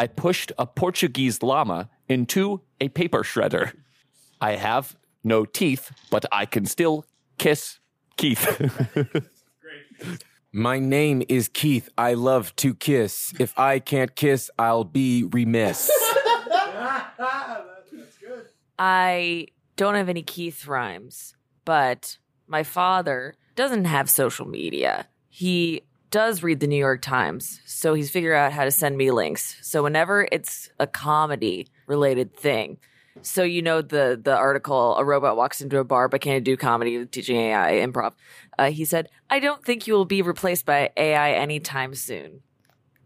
I 0.00 0.06
pushed 0.06 0.52
a 0.56 0.64
Portuguese 0.64 1.42
llama 1.42 1.90
into 2.08 2.60
a 2.80 2.88
paper 2.88 3.24
shredder. 3.24 3.72
I 4.40 4.52
have 4.52 4.94
no 5.24 5.44
teeth, 5.44 5.90
but 6.08 6.24
I 6.30 6.46
can 6.46 6.66
still 6.66 7.04
kiss 7.36 7.80
Keith. 8.16 8.46
My 10.52 10.78
name 10.78 11.24
is 11.28 11.48
Keith. 11.48 11.88
I 11.98 12.14
love 12.14 12.54
to 12.56 12.74
kiss. 12.74 13.34
If 13.40 13.58
I 13.58 13.80
can't 13.80 14.14
kiss, 14.14 14.52
I'll 14.56 14.84
be 14.84 15.24
remiss. 15.24 15.90
I 18.78 19.48
don't 19.76 19.96
have 19.96 20.08
any 20.08 20.22
Keith 20.22 20.64
rhymes, 20.68 21.34
but 21.64 22.18
my 22.46 22.62
father 22.62 23.34
doesn't 23.56 23.86
have 23.86 24.08
social 24.08 24.46
media. 24.46 25.08
He 25.28 25.82
does 26.10 26.42
read 26.42 26.60
the 26.60 26.66
New 26.66 26.76
York 26.78 27.02
Times, 27.02 27.60
so 27.64 27.94
he's 27.94 28.10
figured 28.10 28.34
out 28.34 28.52
how 28.52 28.64
to 28.64 28.70
send 28.70 28.96
me 28.96 29.10
links. 29.10 29.56
So 29.62 29.82
whenever 29.82 30.28
it's 30.32 30.70
a 30.78 30.86
comedy 30.86 31.68
related 31.86 32.36
thing, 32.36 32.78
so 33.22 33.42
you 33.42 33.62
know 33.62 33.82
the 33.82 34.18
the 34.22 34.36
article, 34.36 34.96
a 34.96 35.04
robot 35.04 35.36
walks 35.36 35.60
into 35.60 35.78
a 35.78 35.84
bar 35.84 36.08
but 36.08 36.20
can't 36.20 36.44
do 36.44 36.56
comedy, 36.56 37.04
teaching 37.06 37.36
AI 37.36 37.84
improv. 37.86 38.12
Uh, 38.58 38.70
he 38.70 38.84
said, 38.84 39.08
"I 39.28 39.40
don't 39.40 39.64
think 39.64 39.86
you 39.86 39.94
will 39.94 40.04
be 40.04 40.22
replaced 40.22 40.66
by 40.66 40.90
AI 40.96 41.32
anytime 41.32 41.94
soon." 41.94 42.42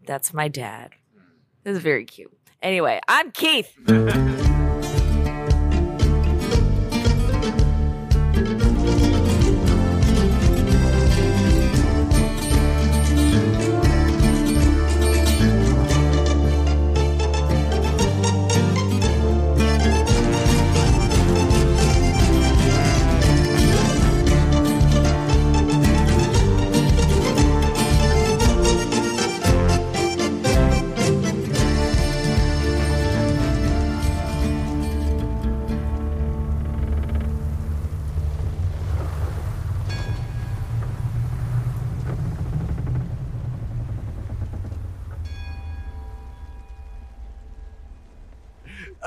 That's 0.05 0.33
my 0.33 0.47
dad. 0.47 0.91
This 1.63 1.77
is 1.77 1.83
very 1.83 2.05
cute. 2.05 2.31
Anyway, 2.61 2.99
I'm 3.07 3.31
Keith. 3.31 3.73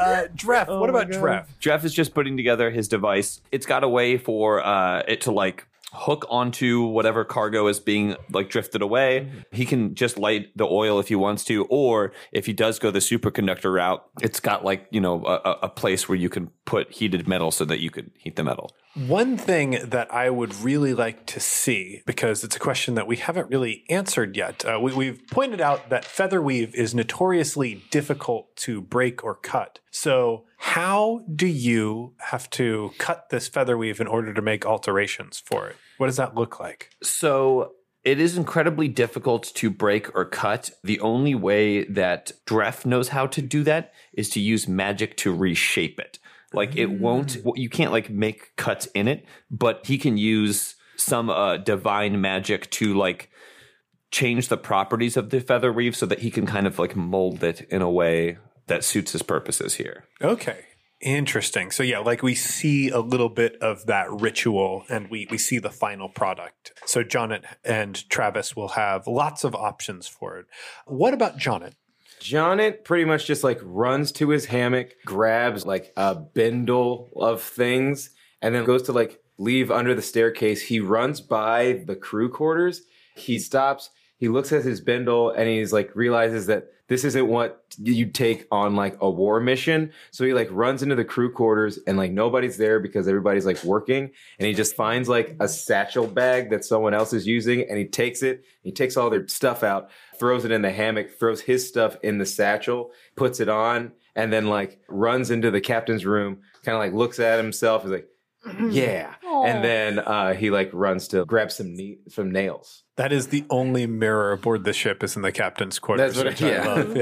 Uh, 0.07 0.29
Dreff, 0.35 0.69
what 0.81 0.89
about 0.91 1.09
Dreff? 1.09 1.47
Jeff 1.59 1.85
is 1.85 1.93
just 1.93 2.15
putting 2.15 2.37
together 2.37 2.71
his 2.71 2.89
device. 2.89 3.41
It's 3.51 3.67
got 3.67 3.83
a 3.85 3.89
way 3.89 4.17
for 4.19 4.65
uh, 4.65 5.03
it 5.09 5.23
to 5.23 5.33
like 5.33 5.67
hook 5.93 6.27
onto 6.29 6.83
whatever 6.85 7.25
cargo 7.25 7.69
is 7.69 7.81
being 7.81 8.17
like 8.31 8.51
drifted 8.51 8.83
away. 8.83 9.31
He 9.53 9.65
can 9.65 9.95
just 9.95 10.19
light 10.19 10.57
the 10.57 10.67
oil 10.67 10.99
if 10.99 11.09
he 11.09 11.15
wants 11.15 11.45
to, 11.45 11.65
or 11.67 12.13
if 12.33 12.47
he 12.47 12.53
does 12.53 12.79
go 12.79 12.91
the 12.91 12.99
superconductor 12.99 13.73
route, 13.73 14.05
it's 14.21 14.41
got 14.41 14.65
like 14.65 14.87
you 14.91 15.01
know 15.01 15.25
a, 15.25 15.59
a- 15.63 15.69
place 15.77 16.09
where 16.09 16.17
you 16.17 16.31
can 16.31 16.51
put 16.65 16.91
heated 16.91 17.29
metal 17.29 17.51
so 17.51 17.63
that 17.67 17.81
you 17.81 17.91
could 17.91 18.11
heat 18.17 18.35
the 18.37 18.43
metal. 18.43 18.73
One 18.95 19.37
thing 19.37 19.79
that 19.85 20.13
I 20.13 20.31
would 20.31 20.55
really 20.55 20.95
like 20.95 21.27
to 21.27 21.41
see, 21.41 22.03
because 22.07 22.43
it's 22.43 22.57
a 22.57 22.59
question 22.59 22.95
that 22.95 23.07
we 23.07 23.17
haven't 23.17 23.51
really 23.51 23.85
answered 23.91 24.39
yet, 24.39 24.65
uh, 24.65 24.81
we, 24.81 24.95
we've 24.95 25.21
pointed 25.31 25.61
out 25.61 25.91
that 25.91 26.05
featherweave 26.05 26.73
is 26.75 26.95
notoriously 26.95 27.85
difficult 27.91 28.57
to 28.57 28.81
break 28.81 29.23
or 29.23 29.35
cut. 29.35 29.81
So, 29.91 30.45
how 30.57 31.25
do 31.35 31.47
you 31.47 32.15
have 32.19 32.49
to 32.51 32.93
cut 32.99 33.29
this 33.31 33.49
feather 33.49 33.77
weave 33.77 34.01
in 34.01 34.07
order 34.07 34.33
to 34.33 34.43
make 34.43 34.65
alterations 34.65 35.39
for 35.39 35.69
it? 35.69 35.77
What 35.99 36.07
does 36.07 36.17
that 36.17 36.35
look 36.35 36.59
like? 36.59 36.91
So 37.03 37.73
it 38.05 38.21
is 38.21 38.39
incredibly 38.39 38.89
difficult 38.89 39.53
to 39.57 39.71
break 39.71 40.15
or 40.15 40.25
cut. 40.25 40.71
The 40.83 41.01
only 41.01 41.35
way 41.35 41.85
that 41.85 42.33
Dref 42.47 42.87
knows 42.87 43.09
how 43.09 43.27
to 43.27 43.43
do 43.43 43.65
that 43.65 43.93
is 44.13 44.31
to 44.31 44.41
use 44.41 44.67
magic 44.67 45.17
to 45.19 45.35
reshape 45.35 45.99
it. 45.99 46.19
Like 46.53 46.77
it 46.77 46.87
won't, 46.87 47.37
you 47.57 47.69
can't 47.69 47.93
like 47.93 48.09
make 48.09 48.55
cuts 48.57 48.87
in 48.95 49.09
it, 49.09 49.27
but 49.51 49.87
he 49.87 49.99
can 49.99 50.17
use 50.17 50.77
some 50.97 51.29
uh, 51.29 51.59
divine 51.59 52.21
magic 52.21 52.71
to 52.71 52.95
like 52.95 53.31
change 54.11 54.49
the 54.49 54.57
properties 54.57 55.17
of 55.17 55.31
the 55.31 55.41
feather 55.41 55.73
weave 55.73 55.97
so 55.97 56.07
that 56.07 56.21
he 56.21 56.31
can 56.31 56.47
kind 56.47 56.67
of 56.67 56.79
like 56.79 56.97
mold 56.97 57.43
it 57.45 57.67
in 57.71 57.83
a 57.83 57.91
way 57.91 58.39
that 58.67 58.85
suits 58.85 59.13
his 59.13 59.23
purposes 59.23 59.75
here. 59.75 60.05
Okay. 60.21 60.67
Interesting. 61.01 61.71
So 61.71 61.83
yeah, 61.83 61.99
like 61.99 62.23
we 62.23 62.35
see 62.35 62.89
a 62.89 63.01
little 63.01 63.29
bit 63.29 63.57
of 63.61 63.87
that 63.87 64.11
ritual 64.11 64.85
and 64.89 65.11
we, 65.11 65.29
we 65.31 65.37
see 65.37 65.59
the 65.59 65.71
final 65.71 66.09
product. 66.09 66.73
So 66.87 67.03
Jonet 67.03 67.45
and 67.65 68.09
Travis 68.09 68.57
will 68.57 68.69
have 68.69 69.07
lots 69.07 69.45
of 69.45 69.55
options 69.55 70.09
for 70.09 70.39
it. 70.39 70.47
What 70.87 71.13
about 71.13 71.37
Jonet? 71.37 71.75
Jonet 72.21 72.85
pretty 72.85 73.05
much 73.05 73.27
just 73.27 73.45
like 73.45 73.61
runs 73.63 74.11
to 74.13 74.31
his 74.31 74.47
hammock, 74.47 74.95
grabs 75.05 75.67
like 75.67 75.93
a 75.99 76.15
bindle 76.15 77.11
of 77.15 77.43
things, 77.43 78.11
and 78.41 78.55
then 78.55 78.65
goes 78.65 78.85
to 78.85 78.93
like 78.93 79.21
leave 79.37 79.71
under 79.71 79.95
the 79.95 80.01
staircase. 80.01 80.63
He 80.63 80.81
runs 80.81 81.21
by 81.21 81.83
the 81.87 81.95
crew 81.95 82.31
quarters. 82.31 82.83
He 83.15 83.39
stops. 83.39 83.91
He 84.17 84.29
looks 84.29 84.51
at 84.51 84.65
his 84.65 84.81
bindle 84.81 85.31
and 85.31 85.47
he's 85.47 85.75
like 85.75 85.95
realizes 85.95 86.47
that 86.47 86.69
this 86.89 87.05
isn't 87.05 87.27
what 87.27 87.65
you 87.79 88.07
take 88.07 88.47
on 88.51 88.77
like 88.77 88.97
a 89.01 89.11
war 89.11 89.41
mission. 89.41 89.93
So 90.13 90.25
he 90.25 90.33
like 90.33 90.49
runs 90.51 90.83
into 90.83 90.95
the 90.95 91.05
crew 91.05 91.33
quarters 91.33 91.79
and 91.87 91.97
like 91.97 92.13
nobody's 92.13 92.57
there 92.57 92.79
because 92.81 93.09
everybody's 93.09 93.47
like 93.47 93.63
working. 93.65 94.11
And 94.39 94.47
he 94.47 94.55
just 94.55 94.77
finds 94.77 95.09
like 95.09 95.37
a 95.41 95.49
satchel 95.49 96.07
bag 96.07 96.51
that 96.51 96.65
someone 96.65 96.95
else 96.95 97.13
is 97.13 97.27
using 97.27 97.69
and 97.69 97.79
he 97.79 97.87
takes 97.87 98.23
it. 98.23 98.45
He 98.63 98.73
takes 98.73 98.97
all 98.97 99.11
their 99.11 99.27
stuff 99.27 99.63
out, 99.63 99.91
throws 100.19 100.45
it 100.45 100.53
in 100.53 100.63
the 100.63 100.71
hammock, 100.71 101.19
throws 101.19 101.41
his 101.41 101.67
stuff 101.67 101.97
in 102.03 102.19
the 102.19 102.27
satchel, 102.27 102.93
puts 103.17 103.41
it 103.41 103.49
on, 103.49 103.93
and 104.15 104.33
then 104.33 104.47
like 104.47 104.81
runs 104.89 105.31
into 105.31 105.51
the 105.51 105.61
captain's 105.61 106.07
room, 106.07 106.39
kind 106.65 106.77
of 106.77 106.81
like 106.81 106.93
looks 106.93 107.19
at 107.19 107.39
himself, 107.39 107.83
He's 107.83 107.91
like, 107.91 108.09
yeah. 108.71 109.15
And 109.25 109.65
then 109.65 109.99
uh, 109.99 110.35
he 110.35 110.51
like 110.51 110.71
runs 110.73 111.09
to 111.09 111.25
grab 111.25 111.51
some 111.51 111.75
ne- 111.75 111.99
some 112.09 112.31
nails. 112.31 112.85
That 112.97 113.13
is 113.13 113.29
the 113.29 113.45
only 113.51 113.87
mirror 113.87 114.33
aboard 114.33 114.65
the 114.65 114.73
ship 114.73 115.03
is 115.03 115.17
in 115.17 115.23
the 115.23 115.33
captain's 115.33 115.79
quarters. 115.79 116.15
That's 116.15 116.25
what 116.25 116.27
which 116.27 116.43
I- 116.43 116.49
I 116.49 116.65
yeah. 116.65 116.75
love. 116.75 116.97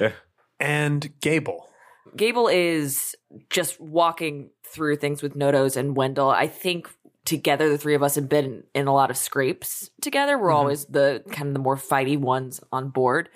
Yeah. 0.00 0.12
And 0.60 1.12
Gable. 1.20 1.68
Gable 2.16 2.48
is 2.48 3.14
just 3.48 3.80
walking 3.80 4.50
through 4.66 4.96
things 4.96 5.22
with 5.22 5.36
Nodos 5.36 5.76
and 5.76 5.96
Wendell. 5.96 6.30
I 6.30 6.48
think 6.48 6.88
together 7.24 7.68
the 7.68 7.78
three 7.78 7.94
of 7.94 8.02
us 8.02 8.16
have 8.16 8.28
been 8.28 8.64
in 8.74 8.88
a 8.88 8.92
lot 8.94 9.10
of 9.10 9.16
scrapes 9.16 9.90
together. 10.00 10.36
We're 10.36 10.50
always 10.50 10.86
the 10.86 11.22
kind 11.30 11.48
of 11.48 11.52
the 11.54 11.60
more 11.60 11.76
fighty 11.76 12.18
ones 12.18 12.60
on 12.72 12.88
board. 12.88 13.28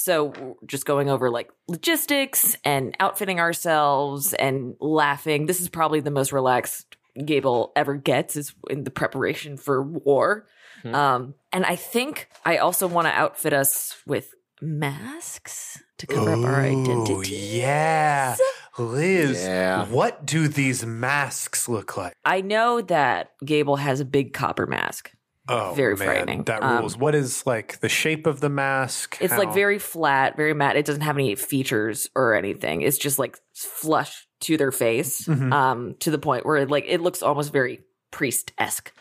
So 0.00 0.56
just 0.64 0.86
going 0.86 1.10
over 1.10 1.28
like 1.28 1.50
logistics 1.66 2.56
and 2.64 2.94
outfitting 3.00 3.40
ourselves 3.40 4.32
and 4.32 4.74
laughing. 4.80 5.46
This 5.46 5.60
is 5.60 5.68
probably 5.68 5.98
the 5.98 6.12
most 6.12 6.32
relaxed 6.32 6.96
Gable 7.24 7.72
ever 7.74 7.96
gets 7.96 8.36
is 8.36 8.54
in 8.70 8.84
the 8.84 8.92
preparation 8.92 9.56
for 9.56 9.82
war. 9.82 10.46
Um, 10.84 11.34
and 11.52 11.64
I 11.64 11.74
think 11.74 12.28
I 12.44 12.58
also 12.58 12.86
want 12.86 13.08
to 13.08 13.12
outfit 13.12 13.52
us 13.52 13.96
with 14.06 14.32
masks 14.62 15.82
to 15.98 16.06
cover 16.06 16.30
up 16.32 16.44
our 16.44 16.60
identity. 16.60 17.34
Yeah. 17.34 18.36
Liz, 18.78 19.42
Yeah. 19.44 19.86
what 19.86 20.24
do 20.24 20.46
these 20.46 20.86
masks 20.86 21.68
look 21.68 21.96
like? 21.96 22.14
I 22.24 22.40
know 22.40 22.80
that 22.82 23.32
Gable 23.44 23.74
has 23.74 23.98
a 23.98 24.04
big 24.04 24.32
copper 24.32 24.66
mask. 24.68 25.10
Oh, 25.48 25.72
Very 25.74 25.96
man, 25.96 26.06
frightening. 26.06 26.42
That 26.44 26.62
Um, 26.62 26.78
rules. 26.80 26.96
what 26.96 27.14
is 27.14 27.46
like 27.46 27.80
the 27.80 27.88
shape 27.88 28.26
of 28.26 28.40
the 28.40 28.48
mask? 28.50 29.16
It's 29.20 29.32
How- 29.32 29.38
like 29.38 29.54
very 29.54 29.78
flat, 29.78 30.36
very 30.36 30.52
matte. 30.54 30.76
It 30.76 30.84
doesn't 30.84 31.00
have 31.02 31.16
any 31.16 31.34
features 31.36 32.08
or 32.14 32.34
anything. 32.34 32.82
It's 32.82 32.98
just 32.98 33.18
like 33.18 33.38
flush 33.54 34.26
to 34.40 34.56
their 34.56 34.70
face, 34.72 35.22
Mhm. 35.26 35.52
um, 35.52 35.94
to 36.00 36.10
the 36.10 36.18
point 36.18 36.44
where 36.46 36.66
like 36.66 36.84
it 36.86 37.00
looks 37.00 37.22
almost 37.22 37.52
very 37.52 37.80
priest 38.10 38.52
esque. 38.58 38.92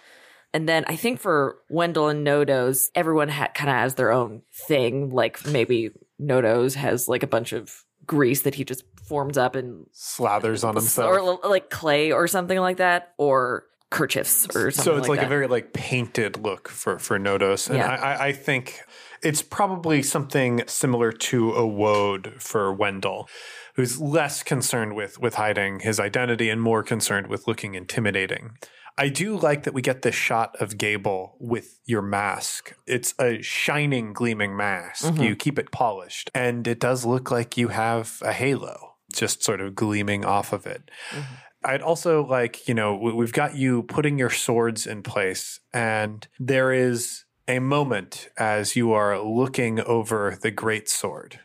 And 0.54 0.68
then 0.68 0.86
I 0.88 0.96
think 0.96 1.20
for 1.20 1.58
Wendell 1.70 2.08
and 2.08 2.26
Nodos, 2.26 2.88
everyone 2.96 3.28
ha- 3.30 3.50
kind 3.54 3.70
of 3.70 3.76
has 3.76 3.96
their 3.96 4.12
own 4.12 4.42
thing. 4.68 5.10
Like 5.10 5.46
maybe 5.46 5.92
Nodos 6.20 6.76
has 6.76 7.08
like 7.08 7.22
a 7.24 7.28
bunch 7.28 7.52
of 7.54 7.84
grease 8.06 8.44
that 8.44 8.56
he 8.56 8.64
just 8.64 8.84
forms 9.06 9.38
up 9.38 9.56
and 9.56 9.86
Slathers 9.94 10.68
on 10.68 10.76
himself. 10.76 11.12
or 11.12 11.50
like 11.50 11.70
clay 11.70 12.12
or 12.14 12.26
something 12.28 12.58
like 12.58 12.78
that, 12.78 13.14
or 13.18 13.66
kerchiefs 13.90 14.48
or 14.56 14.72
something. 14.72 14.84
so 14.84 14.98
it's 14.98 15.08
like, 15.08 15.20
that. 15.20 15.28
a 15.28 15.30
very 15.30 15.48
like 15.48 15.74
painted 15.74 16.44
look 16.44 16.68
for 16.68 17.00
for 17.00 17.20
Nodos, 17.20 17.70
and 17.70 17.78
Yeah. 17.78 17.90
I, 17.90 17.96
I, 17.96 18.26
I 18.28 18.32
think 18.32 18.82
it's 19.24 19.42
probably 19.42 20.04
something 20.04 20.62
similar 20.68 21.12
to 21.12 21.54
a 21.54 21.66
woad 21.66 22.36
for 22.40 22.74
Wendell, 22.74 23.30
who's 23.76 24.00
less 24.00 24.44
concerned 24.44 24.96
with 24.96 25.20
with 25.20 25.36
hiding 25.36 25.80
his 25.80 26.00
identity 26.00 26.50
and 26.50 26.62
more 26.62 26.84
concerned 26.84 27.28
with 27.28 27.48
looking 27.48 27.76
intimidating. 27.76 28.58
I 29.00 29.10
do 29.10 29.38
like 29.38 29.64
that 29.64 29.76
we 29.76 29.84
get 29.84 30.02
this 30.02 30.16
shot 30.16 30.56
of 30.60 30.80
Gable 30.80 31.36
with 31.40 31.80
your 31.86 32.02
mask. 32.02 32.74
It's 32.88 33.14
a 33.20 33.44
shining, 33.44 34.12
gleaming 34.12 34.58
mask. 34.58 35.06
Mm-hmm. 35.06 35.22
You 35.22 35.36
keep 35.36 35.60
it 35.60 35.72
polished, 35.72 36.32
and 36.34 36.68
it 36.68 36.80
does 36.80 37.06
look 37.06 37.30
like 37.30 37.58
you 37.58 37.68
have 37.68 38.18
a 38.24 38.34
halo 38.34 38.96
just 39.14 39.44
sort 39.44 39.62
of 39.62 39.76
gleaming 39.76 40.26
off 40.26 40.54
of 40.54 40.66
it. 40.66 40.90
Mm-hmm. 41.12 41.34
I'd 41.68 41.82
also 41.82 42.26
like, 42.26 42.66
you 42.70 42.74
know, 42.74 42.96
we- 42.96 43.12
we've 43.12 43.34
got 43.34 43.56
you 43.56 43.84
putting 43.84 44.18
your 44.18 44.30
swords 44.30 44.88
in 44.88 45.04
place, 45.04 45.60
and 45.74 46.26
there 46.40 46.72
is 46.72 47.26
a 47.46 47.60
moment 47.60 48.30
as 48.38 48.78
you 48.78 48.94
are 48.94 49.20
looking 49.20 49.82
over 49.82 50.38
the 50.42 50.50
great 50.50 50.88
sword. 50.88 51.42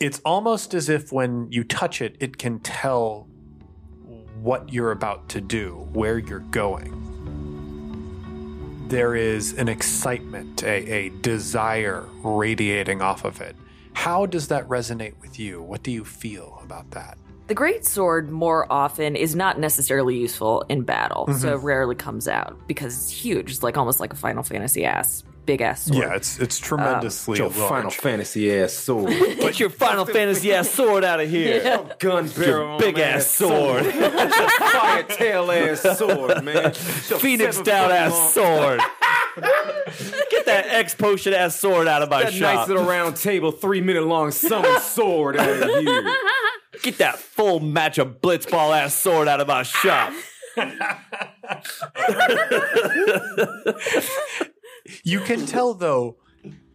It's 0.00 0.20
almost 0.24 0.72
as 0.72 0.88
if 0.88 1.12
when 1.12 1.52
you 1.52 1.64
touch 1.64 2.00
it, 2.00 2.16
it 2.18 2.38
can 2.38 2.60
tell 2.60 3.28
what 4.40 4.72
you're 4.72 4.90
about 4.90 5.28
to 5.28 5.42
do, 5.42 5.86
where 5.92 6.16
you're 6.18 6.38
going. 6.38 7.10
There 8.88 9.14
is 9.14 9.52
an 9.52 9.68
excitement, 9.68 10.62
a, 10.62 10.90
a 10.90 11.08
desire 11.20 12.06
radiating 12.24 13.02
off 13.02 13.24
of 13.24 13.42
it. 13.42 13.54
How 13.92 14.24
does 14.24 14.48
that 14.48 14.66
resonate 14.66 15.20
with 15.20 15.38
you? 15.38 15.60
What 15.60 15.82
do 15.82 15.90
you 15.90 16.04
feel 16.04 16.58
about 16.64 16.90
that? 16.92 17.18
The 17.52 17.56
great 17.56 17.84
sword 17.84 18.30
more 18.30 18.66
often 18.72 19.14
is 19.14 19.36
not 19.36 19.58
necessarily 19.60 20.16
useful 20.16 20.64
in 20.70 20.84
battle, 20.84 21.26
Mm-hmm. 21.28 21.38
so 21.38 21.52
it 21.52 21.56
rarely 21.60 21.94
comes 21.94 22.26
out 22.26 22.56
because 22.66 22.96
it's 22.96 23.10
huge. 23.10 23.50
It's 23.50 23.62
like 23.62 23.76
almost 23.76 24.00
like 24.00 24.10
a 24.14 24.16
Final 24.16 24.42
Fantasy 24.42 24.86
ass, 24.86 25.22
big 25.44 25.60
ass 25.60 25.82
sword. 25.82 25.98
Yeah, 25.98 26.14
it's 26.14 26.38
it's 26.38 26.58
tremendously 26.58 27.36
Your 27.36 27.50
large. 27.50 27.68
Final 27.68 27.90
Fantasy 27.90 28.50
ass 28.58 28.72
sword. 28.72 29.10
Get 29.38 29.60
your 29.60 29.68
Final 29.68 30.06
Fantasy 30.06 30.50
ass 30.54 30.70
sword 30.70 31.04
out 31.04 31.20
of 31.20 31.28
here. 31.28 31.84
Gun 31.98 32.26
barrel. 32.30 32.78
Big 32.78 32.98
ass 32.98 33.26
sword. 33.26 33.84
Fire 33.86 35.02
tail 35.02 35.50
ass 35.52 35.98
sword, 35.98 36.42
man. 36.44 36.72
Phoenix 36.72 37.60
down 37.60 37.90
ass 37.90 38.32
sword. 38.32 38.80
Get 39.36 40.46
that 40.46 40.66
X 40.68 40.94
potion 40.94 41.32
ass 41.32 41.58
sword 41.58 41.88
out 41.88 42.02
of 42.02 42.10
my 42.10 42.24
That 42.24 42.32
shop. 42.34 42.54
nice 42.54 42.68
little 42.68 42.84
round 42.84 43.16
table, 43.16 43.50
three 43.52 43.80
minute 43.80 44.04
long 44.04 44.30
summon 44.30 44.80
sword 44.80 45.36
out 45.36 45.48
of 45.48 45.68
here. 45.68 46.14
Get 46.82 46.98
that 46.98 47.18
full 47.18 47.60
match 47.60 47.98
of 47.98 48.20
blitzball 48.20 48.76
ass 48.76 48.94
sword 48.94 49.28
out 49.28 49.40
of 49.40 49.46
my 49.48 49.62
shop. 49.62 50.12
You 55.04 55.20
can 55.20 55.46
tell 55.46 55.74
though 55.74 56.16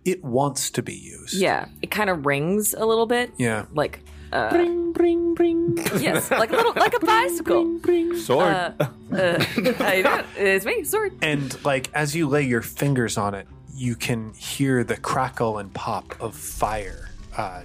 it 0.06 0.24
wants 0.24 0.71
to 0.71 0.81
be 0.81 0.95
used. 0.95 1.33
Yeah, 1.33 1.68
it 1.81 1.92
kind 1.92 2.09
of 2.09 2.25
rings 2.25 2.74
a 2.74 2.86
little 2.86 3.06
bit. 3.06 3.31
Yeah. 3.38 3.65
Like, 3.74 4.00
uh, 4.31 4.50
bring, 4.50 4.94
bring, 4.94 5.33
bring. 5.35 5.77
Yes, 6.00 6.31
like 6.31 6.51
a 6.51 6.56
little, 6.56 6.74
like 6.75 6.94
a 6.94 7.06
bicycle. 7.06 7.79
Sword. 8.18 8.53
Uh, 8.53 8.71
uh, 9.12 9.44
how 9.77 9.91
you 9.94 10.03
doing? 10.03 10.24
It's 10.35 10.65
me, 10.65 10.83
sword. 10.83 11.13
And 11.21 11.63
like 11.65 11.89
as 11.94 12.15
you 12.15 12.27
lay 12.27 12.44
your 12.44 12.62
fingers 12.62 13.18
on 13.18 13.33
it, 13.33 13.47
you 13.74 13.95
can 13.95 14.33
hear 14.33 14.83
the 14.83 14.97
crackle 14.97 15.59
and 15.59 15.74
pop 15.74 16.19
of 16.19 16.35
fire 16.35 17.09
uh, 17.38 17.63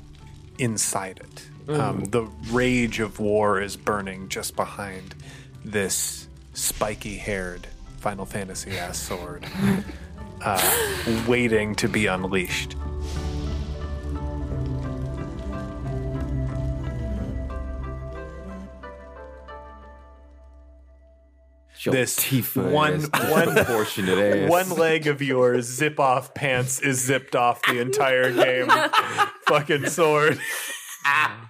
inside 0.59 1.20
it. 1.20 1.49
Um, 1.69 2.05
the 2.06 2.25
rage 2.50 3.00
of 3.00 3.20
war 3.20 3.61
is 3.61 3.76
burning 3.76 4.29
just 4.29 4.56
behind 4.56 5.15
this 5.65 6.29
spiky 6.55 7.17
haired 7.17 7.67
Final 7.99 8.26
Fantasy 8.26 8.76
ass 8.76 8.99
sword, 8.99 9.47
uh, 10.43 11.25
waiting 11.29 11.76
to 11.76 11.88
be 11.88 12.06
unleashed. 12.06 12.75
This 21.90 22.19
one 22.55 23.00
one 23.02 23.55
Portionate 23.64 24.44
ass. 24.44 24.50
one 24.50 24.70
leg 24.70 25.06
of 25.06 25.20
your 25.23 25.61
zip 25.62 25.99
off 25.99 26.32
pants 26.34 26.81
is 26.81 27.02
zipped 27.05 27.34
off 27.34 27.61
the 27.62 27.81
entire 27.81 28.32
game. 28.44 28.69
Fucking 29.46 29.87
sword. 29.88 30.38
I'm 31.05 31.49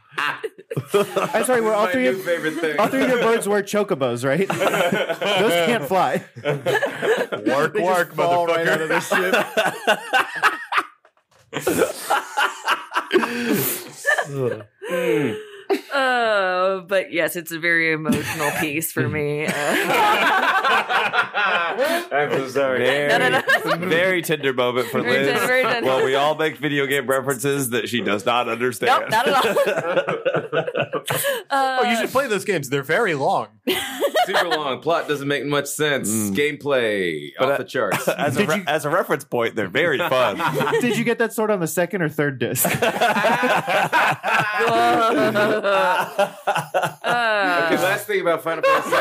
sorry, 1.44 1.60
we're 1.60 1.74
all 1.74 1.88
three 1.88 2.04
new 2.04 2.10
of 2.10 2.22
favorite 2.22 2.54
thing. 2.54 2.78
all 2.78 2.88
three 2.88 3.02
of 3.02 3.08
your 3.10 3.20
birds 3.20 3.46
wear 3.48 3.62
chocobos, 3.62 4.24
right? 4.24 4.48
Those 4.48 5.66
can't 5.66 5.84
fly. 5.84 6.24
Work, 6.42 7.74
They 7.74 7.82
work, 7.82 8.08
just 8.08 8.16
fall 8.16 8.46
right 8.46 8.66
out 8.68 8.80
motherfucker. 8.80 8.82
of 8.82 8.88
the 8.88 9.00
ship. 9.00 10.72
Hmm. 14.88 15.32
Uh, 15.92 16.80
but 16.80 17.12
yes, 17.12 17.36
it's 17.36 17.52
a 17.52 17.58
very 17.58 17.92
emotional 17.92 18.50
piece 18.60 18.90
for 18.92 19.06
me. 19.06 19.44
Uh, 19.44 19.52
I'm 22.12 22.30
so 22.30 22.48
sorry. 22.48 22.78
Very, 22.78 23.08
no, 23.18 23.28
no. 23.28 23.42
very 23.88 24.22
tender 24.22 24.54
moment 24.54 24.88
for 24.88 25.02
Very 25.02 25.26
Liz. 25.26 25.38
tender, 25.38 25.62
tender. 25.62 25.86
Well, 25.86 26.02
we 26.04 26.14
all 26.14 26.34
make 26.34 26.56
video 26.56 26.86
game 26.86 27.06
references 27.06 27.70
that 27.70 27.90
she 27.90 28.00
does 28.00 28.24
not 28.24 28.48
understand. 28.48 29.02
nope, 29.02 29.10
not 29.10 29.28
at 29.28 29.34
all. 29.34 30.64
Oh, 31.50 31.82
you 31.90 31.96
should 31.96 32.10
play 32.10 32.26
those 32.28 32.44
games. 32.46 32.70
They're 32.70 32.82
very 32.82 33.14
long. 33.14 33.48
Super 34.24 34.48
long. 34.48 34.80
Plot 34.80 35.08
doesn't 35.08 35.26
make 35.28 35.44
much 35.44 35.66
sense. 35.66 36.08
Gameplay 36.30 37.32
But, 37.38 37.44
off 37.48 37.54
uh, 37.54 37.58
the 37.58 37.64
charts. 37.64 38.08
as, 38.08 38.36
a 38.38 38.46
re- 38.46 38.64
as 38.66 38.84
a 38.86 38.90
reference 38.90 39.24
point, 39.24 39.56
they're 39.56 39.68
very 39.68 39.98
fun. 39.98 40.38
Did 40.80 40.96
you 40.96 41.04
get 41.04 41.18
that 41.18 41.32
sword 41.34 41.50
on 41.50 41.60
the 41.60 41.66
second 41.66 42.00
or 42.02 42.08
third 42.08 42.38
disc? 42.38 42.64
Okay, 45.62 45.72
last 47.82 48.06
thing 48.06 48.20
about 48.20 48.42
Final 48.42 48.62
Fantasy 48.62 48.90
VII. 48.90 48.96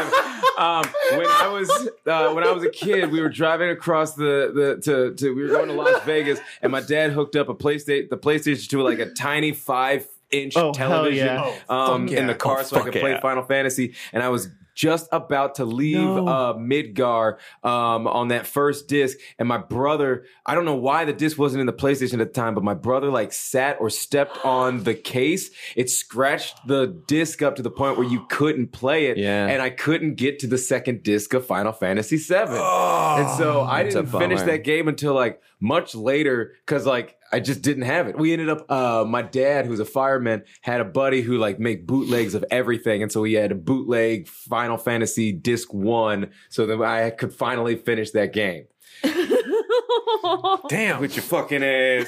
Um, 0.57 0.83
when 1.17 1.27
I 1.27 1.47
was 1.51 1.69
uh, 2.05 2.33
when 2.33 2.43
I 2.43 2.51
was 2.51 2.63
a 2.63 2.69
kid, 2.69 3.11
we 3.11 3.21
were 3.21 3.29
driving 3.29 3.69
across 3.69 4.13
the 4.15 4.51
the 4.53 4.81
to, 4.83 5.13
to 5.15 5.35
we 5.35 5.43
were 5.43 5.49
going 5.49 5.67
to 5.67 5.73
Las 5.73 6.03
Vegas, 6.03 6.39
and 6.61 6.71
my 6.71 6.81
dad 6.81 7.11
hooked 7.11 7.35
up 7.35 7.49
a 7.49 7.55
PlayStation 7.55 8.09
the 8.09 8.17
PlayStation 8.17 8.67
to 8.69 8.83
like 8.83 8.99
a 8.99 9.11
tiny 9.11 9.51
five 9.53 10.07
inch 10.31 10.55
Oh, 10.55 10.71
television 10.71 11.27
yeah. 11.27 11.53
um, 11.69 12.07
fuck 12.07 12.17
in 12.17 12.27
the 12.27 12.35
car, 12.35 12.59
Oh, 12.59 12.63
so 12.63 12.77
I 12.77 12.81
could 12.83 12.93
fuck 12.93 13.01
play 13.01 13.11
yeah. 13.11 13.19
Final 13.21 13.43
Fantasy, 13.43 13.93
and 14.13 14.23
I 14.23 14.29
was. 14.29 14.49
Just 14.81 15.07
about 15.11 15.55
to 15.55 15.65
leave 15.65 15.97
No. 15.99 16.27
uh, 16.27 16.53
Midgar 16.55 17.37
um, 17.63 18.07
on 18.07 18.29
that 18.29 18.47
first 18.47 18.87
disc, 18.87 19.15
and 19.37 19.47
my 19.47 19.59
brother. 19.59 20.25
I 20.43 20.55
don't 20.55 20.65
know 20.65 20.75
why 20.75 21.05
the 21.05 21.13
disc 21.13 21.37
wasn't 21.37 21.59
in 21.61 21.67
the 21.67 21.73
PlayStation 21.73 22.13
at 22.13 22.17
the 22.19 22.25
time, 22.41 22.55
but 22.55 22.63
my 22.63 22.73
brother 22.73 23.11
like 23.11 23.31
sat 23.31 23.77
or 23.79 23.91
stepped 23.91 24.39
on 24.43 24.83
the 24.83 24.95
case. 24.95 25.51
It 25.75 25.91
scratched 25.91 26.65
the 26.65 26.87
disc 27.05 27.43
up 27.43 27.57
to 27.57 27.61
the 27.61 27.69
point 27.69 27.99
where 27.99 28.07
you 28.07 28.25
couldn't 28.27 28.71
play 28.71 29.05
it, 29.05 29.17
Yeah. 29.17 29.45
and 29.45 29.61
I 29.61 29.69
couldn't 29.69 30.15
get 30.15 30.39
to 30.39 30.47
the 30.47 30.57
second 30.57 31.03
disc 31.03 31.31
of 31.35 31.45
Final 31.45 31.73
Fantasy 31.73 32.17
VII. 32.17 32.35
and 32.37 33.29
so 33.37 33.61
I 33.61 33.83
didn't 33.83 34.07
finish 34.07 34.41
that 34.41 34.63
game 34.63 34.87
until 34.87 35.13
like 35.13 35.39
much 35.59 35.93
later 35.93 36.53
because 36.65 36.87
like 36.87 37.17
I 37.33 37.39
just 37.39 37.61
didn't 37.61 37.83
have 37.83 38.07
it. 38.07 38.17
We 38.17 38.33
ended 38.33 38.49
up 38.49 38.69
uh 38.69 39.05
my 39.07 39.21
dad 39.21 39.65
who's 39.65 39.79
a 39.79 39.85
fireman 39.85 40.43
had 40.61 40.81
a 40.81 40.85
buddy 40.85 41.21
who 41.21 41.37
like 41.37 41.59
make 41.59 41.87
bootlegs 41.87 42.35
of 42.35 42.43
everything 42.51 43.01
and 43.01 43.11
so 43.11 43.23
he 43.23 43.33
had 43.33 43.51
a 43.51 43.55
bootleg 43.55 44.27
Final 44.27 44.77
Fantasy 44.77 45.31
disc 45.31 45.73
1 45.73 46.29
so 46.49 46.65
that 46.65 46.81
I 46.81 47.09
could 47.11 47.33
finally 47.33 47.75
finish 47.77 48.11
that 48.11 48.33
game. 48.33 48.65
Damn. 50.69 50.99
With 51.01 51.15
your 51.15 51.23
fucking 51.23 51.63
ass. 51.63 52.07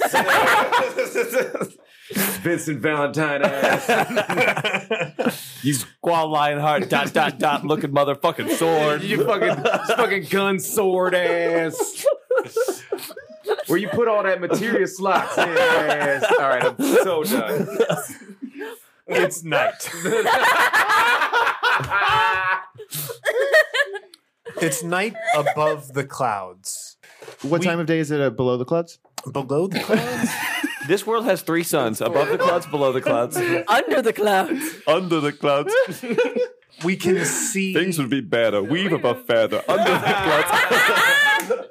Vincent 2.44 2.80
Valentine 2.80 3.42
ass. 3.44 3.88
you 5.64 5.74
Squall 5.74 6.34
Leonhart 6.34 6.90
dot 6.90 7.14
dot 7.14 7.40
dot 7.40 7.66
looking 7.66 7.92
motherfucking 7.92 8.56
sword. 8.58 9.04
you 9.04 9.24
fucking 9.26 9.64
fucking 9.96 10.26
gun 10.30 10.60
sword 10.60 11.16
ass. 11.16 12.06
Where 13.68 13.78
you 13.80 13.88
put 13.90 14.08
all 14.08 14.24
that 14.24 14.40
materia 14.42 14.88
slots 14.88 15.38
in 15.38 15.48
your 15.48 15.58
ass. 15.58 16.24
All 16.32 16.40
right, 16.50 16.64
I'm 16.64 16.78
so 16.78 17.24
done. 17.24 17.68
It's 19.08 19.44
night. 19.44 19.90
it's 24.62 24.84
night 24.84 25.16
above 25.36 25.94
the 25.94 26.04
clouds. 26.06 26.98
What 27.42 27.62
time 27.62 27.80
of 27.80 27.88
day 27.88 28.00
is 28.00 28.12
it 28.12 28.22
uh, 28.22 28.30
below 28.30 28.58
the 28.58 28.66
clouds? 28.66 29.00
Below 29.32 29.68
the 29.68 29.80
clouds? 29.80 30.30
This 30.86 31.08
world 31.08 31.24
has 31.24 31.42
three 31.44 31.64
suns: 31.64 32.02
above 32.02 32.28
the 32.28 32.38
clouds, 32.38 32.66
below 32.66 32.92
the 32.92 33.00
clouds, 33.00 33.38
Under 33.38 34.02
the 34.02 34.12
clouds. 34.12 34.62
under 34.86 35.22
the 35.22 35.32
clouds. 35.32 35.74
we 36.84 36.98
can 36.98 37.24
see 37.24 37.74
Things 37.74 37.98
would 37.98 38.10
be 38.10 38.20
better. 38.20 38.62
Weave 38.62 38.92
of 38.92 39.06
a 39.06 39.16
feather 39.16 39.64
under 39.66 39.92
the 39.92 41.56
clouds. 41.56 41.68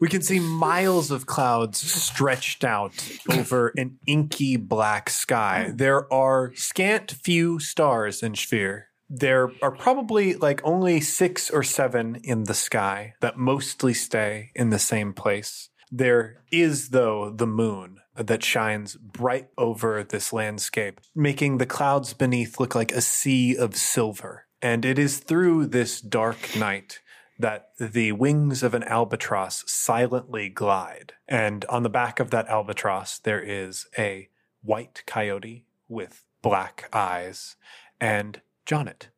We 0.00 0.08
can 0.08 0.22
see 0.22 0.38
miles 0.38 1.10
of 1.10 1.26
clouds 1.26 1.78
stretched 1.78 2.64
out 2.64 2.92
over 3.30 3.72
an 3.76 3.98
inky 4.06 4.56
black 4.56 5.10
sky. 5.10 5.66
Oh. 5.68 5.72
There 5.72 6.12
are 6.12 6.52
scant 6.54 7.12
few 7.12 7.58
stars 7.58 8.22
in 8.22 8.34
Sphere. 8.34 8.88
There 9.10 9.50
are 9.62 9.70
probably 9.70 10.34
like 10.34 10.60
only 10.64 11.00
six 11.00 11.50
or 11.50 11.62
seven 11.62 12.20
in 12.22 12.44
the 12.44 12.54
sky 12.54 13.14
that 13.20 13.38
mostly 13.38 13.94
stay 13.94 14.50
in 14.54 14.70
the 14.70 14.78
same 14.78 15.14
place. 15.14 15.70
There 15.90 16.42
is, 16.52 16.90
though, 16.90 17.30
the 17.30 17.46
moon 17.46 18.00
that 18.14 18.44
shines 18.44 18.96
bright 18.96 19.48
over 19.56 20.04
this 20.04 20.32
landscape, 20.32 21.00
making 21.14 21.56
the 21.56 21.66
clouds 21.66 22.12
beneath 22.12 22.60
look 22.60 22.74
like 22.74 22.92
a 22.92 23.00
sea 23.00 23.56
of 23.56 23.74
silver. 23.74 24.44
And 24.60 24.84
it 24.84 24.98
is 24.98 25.18
through 25.18 25.66
this 25.66 26.00
dark 26.00 26.54
night 26.56 27.00
that 27.38 27.70
the 27.78 28.12
wings 28.12 28.62
of 28.62 28.74
an 28.74 28.82
albatross 28.84 29.64
silently 29.66 30.48
glide. 30.48 31.12
And 31.28 31.64
on 31.66 31.82
the 31.82 31.88
back 31.88 32.18
of 32.20 32.30
that 32.30 32.48
albatross, 32.48 33.18
there 33.18 33.40
is 33.40 33.86
a 33.96 34.28
white 34.62 35.02
coyote 35.06 35.64
with 35.88 36.24
black 36.42 36.88
eyes 36.92 37.56
and 38.00 38.40
Jonnet. 38.66 39.08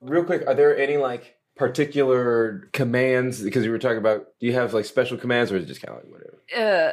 Real 0.00 0.24
quick, 0.24 0.46
are 0.46 0.54
there 0.54 0.76
any 0.76 0.98
like 0.98 1.36
particular 1.56 2.68
commands? 2.72 3.42
Because 3.42 3.64
you 3.64 3.70
were 3.70 3.78
talking 3.78 3.98
about, 3.98 4.26
do 4.40 4.46
you 4.46 4.52
have 4.52 4.74
like 4.74 4.84
special 4.84 5.16
commands 5.16 5.50
or 5.50 5.56
is 5.56 5.64
it 5.64 5.66
just 5.66 5.82
kind 5.82 5.96
of 5.96 6.04
like 6.04 6.12
whatever? 6.12 6.92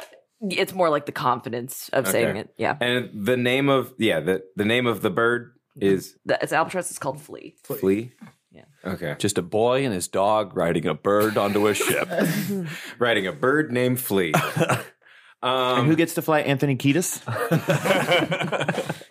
it's 0.50 0.72
more 0.72 0.88
like 0.88 1.06
the 1.06 1.12
confidence 1.12 1.88
of 1.90 2.08
saying 2.08 2.36
it. 2.36 2.52
Yeah. 2.56 2.76
And 2.80 3.10
the 3.26 3.36
name 3.36 3.68
of 3.68 3.92
yeah, 3.98 4.20
the 4.20 4.42
the 4.56 4.64
name 4.64 4.86
of 4.86 5.02
the 5.02 5.10
bird 5.10 5.52
is 5.76 6.16
The, 6.24 6.38
it's 6.42 6.52
albatross. 6.52 6.90
It's 6.90 6.98
called 6.98 7.20
flea. 7.20 7.54
flea. 7.62 8.12
Yeah. 8.52 8.64
Okay. 8.84 9.16
Just 9.18 9.38
a 9.38 9.42
boy 9.42 9.84
and 9.84 9.94
his 9.94 10.08
dog 10.08 10.56
riding 10.56 10.86
a 10.86 10.94
bird 10.94 11.38
onto 11.38 11.66
a 11.68 11.74
ship. 11.74 12.08
Riding 12.98 13.26
a 13.26 13.32
bird 13.32 13.72
named 13.72 14.00
Flea. 14.00 14.32
And 15.44 15.80
um, 15.80 15.86
who 15.86 15.96
gets 15.96 16.14
to 16.14 16.22
fly 16.22 16.40
Anthony 16.42 16.76
Kiedis? 16.76 17.20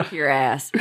Your 0.14 0.30
ass. 0.30 0.72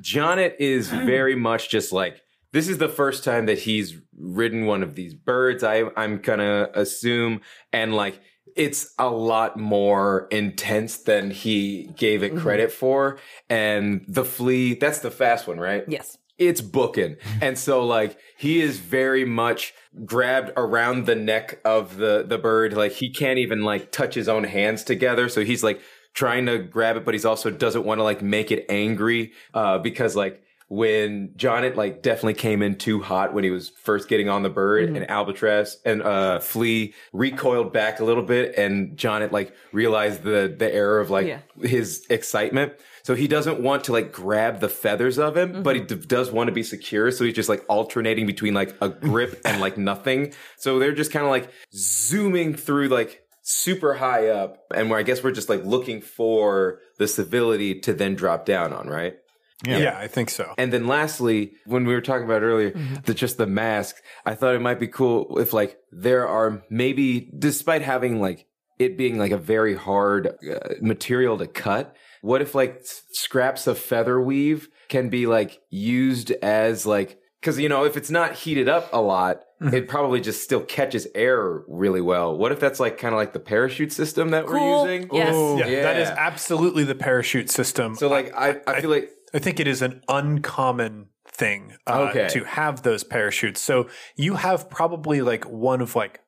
Jonnet 0.00 0.54
is 0.58 0.88
very 0.88 1.34
much 1.34 1.68
just 1.68 1.92
like 1.92 2.22
this 2.52 2.68
is 2.68 2.78
the 2.78 2.88
first 2.88 3.22
time 3.22 3.44
that 3.46 3.58
he's 3.58 3.94
ridden 4.16 4.64
one 4.64 4.82
of 4.82 4.94
these 4.94 5.12
birds. 5.14 5.62
I 5.62 5.84
I'm 5.94 6.22
gonna 6.22 6.70
assume, 6.74 7.42
and 7.70 7.94
like 7.94 8.18
it's 8.56 8.94
a 8.98 9.08
lot 9.10 9.58
more 9.58 10.26
intense 10.30 10.98
than 10.98 11.30
he 11.30 11.90
gave 11.96 12.22
it 12.22 12.36
credit 12.36 12.72
for. 12.72 13.18
And 13.48 14.04
the 14.08 14.24
flea, 14.24 14.74
that's 14.74 15.00
the 15.00 15.10
fast 15.10 15.46
one, 15.46 15.58
right? 15.58 15.84
yes. 15.88 16.16
It's 16.38 16.60
booking. 16.60 17.16
And 17.40 17.58
so 17.58 17.84
like 17.84 18.18
he 18.38 18.60
is 18.60 18.78
very 18.78 19.24
much 19.24 19.74
grabbed 20.04 20.52
around 20.56 21.06
the 21.06 21.14
neck 21.14 21.60
of 21.64 21.96
the 21.96 22.24
the 22.26 22.38
bird. 22.38 22.72
Like 22.72 22.92
he 22.92 23.10
can't 23.10 23.38
even 23.38 23.62
like 23.62 23.92
touch 23.92 24.14
his 24.14 24.28
own 24.28 24.44
hands 24.44 24.84
together. 24.84 25.28
So 25.28 25.44
he's 25.44 25.62
like 25.62 25.80
trying 26.14 26.46
to 26.46 26.58
grab 26.58 26.96
it, 26.96 27.04
but 27.04 27.14
he's 27.14 27.24
also 27.24 27.50
doesn't 27.50 27.84
want 27.84 27.98
to 27.98 28.02
like 28.04 28.22
make 28.22 28.50
it 28.50 28.64
angry. 28.68 29.32
Uh 29.54 29.78
because 29.78 30.14
like 30.16 30.42
when 30.68 31.28
Jonnet 31.36 31.76
like 31.76 32.00
definitely 32.02 32.32
came 32.34 32.62
in 32.62 32.76
too 32.76 33.02
hot 33.02 33.34
when 33.34 33.44
he 33.44 33.50
was 33.50 33.68
first 33.68 34.08
getting 34.08 34.30
on 34.30 34.42
the 34.42 34.48
bird 34.48 34.88
and 34.96 35.10
Albatross 35.10 35.76
and 35.84 36.02
uh 36.02 36.38
Flea 36.40 36.94
recoiled 37.12 37.74
back 37.74 38.00
a 38.00 38.04
little 38.04 38.22
bit 38.22 38.56
and 38.56 38.96
Jonnet 38.96 39.32
like 39.32 39.54
realized 39.72 40.22
the 40.22 40.54
the 40.58 40.72
error 40.74 40.98
of 41.00 41.10
like 41.10 41.26
Yeah. 41.26 41.40
his 41.60 42.06
excitement. 42.08 42.72
So 43.02 43.14
he 43.14 43.26
doesn't 43.26 43.60
want 43.60 43.84
to 43.84 43.92
like 43.92 44.12
grab 44.12 44.60
the 44.60 44.68
feathers 44.68 45.18
of 45.18 45.36
him, 45.36 45.62
but 45.62 45.76
he 45.76 45.82
d- 45.82 45.96
does 45.96 46.30
want 46.30 46.48
to 46.48 46.52
be 46.52 46.62
secure. 46.62 47.10
So 47.10 47.24
he's 47.24 47.34
just 47.34 47.48
like 47.48 47.64
alternating 47.68 48.26
between 48.26 48.54
like 48.54 48.76
a 48.80 48.88
grip 48.88 49.40
and 49.44 49.60
like 49.60 49.76
nothing. 49.92 50.32
So 50.56 50.78
they're 50.78 50.94
just 50.94 51.10
kind 51.10 51.24
of 51.24 51.30
like 51.30 51.50
zooming 51.74 52.54
through 52.54 52.88
like 52.88 53.22
super 53.42 53.94
high 53.94 54.28
up. 54.28 54.58
And 54.74 54.88
where 54.88 54.98
I 54.98 55.02
guess 55.02 55.22
we're 55.22 55.32
just 55.32 55.48
like 55.48 55.64
looking 55.64 56.00
for 56.00 56.80
the 56.98 57.08
civility 57.08 57.80
to 57.80 57.92
then 57.92 58.14
drop 58.14 58.46
down 58.46 58.72
on, 58.72 58.88
right? 58.88 59.16
Yeah. 59.64 59.78
yeah. 59.78 59.98
I 59.98 60.08
think 60.08 60.30
so. 60.30 60.54
And 60.58 60.72
then 60.72 60.86
lastly, 60.86 61.54
when 61.66 61.84
we 61.84 61.94
were 61.94 62.00
talking 62.00 62.24
about 62.24 62.42
earlier, 62.42 62.72
the 63.04 63.14
just 63.14 63.36
the 63.36 63.46
mask, 63.46 63.96
I 64.24 64.34
thought 64.34 64.54
it 64.54 64.60
might 64.60 64.80
be 64.80 64.88
cool 64.88 65.38
if 65.38 65.52
like 65.52 65.78
there 65.90 66.26
are 66.26 66.62
maybe 66.70 67.30
despite 67.36 67.82
having 67.82 68.20
like 68.20 68.46
it 68.78 68.98
being 68.98 69.18
like 69.18 69.32
a 69.32 69.38
very 69.38 69.74
hard 69.74 70.26
uh, 70.26 70.58
material 70.80 71.38
to 71.38 71.46
cut, 71.46 71.96
what 72.22 72.40
if 72.40 72.54
like 72.54 72.80
scraps 73.12 73.66
of 73.66 73.78
feather 73.78 74.18
weave 74.20 74.68
can 74.88 75.10
be 75.10 75.26
like 75.26 75.60
used 75.70 76.30
as 76.42 76.86
like 76.86 77.18
cuz 77.42 77.58
you 77.58 77.68
know, 77.68 77.84
if 77.84 77.96
it's 77.96 78.10
not 78.10 78.32
heated 78.34 78.68
up 78.68 78.88
a 78.92 79.00
lot, 79.00 79.42
it 79.60 79.86
probably 79.88 80.20
just 80.20 80.42
still 80.42 80.60
catches 80.62 81.06
air 81.14 81.62
really 81.68 82.00
well. 82.00 82.36
What 82.36 82.50
if 82.52 82.58
that's 82.58 82.80
like 82.80 82.98
kind 82.98 83.14
of 83.14 83.18
like 83.18 83.32
the 83.32 83.40
parachute 83.40 83.92
system 83.92 84.30
that 84.30 84.46
Cool. 84.46 84.54
we're 84.54 84.84
using? 84.92 85.10
Yes. 85.12 85.34
Oh, 85.36 85.58
Yeah, 85.58 85.82
that 85.82 85.98
is 85.98 86.08
absolutely 86.08 86.82
the 86.84 86.94
parachute 86.96 87.50
system. 87.50 87.94
So 87.94 88.08
like 88.08 88.32
I, 88.34 88.60
I 88.66 88.80
feel 88.80 88.90
like 88.90 89.10
I 89.34 89.38
think 89.38 89.60
it 89.60 89.66
is 89.68 89.82
an 89.82 90.02
uncommon 90.08 91.06
thing 91.28 91.74
uh, 91.86 92.08
Okay. 92.10 92.28
to 92.28 92.44
have 92.44 92.82
those 92.82 93.02
parachutes. 93.04 93.60
So 93.60 93.88
you 94.16 94.34
have 94.34 94.68
probably 94.68 95.22
like 95.22 95.44
one 95.44 95.80
of 95.80 95.94
like 95.96 96.20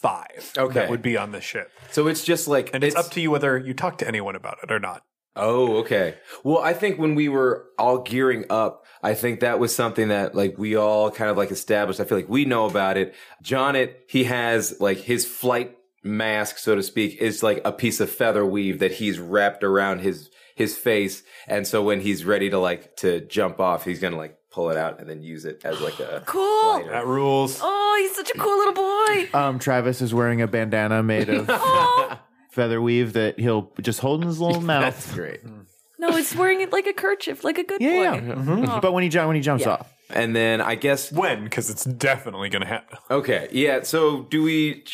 five 0.00 0.52
Okay. 0.56 0.74
that 0.74 0.90
would 0.90 1.02
be 1.02 1.16
on 1.16 1.32
the 1.32 1.40
ship. 1.40 1.70
so 1.90 2.06
it's 2.06 2.24
just 2.24 2.46
like 2.46 2.70
And 2.72 2.84
it's, 2.84 2.94
up 2.96 3.10
to 3.12 3.20
you 3.20 3.30
whether 3.30 3.58
you 3.58 3.74
talk 3.74 3.98
to 3.98 4.06
anyone 4.08 4.36
about 4.36 4.58
it 4.62 4.70
or 4.70 4.78
not. 4.78 5.02
Oh, 5.36 5.76
okay. 5.78 6.16
Well, 6.42 6.58
I 6.58 6.72
think 6.72 6.98
when 6.98 7.14
we 7.14 7.28
were 7.28 7.66
all 7.78 7.98
gearing 8.02 8.44
up, 8.50 8.84
I 9.02 9.14
think 9.14 9.40
that 9.40 9.58
was 9.58 9.74
something 9.74 10.08
that 10.08 10.34
like 10.34 10.56
we 10.58 10.76
all 10.76 11.10
kind 11.10 11.30
of 11.30 11.36
like 11.36 11.50
established. 11.50 12.00
I 12.00 12.04
feel 12.04 12.18
like 12.18 12.28
we 12.28 12.44
know 12.44 12.66
about 12.66 12.96
it. 12.96 13.14
Jonnet, 13.44 13.94
he 14.08 14.24
has 14.24 14.80
like 14.80 14.98
his 14.98 15.26
flight 15.26 15.76
mask, 16.02 16.58
so 16.58 16.74
to 16.74 16.82
speak, 16.82 17.16
is 17.20 17.42
like 17.42 17.60
a 17.64 17.72
piece 17.72 18.00
of 18.00 18.10
feather 18.10 18.44
weave 18.46 18.78
that 18.78 18.92
he's 18.92 19.18
wrapped 19.18 19.62
around 19.62 20.00
his 20.00 20.30
his 20.54 20.76
face. 20.76 21.22
And 21.46 21.66
so 21.66 21.82
when 21.82 22.00
he's 22.00 22.24
ready 22.24 22.48
to 22.50 22.58
like 22.58 22.96
to 22.96 23.20
jump 23.20 23.60
off, 23.60 23.84
he's 23.84 24.00
gonna 24.00 24.16
like 24.16 24.38
pull 24.50 24.70
it 24.70 24.76
out 24.78 24.98
and 25.00 25.08
then 25.10 25.22
use 25.22 25.44
it 25.44 25.60
as 25.64 25.80
like 25.82 26.00
a 26.00 26.22
Cool. 26.26 26.62
glider. 26.78 26.90
That 26.90 27.06
rules. 27.06 27.60
Oh, 27.62 27.96
he's 28.00 28.16
such 28.16 28.30
a 28.34 28.38
cool 28.38 28.56
little 28.56 28.72
boy. 28.72 29.38
Um, 29.38 29.58
Travis 29.58 30.00
is 30.00 30.14
wearing 30.14 30.40
a 30.40 30.46
bandana 30.48 31.02
made 31.02 31.28
of 31.28 31.46
Oh, 31.50 32.18
feather 32.56 32.82
weave 32.82 33.12
that 33.12 33.38
he'll 33.38 33.70
just 33.80 34.00
hold 34.00 34.22
in 34.22 34.26
his 34.26 34.40
little 34.40 34.60
mouth. 34.72 34.82
That's 34.82 35.14
great. 35.14 35.40
no, 36.00 36.08
it's 36.16 36.34
wearing 36.34 36.60
it 36.62 36.72
like 36.72 36.86
a 36.88 36.92
kerchief, 36.92 37.44
like 37.44 37.58
a 37.58 37.62
good 37.64 37.80
Yeah, 37.80 37.90
boy. 37.90 38.02
yeah. 38.26 38.34
Mhm. 38.34 38.80
But 38.80 38.92
when 38.92 39.04
he 39.04 39.08
jump, 39.08 39.28
when 39.28 39.36
he 39.36 39.42
jumps 39.42 39.64
Yeah. 39.64 39.74
off, 39.74 39.92
And 40.10 40.34
then 40.34 40.60
I 40.60 40.74
guess 40.74 41.12
When? 41.12 41.44
Because 41.44 41.70
it's 41.70 41.84
definitely 41.84 42.48
going 42.48 42.62
to 42.62 42.68
happen. 42.68 42.98
okay, 43.10 43.48
yeah. 43.52 43.82
So 43.82 44.22
do 44.22 44.42
we? 44.42 44.84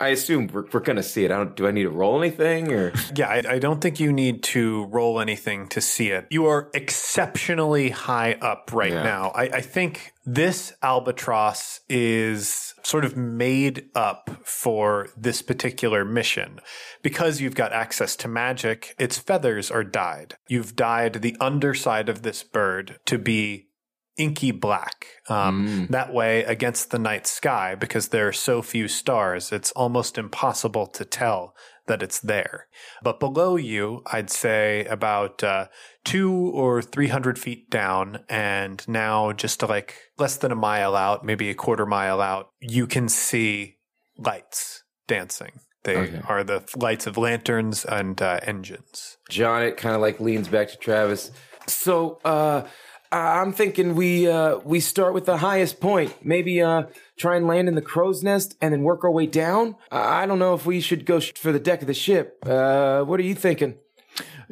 I 0.00 0.08
assume 0.08 0.48
we're, 0.52 0.66
we're 0.70 0.80
gonna 0.80 1.02
see 1.02 1.24
it. 1.24 1.30
I 1.30 1.38
don't. 1.38 1.56
Do 1.56 1.66
I 1.66 1.70
need 1.70 1.84
to 1.84 1.90
roll 1.90 2.18
anything 2.22 2.70
or? 2.70 2.92
Yeah, 3.16 3.28
I, 3.28 3.54
I 3.54 3.58
don't 3.58 3.80
think 3.80 3.98
you 3.98 4.12
need 4.12 4.42
to 4.54 4.84
roll 4.90 5.18
anything 5.18 5.66
to 5.68 5.80
see 5.80 6.10
it. 6.10 6.26
You 6.30 6.44
are 6.46 6.68
exceptionally 6.74 7.88
high 7.88 8.34
up 8.34 8.70
right 8.74 8.92
Yeah. 8.92 9.02
now. 9.02 9.32
I, 9.34 9.44
I 9.44 9.60
think 9.62 10.12
this 10.26 10.74
albatross 10.82 11.80
is 11.88 12.67
sort 12.82 13.04
of 13.04 13.16
made 13.16 13.88
up 13.94 14.30
for 14.44 15.08
this 15.16 15.42
particular 15.42 16.04
mission 16.04 16.60
because 17.02 17.40
you've 17.40 17.54
got 17.54 17.72
access 17.72 18.16
to 18.16 18.28
magic. 18.28 18.94
Its 18.98 19.18
feathers 19.18 19.70
are 19.70 19.84
dyed. 19.84 20.36
You've 20.48 20.76
dyed 20.76 21.14
the 21.14 21.36
underside 21.40 22.08
of 22.08 22.22
this 22.22 22.42
bird 22.42 22.98
to 23.06 23.18
be 23.18 23.68
inky 24.16 24.50
black. 24.50 25.06
Um, 25.28 25.86
That 25.90 26.12
way, 26.12 26.42
against 26.44 26.90
the 26.90 26.98
night 26.98 27.26
sky, 27.26 27.74
because 27.74 28.08
there 28.08 28.28
are 28.28 28.32
so 28.32 28.62
few 28.62 28.88
stars, 28.88 29.52
it's 29.52 29.70
almost 29.72 30.18
impossible 30.18 30.86
to 30.88 31.04
tell 31.04 31.54
that 31.86 32.02
it's 32.02 32.20
there. 32.20 32.66
But 33.02 33.20
below 33.20 33.56
you, 33.56 34.02
I'd 34.12 34.28
say 34.28 34.84
about 34.86 35.42
uh, 35.42 35.68
two 36.08 36.32
or 36.54 36.82
three 36.82 37.08
hundred 37.08 37.38
feet 37.38 37.70
down, 37.70 38.20
and 38.28 38.86
now 38.88 39.32
just 39.32 39.62
like 39.62 39.94
less 40.18 40.36
than 40.38 40.50
a 40.52 40.56
mile 40.56 40.94
out, 40.96 41.24
maybe 41.24 41.50
a 41.50 41.54
quarter 41.54 41.86
mile 41.86 42.20
out, 42.20 42.48
you 42.60 42.86
can 42.86 43.08
see 43.08 43.76
lights 44.16 44.82
dancing. 45.06 45.52
They 45.84 45.96
Okay. 45.96 46.20
are 46.28 46.42
the 46.44 46.60
lights 46.76 47.06
of 47.06 47.16
lanterns 47.16 47.84
and 47.84 48.20
uh, 48.20 48.40
engines. 48.42 49.16
John, 49.30 49.62
it 49.62 49.76
kind 49.76 49.94
of 49.94 50.00
like 50.00 50.18
leans 50.20 50.48
back 50.48 50.68
to 50.70 50.76
Travis. 50.76 51.30
So, 51.66 52.18
uh, 52.24 52.62
I'm 53.10 53.52
thinking 53.52 53.94
we 53.94 54.28
uh 54.28 54.58
we 54.64 54.80
start 54.80 55.14
with 55.14 55.24
the 55.24 55.38
highest 55.38 55.80
point. 55.80 56.10
Maybe 56.22 56.60
uh 56.60 56.82
try 57.18 57.36
and 57.36 57.46
land 57.46 57.66
in 57.68 57.74
the 57.74 57.80
crow's 57.92 58.22
nest 58.22 58.54
and 58.60 58.72
then 58.72 58.82
work 58.82 59.02
our 59.04 59.10
way 59.10 59.26
down. 59.26 59.76
I 59.90 60.22
I 60.22 60.26
don't 60.26 60.38
know 60.38 60.52
if 60.54 60.66
we 60.66 60.80
should 60.80 61.06
go 61.06 61.18
for 61.20 61.50
the 61.52 61.58
deck 61.60 61.80
of 61.80 61.86
the 61.86 61.94
ship. 61.94 62.36
Uh, 62.44 63.02
what 63.08 63.18
are 63.20 63.28
you 63.30 63.34
thinking? 63.34 63.76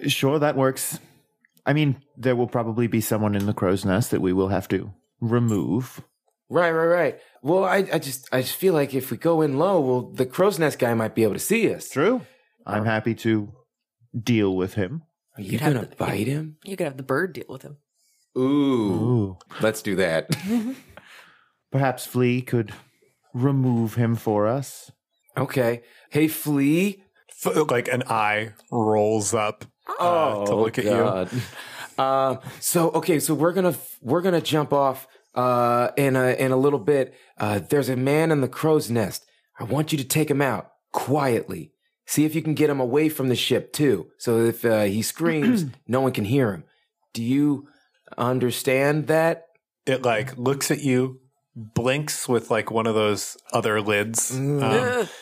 sure 0.06 0.38
that 0.38 0.56
works. 0.56 0.98
I 1.66 1.72
mean, 1.72 2.02
there 2.16 2.36
will 2.36 2.46
probably 2.46 2.86
be 2.86 3.00
someone 3.00 3.34
in 3.34 3.46
the 3.46 3.52
crow's 3.52 3.84
nest 3.84 4.12
that 4.12 4.20
we 4.22 4.32
will 4.32 4.48
have 4.48 4.68
to 4.68 4.92
remove. 5.20 6.00
Right, 6.48 6.70
right, 6.70 6.86
right. 6.86 7.20
Well, 7.42 7.64
I, 7.64 7.78
I 7.92 7.98
just 7.98 8.28
I 8.32 8.40
just 8.42 8.54
feel 8.54 8.72
like 8.72 8.94
if 8.94 9.10
we 9.10 9.16
go 9.16 9.42
in 9.42 9.58
low, 9.58 9.80
well, 9.80 10.02
the 10.02 10.26
crow's 10.26 10.58
nest 10.60 10.78
guy 10.78 10.94
might 10.94 11.14
be 11.16 11.24
able 11.24 11.34
to 11.34 11.40
see 11.40 11.72
us. 11.74 11.88
True. 11.90 12.22
Um, 12.64 12.76
I'm 12.76 12.84
happy 12.84 13.14
to 13.16 13.52
deal 14.16 14.54
with 14.56 14.74
him. 14.74 15.02
Are 15.36 15.42
you 15.42 15.52
You'd 15.52 15.60
have 15.60 15.74
gonna 15.74 15.86
to- 15.86 15.96
bite 15.96 16.26
him? 16.28 16.56
You 16.64 16.76
could 16.76 16.84
have 16.86 16.96
the 16.96 17.02
bird 17.02 17.32
deal 17.32 17.44
with 17.48 17.62
him. 17.62 17.78
Ooh, 18.38 19.36
let's 19.60 19.82
do 19.82 19.96
that. 19.96 20.30
Perhaps 21.72 22.06
Flea 22.06 22.42
could 22.42 22.72
remove 23.34 23.94
him 23.94 24.14
for 24.14 24.46
us. 24.46 24.90
okay. 25.36 25.82
Hey, 26.10 26.28
Flea. 26.28 27.02
F- 27.44 27.70
like 27.70 27.88
an 27.88 28.02
eye 28.08 28.52
rolls 28.70 29.34
up 29.34 29.64
uh, 29.98 30.44
to 30.46 30.54
look 30.54 30.78
at 30.78 30.84
you. 30.84 31.38
Uh, 31.98 32.36
so 32.60 32.90
okay, 32.90 33.18
so 33.18 33.34
we're 33.34 33.52
gonna 33.52 33.74
we're 34.02 34.20
gonna 34.20 34.40
jump 34.40 34.72
off 34.72 35.06
uh, 35.34 35.90
in 35.96 36.16
a 36.16 36.32
in 36.32 36.52
a 36.52 36.56
little 36.56 36.78
bit. 36.78 37.14
Uh, 37.38 37.58
there's 37.58 37.88
a 37.88 37.96
man 37.96 38.30
in 38.30 38.40
the 38.40 38.48
crow's 38.48 38.90
nest. 38.90 39.26
I 39.58 39.64
want 39.64 39.92
you 39.92 39.98
to 39.98 40.04
take 40.04 40.30
him 40.30 40.42
out 40.42 40.72
quietly. 40.92 41.72
See 42.06 42.24
if 42.24 42.34
you 42.34 42.42
can 42.42 42.54
get 42.54 42.70
him 42.70 42.80
away 42.80 43.08
from 43.08 43.28
the 43.28 43.36
ship 43.36 43.72
too. 43.72 44.08
So 44.18 44.40
if 44.40 44.64
uh, 44.64 44.82
he 44.82 45.02
screams, 45.02 45.64
no 45.88 46.00
one 46.00 46.12
can 46.12 46.24
hear 46.24 46.52
him. 46.52 46.64
Do 47.14 47.22
you 47.22 47.68
understand 48.16 49.06
that? 49.08 49.46
It 49.86 50.02
like 50.02 50.36
looks 50.36 50.70
at 50.70 50.82
you, 50.82 51.20
blinks 51.56 52.28
with 52.28 52.50
like 52.50 52.70
one 52.70 52.86
of 52.86 52.94
those 52.94 53.36
other 53.52 53.80
lids. 53.80 54.30
Um, 54.36 54.60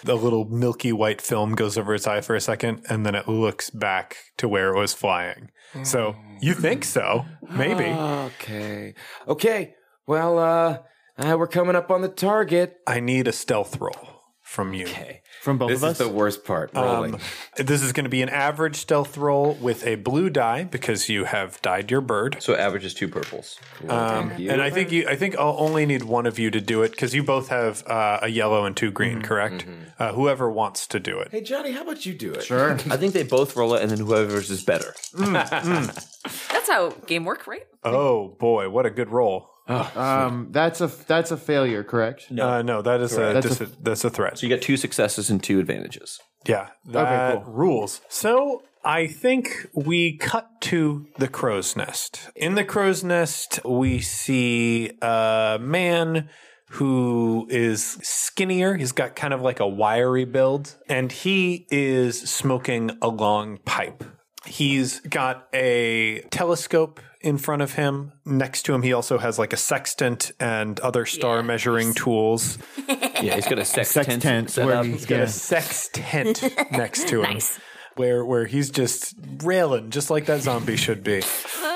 the 0.02 0.16
little 0.16 0.44
milky 0.44 0.92
white 0.92 1.20
film 1.20 1.54
goes 1.54 1.78
over 1.78 1.94
its 1.94 2.06
eye 2.06 2.20
for 2.20 2.34
a 2.34 2.40
second, 2.40 2.84
and 2.88 3.06
then 3.06 3.14
it 3.14 3.28
looks 3.28 3.70
back 3.70 4.16
to 4.38 4.48
where 4.48 4.74
it 4.74 4.78
was 4.78 4.92
flying. 4.92 5.50
So 5.84 6.14
you 6.40 6.54
think 6.54 6.84
so? 6.84 7.24
Maybe. 7.50 7.84
Okay. 7.84 8.94
Okay. 9.26 9.74
Well, 10.06 10.38
uh, 10.38 10.78
uh, 11.18 11.36
we're 11.38 11.46
coming 11.48 11.74
up 11.76 11.90
on 11.90 12.02
the 12.02 12.08
target. 12.08 12.76
I 12.86 13.00
need 13.00 13.26
a 13.26 13.32
stealth 13.32 13.80
roll 13.80 14.13
from 14.54 14.72
you. 14.72 14.86
Okay. 14.86 15.20
From 15.42 15.58
both 15.58 15.68
This 15.68 15.82
of 15.82 15.90
is 15.90 16.00
us? 16.00 16.06
the 16.06 16.08
worst 16.08 16.44
part. 16.44 16.70
Rolling. 16.74 17.14
Um, 17.14 17.20
this 17.56 17.82
is 17.82 17.92
going 17.92 18.04
to 18.04 18.10
be 18.10 18.22
an 18.22 18.30
average 18.30 18.76
stealth 18.76 19.18
roll 19.18 19.54
with 19.60 19.86
a 19.86 19.96
blue 19.96 20.30
die 20.30 20.64
because 20.64 21.10
you 21.10 21.24
have 21.24 21.60
dyed 21.60 21.90
your 21.90 22.00
bird. 22.00 22.38
So 22.40 22.54
average 22.54 22.84
is 22.86 22.94
two 22.94 23.08
purples. 23.08 23.58
Um, 23.86 24.30
and 24.30 24.62
I 24.62 24.70
think 24.70 24.90
you, 24.90 25.06
I 25.06 25.16
think 25.16 25.36
I'll 25.36 25.56
only 25.58 25.84
need 25.84 26.04
one 26.04 26.24
of 26.24 26.38
you 26.38 26.50
to 26.50 26.60
do 26.62 26.82
it 26.82 26.92
because 26.92 27.14
you 27.14 27.22
both 27.22 27.48
have 27.48 27.86
uh, 27.86 28.20
a 28.22 28.28
yellow 28.28 28.64
and 28.64 28.74
two 28.74 28.90
green, 28.90 29.20
correct? 29.20 29.66
Uh, 29.98 30.12
whoever 30.14 30.50
wants 30.50 30.86
to 30.86 31.00
do 31.00 31.18
it. 31.18 31.28
hey, 31.30 31.42
Johnny, 31.42 31.72
how 31.72 31.82
about 31.82 32.06
you 32.06 32.14
do 32.14 32.32
it? 32.32 32.44
Sure. 32.44 32.70
I 32.90 32.96
think 32.96 33.12
they 33.12 33.22
both 33.24 33.54
roll 33.56 33.74
it, 33.74 33.82
and 33.82 33.90
then 33.90 33.98
whoever's 33.98 34.50
is 34.50 34.62
better. 34.64 34.94
That's 35.14 36.68
how 36.68 36.90
game 37.06 37.24
work, 37.24 37.46
right? 37.46 37.66
Oh 37.82 38.28
boy, 38.28 38.70
what 38.70 38.86
a 38.86 38.90
good 38.90 39.10
roll! 39.10 39.50
Um, 39.66 40.48
that's 40.50 40.80
a 40.80 40.88
that's 41.06 41.30
a 41.30 41.36
failure, 41.36 41.82
correct? 41.82 42.30
No, 42.30 42.48
uh, 42.48 42.62
no 42.62 42.82
that 42.82 43.00
is 43.00 43.16
a, 43.16 43.32
That's 43.32 43.46
dis- 43.46 43.60
a- 43.60 43.82
that's 43.82 44.04
a 44.04 44.10
threat. 44.10 44.38
So 44.38 44.46
you 44.46 44.54
get 44.54 44.62
two 44.62 44.76
successes 44.76 45.30
and 45.30 45.42
two 45.42 45.58
advantages. 45.58 46.20
Yeah, 46.46 46.68
that 46.86 47.44
cool. 47.44 47.52
rules. 47.52 48.00
So 48.08 48.62
I 48.84 49.06
think 49.06 49.68
we 49.72 50.18
cut 50.18 50.60
to 50.62 51.06
the 51.16 51.28
crow's 51.28 51.74
nest. 51.76 52.28
In 52.36 52.54
the 52.54 52.64
crow's 52.64 53.02
nest, 53.02 53.60
we 53.64 54.00
see 54.00 54.90
a 55.00 55.58
man 55.60 56.28
who 56.70 57.46
is 57.50 57.98
skinnier. 58.02 58.76
He's 58.76 58.92
got 58.92 59.16
kind 59.16 59.32
of 59.32 59.40
like 59.40 59.60
a 59.60 59.66
wiry 59.66 60.26
build, 60.26 60.76
and 60.88 61.10
he 61.10 61.66
is 61.70 62.20
smoking 62.20 62.90
a 63.00 63.08
long 63.08 63.58
pipe. 63.64 64.04
He's 64.44 65.00
got 65.00 65.48
a 65.54 66.20
telescope 66.30 67.00
in 67.24 67.38
front 67.38 67.62
of 67.62 67.72
him. 67.72 68.12
Next 68.26 68.64
to 68.64 68.74
him, 68.74 68.82
he 68.82 68.92
also 68.92 69.16
has 69.18 69.38
like 69.38 69.52
a 69.52 69.56
sextant 69.56 70.30
and 70.38 70.78
other 70.80 71.06
star 71.06 71.42
measuring 71.42 71.94
tools. 71.94 72.58
Yeah, 72.86 73.36
he's 73.36 73.46
got 73.46 73.58
a 73.58 73.64
sextant, 73.64 74.22
Sextant, 74.22 74.50
set 74.50 74.66
where 74.66 74.76
up. 74.76 74.84
he's 74.84 75.06
got 75.06 75.16
yeah. 75.16 75.22
a 75.22 75.28
sex 75.28 75.88
tent 75.92 76.42
next 76.72 77.08
to 77.08 77.22
him. 77.22 77.34
Nice. 77.34 77.58
Where 77.96 78.24
where 78.24 78.44
he's 78.44 78.70
just 78.70 79.14
railing, 79.42 79.90
just 79.90 80.10
like 80.10 80.26
that 80.26 80.42
zombie 80.42 80.76
should 80.76 81.02
be. 81.02 81.22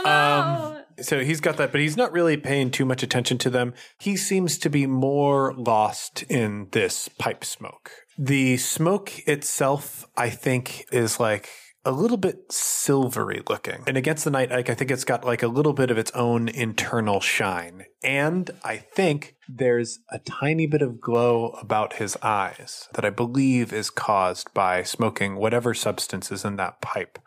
Um, 0.05 0.81
so 1.01 1.21
he's 1.21 1.41
got 1.41 1.57
that, 1.57 1.73
but 1.73 1.81
he's 1.81 1.97
not 1.97 2.13
really 2.13 2.37
paying 2.37 2.71
too 2.71 2.85
much 2.85 3.03
attention 3.03 3.39
to 3.39 3.51
them. 3.51 3.73
He 3.99 4.17
seems 4.17 4.59
to 4.59 4.69
be 4.69 4.87
more 4.87 5.55
lost 5.57 6.25
in 6.25 6.69
this 6.73 7.09
pipe 7.19 7.45
smoke. 7.45 7.93
The 8.19 8.57
smoke 8.57 9.27
itself, 9.29 10.07
I 10.17 10.29
think, 10.29 10.85
is 10.93 11.21
like 11.21 11.49
a 11.85 11.93
little 11.93 12.17
bit 12.17 12.53
silvery 12.53 13.43
looking. 13.49 13.83
And 13.87 13.97
against 13.97 14.25
the 14.25 14.31
night, 14.31 14.51
like 14.51 14.69
I 14.69 14.75
think 14.75 14.91
it's 14.91 15.05
got 15.05 15.25
like 15.25 15.43
a 15.43 15.49
little 15.49 15.73
bit 15.73 15.91
of 15.91 15.99
its 15.99 16.11
own 16.13 16.49
internal 16.49 17.21
shine. 17.21 17.85
And 18.03 18.51
I 18.63 18.77
think 18.77 19.37
there's 19.49 20.01
a 20.11 20.19
tiny 20.19 20.67
bit 20.67 20.83
of 20.83 21.01
glow 21.01 21.51
about 21.61 21.95
his 21.95 22.17
eyes 22.23 22.89
that 22.95 23.05
I 23.05 23.11
believe 23.11 23.73
is 23.73 23.91
caused 23.91 24.53
by 24.53 24.83
smoking 24.83 25.37
whatever 25.37 25.73
substance 25.73 26.31
is 26.31 26.45
in 26.45 26.57
that 26.57 26.81
pipe. 26.83 27.19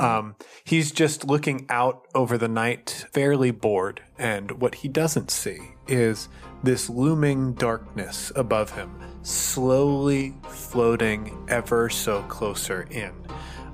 Um, 0.00 0.36
he's 0.64 0.90
just 0.90 1.24
looking 1.24 1.66
out 1.68 2.02
over 2.14 2.36
the 2.36 2.48
night, 2.48 3.06
fairly 3.12 3.52
bored. 3.52 4.02
And 4.18 4.60
what 4.60 4.76
he 4.76 4.88
doesn't 4.88 5.30
see 5.30 5.58
is 5.86 6.28
this 6.62 6.88
looming 6.88 7.54
darkness 7.54 8.32
above 8.34 8.72
him, 8.72 8.90
slowly 9.22 10.34
floating 10.48 11.46
ever 11.48 11.88
so 11.88 12.22
closer 12.24 12.82
in. 12.90 13.12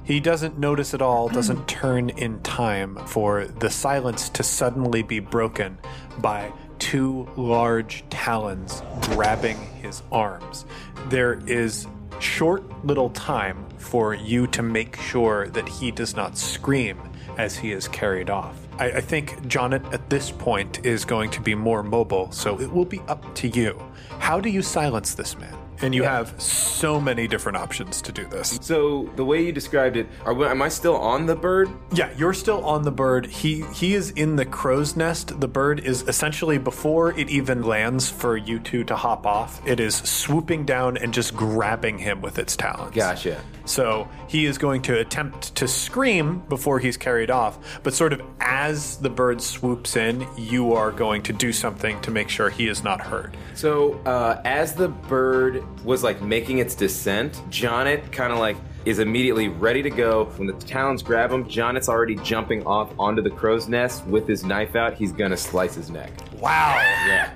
He 0.09 0.21
doesn't 0.21 0.59
notice 0.59 0.95
at 0.95 1.03
all, 1.03 1.29
doesn't 1.29 1.69
turn 1.69 2.09
in 2.09 2.41
time 2.41 2.97
for 3.05 3.45
the 3.45 3.69
silence 3.69 4.31
to 4.31 4.43
suddenly 4.43 5.03
be 5.03 5.21
broken 5.21 5.79
by 6.17 6.51
two 6.79 7.29
large 7.37 8.05
talons 8.09 8.83
grabbing 9.03 9.59
his 9.83 10.03
arms. 10.11 10.65
There 11.11 11.43
is 11.47 11.87
short 12.21 12.87
little 12.87 13.11
time 13.11 13.69
for 13.77 14.15
you 14.15 14.47
to 14.47 14.63
make 14.63 14.97
sure 14.97 15.49
that 15.49 15.69
he 15.69 15.91
does 15.91 16.17
not 16.17 16.39
scream 16.39 16.99
as 17.37 17.59
he 17.59 17.73
is 17.73 17.87
carried 17.87 18.31
off. 18.31 18.57
I, 18.79 18.87
I 18.93 19.01
think 19.03 19.47
Jonet 19.47 19.93
at 19.93 20.09
this 20.09 20.31
point 20.31 20.87
is 20.87 21.05
going 21.05 21.29
to 21.33 21.43
be 21.43 21.55
more 21.55 21.83
mobile, 21.83 22.33
so 22.33 22.59
it 22.59 22.73
will 22.73 22.87
be 22.87 23.01
up 23.09 23.35
to 23.35 23.49
you. 23.49 23.79
How 24.21 24.41
do 24.41 24.49
you 24.49 24.63
silence 24.63 25.13
this 25.13 25.37
man? 25.37 25.68
And 25.81 25.95
you 25.95 26.03
have 26.03 26.41
so 26.41 27.01
many 27.01 27.29
different 27.29 27.59
options 27.59 28.03
to 28.03 28.13
do 28.13 28.27
this. 28.27 28.59
So 28.63 29.11
the 29.17 29.25
way 29.25 29.45
you 29.45 29.53
described 29.53 29.97
it, 29.97 30.07
are 30.25 30.47
am 30.47 30.63
I 30.63 30.69
still 30.69 30.97
on 30.97 31.27
the 31.27 31.37
bird? 31.37 31.69
Yeah, 31.93 32.11
you're 32.17 32.35
still 32.35 32.65
on 32.65 32.83
the 32.83 32.91
bird. 32.91 33.27
He 33.27 33.65
he 33.75 33.95
is 33.95 34.11
in 34.11 34.37
the 34.37 34.45
crow's 34.45 34.97
nest. 34.97 35.41
The 35.41 35.49
bird 35.49 35.81
is 35.81 36.03
essentially 36.03 36.59
before 36.59 37.19
it 37.19 37.29
even 37.29 37.63
lands 37.63 38.11
for 38.11 38.37
you 38.37 38.59
two 38.59 38.85
to 38.85 38.97
hop 38.97 39.27
off. 39.27 39.61
It 39.67 39.81
is 39.81 39.97
swooping 39.97 40.65
down 40.65 40.97
and 40.97 41.13
just 41.15 41.37
grabbing 41.37 41.99
him 41.99 42.21
with 42.23 42.39
its 42.39 42.57
talons. 42.57 42.95
Gotcha. 42.95 43.41
So 43.69 44.09
he 44.29 44.47
is 44.47 44.57
going 44.57 44.83
to 44.83 44.99
attempt 44.99 45.55
to 45.57 45.69
scream 45.69 46.39
before 46.49 46.79
he's 46.79 46.97
carried 46.97 47.31
off, 47.31 47.81
but 47.83 47.93
sort 47.93 48.15
of 48.15 48.23
as 48.41 48.97
the 48.97 49.11
bird 49.11 49.43
swoops 49.43 49.95
in, 49.95 50.27
you 50.39 50.73
are 50.73 50.91
going 50.91 51.23
to 51.25 51.35
do 51.35 51.53
something 51.53 52.01
to 52.01 52.11
make 52.11 52.31
sure 52.31 52.49
he 52.49 52.67
is 52.67 52.83
not 52.83 53.01
heard. 53.01 53.37
So 53.55 54.01
uh, 54.07 54.41
as 54.45 54.75
the 54.75 54.89
bird 54.89 55.63
was 55.85 56.03
like 56.03 56.21
making 56.23 56.59
its 56.59 56.75
descent, 56.75 57.41
Jonet 57.51 58.11
kind 58.13 58.33
of 58.33 58.39
like 58.39 58.57
is 58.85 58.99
immediately 58.99 59.49
ready 59.49 59.83
to 59.83 59.91
go. 59.91 60.25
When 60.37 60.47
the 60.47 60.55
talons 60.55 61.03
grab 61.03 61.31
him, 61.31 61.45
Jonet's 61.45 61.89
already 61.89 62.17
jumping 62.17 62.65
off 62.67 62.93
onto 62.99 63.23
the 63.23 63.31
crow's 63.31 63.69
nest 63.69 64.07
with 64.07 64.27
his 64.27 64.45
knife 64.45 64.77
out. 64.77 64.95
He's 64.95 65.13
gonna 65.13 65.37
slice 65.37 65.75
his 65.75 65.91
neck. 65.91 66.11
Wow. 66.41 66.75
Yeah. 67.07 67.33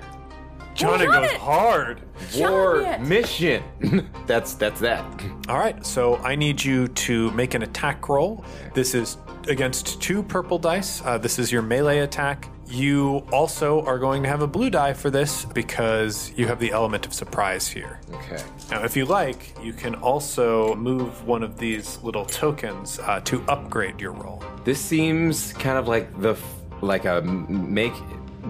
Johnny 0.73 1.05
goes 1.05 1.31
hard. 1.33 2.01
War 2.35 2.81
Jonet! 2.81 3.01
mission. 3.01 3.63
that's 4.25 4.53
that's 4.55 4.79
that. 4.79 5.03
All 5.47 5.57
right, 5.57 5.85
so 5.85 6.15
I 6.17 6.35
need 6.35 6.63
you 6.63 6.87
to 6.87 7.29
make 7.31 7.53
an 7.53 7.61
attack 7.61 8.09
roll. 8.09 8.43
This 8.73 8.95
is 8.95 9.17
against 9.47 10.01
two 10.01 10.23
purple 10.23 10.57
dice. 10.57 11.01
Uh, 11.05 11.17
this 11.17 11.37
is 11.37 11.51
your 11.51 11.61
melee 11.61 11.99
attack. 11.99 12.49
You 12.67 13.25
also 13.31 13.83
are 13.85 13.99
going 13.99 14.23
to 14.23 14.29
have 14.29 14.41
a 14.41 14.47
blue 14.47 14.69
die 14.69 14.93
for 14.93 15.09
this 15.09 15.45
because 15.45 16.31
you 16.35 16.47
have 16.47 16.59
the 16.59 16.71
element 16.71 17.05
of 17.05 17.13
surprise 17.13 17.67
here. 17.67 17.99
Okay. 18.13 18.41
Now, 18.71 18.83
if 18.83 18.95
you 18.97 19.05
like, 19.05 19.55
you 19.61 19.73
can 19.73 19.95
also 19.95 20.73
move 20.75 21.25
one 21.27 21.43
of 21.43 21.57
these 21.57 21.99
little 22.01 22.25
tokens 22.25 22.99
uh, 22.99 23.19
to 23.21 23.43
upgrade 23.47 24.01
your 24.01 24.11
roll. 24.11 24.43
This 24.63 24.79
seems 24.79 25.53
kind 25.53 25.77
of 25.77 25.87
like 25.87 26.19
the 26.21 26.35
like 26.81 27.05
a 27.05 27.21
make 27.21 27.93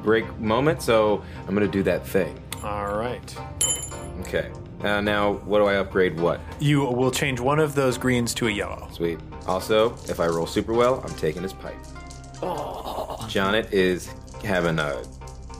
break 0.03 0.39
moment. 0.39 0.81
So 0.81 1.23
I'm 1.47 1.53
gonna 1.53 1.67
do 1.67 1.83
that 1.83 2.05
thing. 2.07 2.39
All 2.63 2.95
right. 2.95 3.35
Okay. 4.21 4.49
Uh, 4.81 4.99
now, 4.99 5.33
what 5.45 5.59
do 5.59 5.65
I 5.65 5.75
upgrade? 5.75 6.19
What? 6.19 6.41
You 6.59 6.83
will 6.83 7.11
change 7.11 7.39
one 7.39 7.59
of 7.59 7.73
those 7.73 7.97
greens 7.97 8.33
to 8.35 8.47
a 8.47 8.51
yellow. 8.51 8.89
Sweet. 8.91 9.19
Also, 9.47 9.93
if 10.09 10.19
I 10.19 10.27
roll 10.27 10.45
super 10.45 10.73
well, 10.73 11.01
I'm 11.05 11.15
taking 11.15 11.41
his 11.41 11.53
pipe. 11.53 11.75
Jonet 13.29 13.71
is 13.73 14.09
having 14.43 14.79
a 14.79 15.01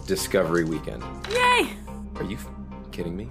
discovery 0.06 0.63
weekend. 0.63 1.04
Yay! 1.32 1.69
Are 2.15 2.24
you 2.24 2.36
f- 2.38 2.48
kidding 2.91 3.15
me? 3.15 3.28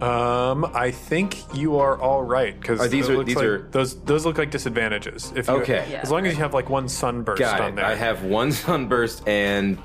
Um, 0.00 0.64
I 0.74 0.90
think 0.90 1.36
you 1.54 1.76
are 1.78 2.00
all 2.00 2.22
right 2.24 2.58
because 2.58 2.80
Are 2.80 2.88
these 2.88 3.08
are- 3.08 3.22
these 3.22 3.36
are- 3.36 3.68
those 3.70 4.02
those 4.02 4.24
look 4.26 4.36
like 4.38 4.50
disadvantages. 4.50 5.32
If 5.36 5.46
you, 5.48 5.54
Okay. 5.54 5.86
Yeah. 5.90 6.00
as 6.02 6.10
long 6.10 6.26
as 6.26 6.32
you 6.34 6.40
have 6.40 6.54
like 6.54 6.68
one 6.68 6.88
sunburst 6.88 7.38
Got 7.40 7.60
on 7.60 7.72
it. 7.72 7.76
there. 7.76 7.84
I 7.84 7.94
have 7.94 8.24
one 8.24 8.50
sunburst 8.64 9.26
and 9.28 9.78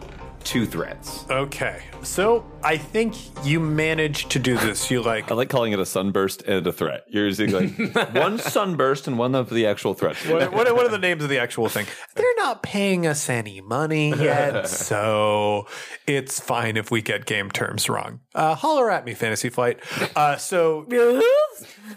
two 0.44 0.66
threats. 0.66 1.26
Okay, 1.30 1.84
so 2.04 2.46
I 2.64 2.78
think 2.78 3.16
you 3.46 3.60
managed 3.60 4.32
to 4.32 4.40
do 4.40 4.58
this. 4.58 4.90
You 4.90 5.02
like 5.04 5.30
I 5.30 5.36
like 5.36 5.50
calling 5.50 5.74
it 5.74 5.80
a 5.80 5.86
sunburst 5.86 6.42
and 6.44 6.66
a 6.66 6.72
threat. 6.72 7.04
You're 7.10 7.26
using 7.26 7.52
like 7.52 7.96
one 8.16 8.40
sunburst 8.40 9.08
and 9.08 9.20
one 9.20 9.36
of 9.36 9.50
the 9.50 9.68
actual 9.68 9.94
threats. 9.94 10.26
what, 10.26 10.52
what, 10.54 10.74
what 10.74 10.86
are 10.86 10.90
the 10.90 10.98
names 10.98 11.22
of 11.22 11.30
the 11.30 11.38
actual 11.38 11.68
thing? 11.70 11.86
They're 12.16 12.27
not 12.48 12.64
paying 12.64 13.06
us 13.06 13.30
any 13.30 13.60
money 13.60 14.10
yet, 14.10 14.68
so 14.70 15.68
it's 16.06 16.40
fine 16.40 16.78
if 16.78 16.90
we 16.90 17.02
get 17.02 17.26
game 17.26 17.52
terms 17.52 17.90
wrong. 17.90 18.22
Uh, 18.34 18.56
holler 18.56 18.90
at 18.90 19.04
me, 19.04 19.14
Fantasy 19.14 19.50
Flight. 19.50 19.80
Uh, 20.16 20.38
so 20.38 20.86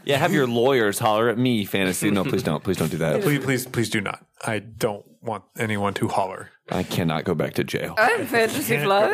Yeah, 0.04 0.16
have 0.16 0.32
your 0.32 0.48
lawyers 0.48 0.98
holler 0.98 1.28
at 1.28 1.38
me, 1.38 1.64
fantasy. 1.64 2.10
No, 2.10 2.24
please 2.24 2.42
don't. 2.42 2.64
Please 2.64 2.78
don't 2.78 2.90
do 2.90 2.96
that. 2.98 3.22
please, 3.22 3.44
please, 3.44 3.66
please 3.66 3.90
do 3.90 4.00
not. 4.00 4.24
I 4.44 4.58
don't 4.58 5.04
want 5.22 5.44
anyone 5.56 5.94
to 5.94 6.08
holler. 6.08 6.50
I 6.72 6.82
cannot 6.84 7.24
go 7.24 7.34
back 7.34 7.54
to 7.54 7.64
jail. 7.64 7.94
I'm 7.98 8.26
fantasy 8.26 8.78
flight. 8.78 9.10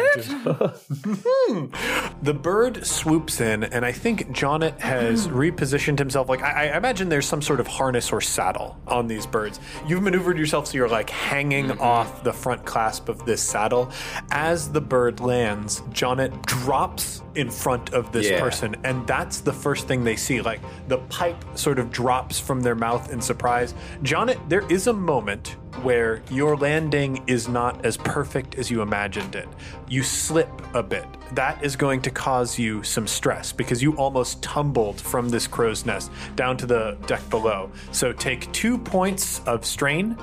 The 2.23 2.35
bird 2.35 2.87
swoops 2.87 3.41
in, 3.41 3.65
and 3.65 3.85
I 3.85 3.93
think 3.93 4.29
Jonnet 4.29 4.79
has 4.81 5.29
repositioned 5.29 5.99
himself. 5.99 6.29
Like 6.29 6.43
I, 6.43 6.69
I 6.69 6.77
imagine 6.77 7.09
there's 7.09 7.27
some 7.27 7.43
sort 7.43 7.61
of 7.61 7.67
harness 7.67 8.13
or 8.13 8.21
saddle 8.21 8.79
on 8.87 9.07
these 9.07 9.27
birds. 9.27 9.61
You've 9.87 10.03
maneuvered 10.03 10.39
yourself 10.39 10.67
so 10.69 10.75
you're 10.75 10.89
like 10.89 11.11
hanging 11.11 11.71
off 11.81 12.23
the 12.25 12.33
front 12.33 12.65
clasp 12.65 13.09
of 13.09 13.25
this 13.27 13.43
saddle. 13.43 13.91
As 14.31 14.71
the 14.71 14.81
bird 14.81 15.21
lands, 15.21 15.81
Jonnet 15.91 16.45
drops 16.47 17.23
in 17.35 17.51
front 17.51 17.93
of 17.93 18.13
this 18.13 18.29
Yeah. 18.31 18.41
person, 18.41 18.77
and 18.85 19.07
that's 19.07 19.41
the 19.41 19.53
first 19.53 19.87
thing 19.87 20.05
they 20.05 20.17
see. 20.17 20.41
Like 20.41 20.61
the 20.89 20.99
pipe 20.99 21.43
sort 21.55 21.79
of 21.79 21.91
drops 21.91 22.39
from 22.41 22.61
their 22.61 22.75
mouth 22.75 23.13
in 23.13 23.21
surprise. 23.21 23.75
Jonnet, 24.03 24.39
there 24.49 24.67
is 24.71 24.87
a 24.87 24.93
moment 24.93 25.57
where 25.83 26.23
your 26.31 26.57
landing 26.57 27.23
is 27.27 27.49
not 27.49 27.85
as 27.85 27.97
perfect 27.97 28.57
as 28.57 28.71
you 28.71 28.83
imagined 28.83 29.35
it. 29.35 29.49
You 29.89 30.03
slip 30.03 30.51
a 30.75 30.83
bit. 30.83 31.07
That 31.33 31.63
is 31.65 31.77
going 31.77 32.03
to 32.03 32.11
cause 32.11 32.59
you 32.59 32.83
some 32.83 33.07
stress 33.07 33.53
because 33.53 33.83
you 33.83 33.97
almost 33.97 34.43
tumbled 34.43 35.01
from 35.01 35.29
this 35.29 35.47
crow's 35.47 35.87
nest 35.87 36.11
down 36.35 36.57
to 36.59 36.67
the 36.67 36.97
deck 37.07 37.29
below. 37.31 37.71
So 37.93 38.13
take 38.13 38.51
two 38.53 38.79
points 38.79 39.41
of 39.47 39.65
strain. 39.65 40.17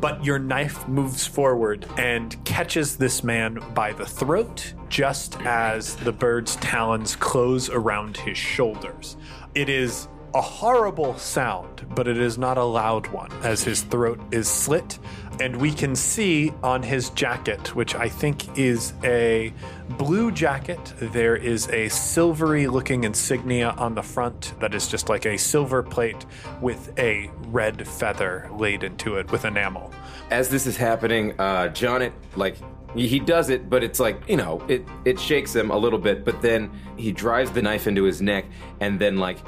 But 0.00 0.24
your 0.24 0.38
knife 0.38 0.88
moves 0.88 1.26
forward 1.26 1.86
and 1.98 2.42
catches 2.46 2.96
this 2.96 3.22
man 3.22 3.62
by 3.74 3.92
the 3.92 4.06
throat 4.06 4.72
just 4.88 5.38
as 5.42 5.94
the 5.96 6.12
bird's 6.12 6.56
talons 6.56 7.16
close 7.16 7.68
around 7.68 8.16
his 8.16 8.38
shoulders. 8.38 9.18
It 9.54 9.68
is 9.68 10.08
a 10.34 10.40
horrible 10.40 11.16
sound, 11.18 11.86
but 11.94 12.06
it 12.06 12.18
is 12.18 12.38
not 12.38 12.58
a 12.58 12.64
loud 12.64 13.06
one 13.08 13.30
as 13.42 13.64
his 13.64 13.82
throat 13.82 14.20
is 14.30 14.48
slit. 14.48 14.98
And 15.40 15.56
we 15.56 15.72
can 15.72 15.96
see 15.96 16.52
on 16.62 16.82
his 16.82 17.10
jacket, 17.10 17.74
which 17.74 17.94
I 17.94 18.08
think 18.08 18.58
is 18.58 18.92
a 19.02 19.54
blue 19.96 20.30
jacket, 20.30 20.92
there 20.98 21.34
is 21.34 21.68
a 21.70 21.88
silvery 21.88 22.66
looking 22.66 23.04
insignia 23.04 23.70
on 23.78 23.94
the 23.94 24.02
front 24.02 24.52
that 24.60 24.74
is 24.74 24.86
just 24.86 25.08
like 25.08 25.24
a 25.24 25.38
silver 25.38 25.82
plate 25.82 26.26
with 26.60 26.96
a 26.98 27.30
red 27.46 27.88
feather 27.88 28.50
laid 28.52 28.84
into 28.84 29.16
it 29.16 29.32
with 29.32 29.44
enamel. 29.46 29.92
As 30.30 30.50
this 30.50 30.66
is 30.66 30.76
happening, 30.76 31.32
uh, 31.40 31.68
Jonnet 31.68 32.12
like 32.36 32.56
he 32.94 33.06
he 33.06 33.18
does 33.18 33.50
it, 33.50 33.70
but 33.70 33.82
it's 33.82 34.00
like 34.00 34.20
you 34.28 34.36
know 34.36 34.62
it 34.68 34.84
it 35.04 35.18
shakes 35.18 35.54
him 35.54 35.70
a 35.70 35.76
little 35.76 35.98
bit. 35.98 36.24
But 36.24 36.42
then 36.42 36.70
he 36.96 37.12
drives 37.12 37.50
the 37.50 37.62
knife 37.62 37.86
into 37.86 38.04
his 38.04 38.20
neck, 38.20 38.44
and 38.80 39.00
then 39.00 39.16
like 39.16 39.38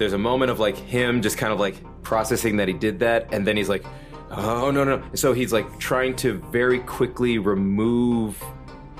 there's 0.00 0.14
a 0.14 0.18
moment 0.18 0.50
of 0.50 0.58
like 0.58 0.76
him 0.76 1.20
just 1.20 1.36
kind 1.36 1.52
of 1.52 1.60
like 1.60 1.76
processing 2.02 2.56
that 2.56 2.66
he 2.68 2.74
did 2.74 2.98
that, 3.00 3.32
and 3.34 3.46
then 3.46 3.54
he's 3.56 3.68
like, 3.68 3.84
oh 4.30 4.70
no 4.70 4.82
no. 4.82 5.02
So 5.14 5.34
he's 5.34 5.52
like 5.52 5.78
trying 5.78 6.16
to 6.16 6.38
very 6.50 6.78
quickly 6.80 7.36
remove. 7.38 8.42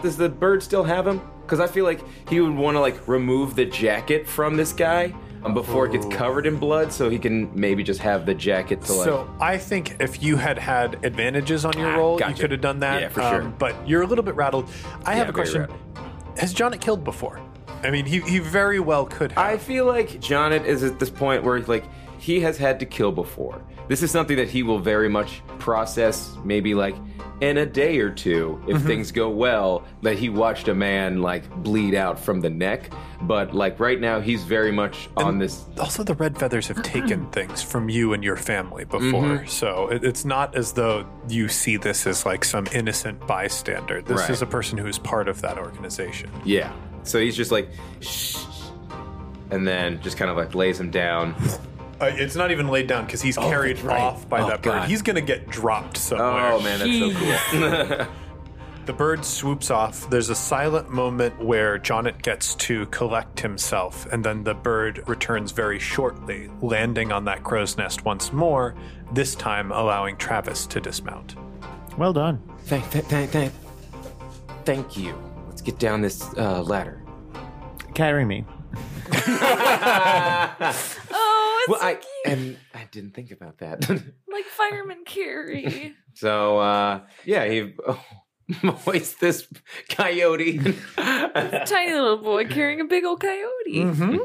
Does 0.03 0.19
the 0.19 0.29
bird 0.29 0.63
still 0.63 0.85
have 0.85 1.07
him? 1.07 1.23
Because 1.41 1.59
I 1.59 1.67
feel 1.67 1.85
like 1.87 2.01
he 2.29 2.41
would 2.41 2.55
want 2.55 2.75
to 2.77 2.81
like 2.81 3.09
remove 3.09 3.57
the 3.57 3.65
jacket 3.65 4.29
from 4.29 4.57
this 4.57 4.73
guy. 4.73 5.13
Um, 5.43 5.55
before 5.55 5.87
it 5.87 5.93
gets 5.93 6.05
covered 6.15 6.45
in 6.45 6.59
blood, 6.59 6.93
so 6.93 7.09
he 7.09 7.19
can 7.19 7.51
maybe 7.59 7.83
just 7.83 8.01
have 8.01 8.27
the 8.27 8.35
jacket 8.35 8.83
to 8.83 8.93
like. 8.93 9.05
So 9.07 9.35
I 9.41 9.57
think 9.57 9.97
if 9.99 10.23
you 10.23 10.37
had 10.37 10.59
had 10.59 11.03
advantages 11.03 11.65
on 11.65 11.73
your 11.79 11.89
Ah, 11.89 11.97
roll, 11.97 12.13
you 12.17 12.19
gotcha. 12.19 12.43
could 12.43 12.51
have 12.51 12.61
done 12.61 12.81
that. 12.81 12.97
Um, 12.97 13.03
Yeah, 13.05 13.09
for 13.09 13.21
sure. 13.23 13.43
But 13.59 13.89
you're 13.89 14.03
a 14.03 14.07
little 14.07 14.23
bit 14.23 14.35
rattled. 14.35 14.69
I 15.07 15.15
have 15.15 15.29
Yeah, 15.29 15.31
a 15.31 15.33
question. 15.33 15.67
very 15.67 15.79
Has 16.37 16.53
Jonnet 16.53 16.83
killed 16.83 17.05
before? 17.05 17.41
I 17.83 17.91
mean, 17.91 18.05
he, 18.07 18.21
he 18.21 18.39
very 18.39 18.81
well 18.81 19.07
could 19.07 19.33
have. 19.33 19.45
I 19.45 19.57
feel 19.59 19.87
like 19.87 20.09
Jonnet 20.21 20.65
is 20.65 20.83
at 20.83 20.99
this 20.99 21.11
point 21.11 21.43
where 21.45 21.61
like 21.63 21.85
he 22.19 22.41
has 22.41 22.59
had 22.59 22.79
to 22.81 22.87
kill 22.87 23.13
before. 23.13 23.63
This 23.89 24.03
is 24.03 24.11
something 24.11 24.37
that 24.37 24.49
he 24.49 24.63
will 24.63 24.79
very 24.79 25.09
much 25.09 25.43
process 25.59 26.37
maybe 26.45 26.75
like 26.75 26.95
in 27.41 27.57
a 27.57 27.67
day 27.67 27.99
or 27.99 28.11
two 28.11 28.63
if 28.69 28.83
things 28.83 29.11
go 29.13 29.29
well 29.31 29.83
that 30.03 30.19
he 30.19 30.29
watched 30.29 30.69
a 30.69 30.75
man 30.75 31.23
like 31.23 31.49
bleed 31.63 31.95
out 31.95 32.19
from 32.19 32.41
the 32.41 32.51
neck 32.51 32.91
but 33.23 33.55
like 33.55 33.81
right 33.81 33.99
now 33.99 34.21
he's 34.21 34.45
very 34.45 34.71
much 34.71 35.09
on 35.17 35.39
this 35.39 35.65
also, 35.79 36.03
the 36.03 36.15
red 36.15 36.37
feathers 36.39 36.69
have 36.69 36.83
taken 36.83 37.27
things 37.33 37.63
from 37.63 37.89
you 37.89 38.13
and 38.13 38.23
your 38.23 38.37
family 38.37 38.85
before, 38.85 39.01
Mm-hmm. 39.23 39.47
so 39.47 39.89
it, 39.89 40.05
it's 40.05 40.25
not 40.27 40.55
as 40.55 40.73
though 40.73 41.07
you 41.29 41.49
see 41.49 41.77
this 41.79 42.07
as 42.07 42.27
like 42.27 42.45
some 42.45 42.67
innocent 42.73 43.27
bystander. 43.27 44.03
This 44.03 44.21
Right. 44.21 44.31
is 44.31 44.43
a 44.43 44.47
person 44.47 44.77
who 44.79 44.87
is 44.87 44.99
part 44.99 45.27
of 45.29 45.41
that 45.41 45.57
organization. 45.59 46.31
yeah 46.45 46.73
so 47.03 47.19
he's 47.21 47.37
just 47.37 47.51
like 47.51 47.69
shh 48.01 48.37
and 49.51 49.67
then 49.67 50.01
just 50.03 50.17
kind 50.17 50.31
of 50.31 50.37
like 50.37 50.55
lays 50.55 50.79
him 50.79 50.91
down 50.91 51.35
Uh, 52.01 52.07
it's 52.15 52.35
not 52.37 52.51
even 52.51 52.69
laid 52.69 52.87
down 52.87 53.05
because 53.05 53.21
he's 53.21 53.37
carried 53.37 53.79
right. 53.81 54.01
off 54.01 54.27
by 54.29 54.41
Oh, 54.41 54.49
that 54.49 54.63
bird. 54.63 54.85
He's 54.85 55.03
gonna 55.03 55.21
get 55.21 55.49
dropped 55.49 55.97
somewhere. 55.99 56.53
oh 56.53 56.61
man 56.61 56.79
that's 56.79 56.99
so 56.99 57.99
cool 57.99 58.07
The 58.87 58.95
bird 58.95 59.25
swoops 59.25 59.71
off. 59.71 60.09
There's 60.11 60.31
a 60.31 60.35
silent 60.35 60.91
moment 60.91 61.39
where 61.45 61.79
Jonnet 61.79 62.23
gets 62.23 62.55
to 62.57 62.87
collect 62.87 63.39
himself, 63.39 64.07
and 64.11 64.25
then 64.25 64.43
the 64.43 64.55
bird 64.55 65.07
returns 65.07 65.53
very 65.53 65.79
shortly, 65.79 66.51
landing 66.63 67.13
on 67.13 67.25
that 67.27 67.45
crow's 67.45 67.77
nest 67.77 68.05
once 68.07 68.33
more, 68.33 68.75
this 69.13 69.35
time 69.37 69.71
allowing 69.71 70.17
Travis 70.17 70.67
to 70.69 70.81
dismount. 70.81 71.37
Well 71.99 72.13
done. 72.15 72.43
thank, 72.65 72.85
thank, 72.87 73.05
thank, 73.07 73.31
thank, 73.31 73.53
thank 74.65 74.97
you 74.97 75.15
let's 75.61 75.71
get 75.71 75.79
down 75.79 76.01
this 76.01 76.23
uh, 76.39 76.63
ladder 76.63 77.03
Carry 77.95 78.25
me. 78.25 78.47
Oh, 81.13 81.59
it's 81.63 81.69
well 81.69 81.79
so 81.81 81.87
i 81.87 81.95
cute. 81.95 82.07
and 82.25 82.57
i 82.75 82.89
didn't 82.91 83.13
think 83.13 83.33
about 83.33 83.59
that 83.59 83.87
like 84.33 84.45
fireman 84.47 85.05
carry. 85.05 85.95
So 86.15 86.59
uh 86.59 87.01
yeah, 87.27 87.45
he 87.47 87.75
hoists 88.65 89.15
this 89.21 89.47
coyote. 89.91 90.59
Tiny 90.97 91.93
little 91.93 92.17
boy 92.19 92.47
carrying 92.47 92.81
a 92.81 92.85
big 92.85 93.05
old 93.05 93.21
coyote. 93.21 94.21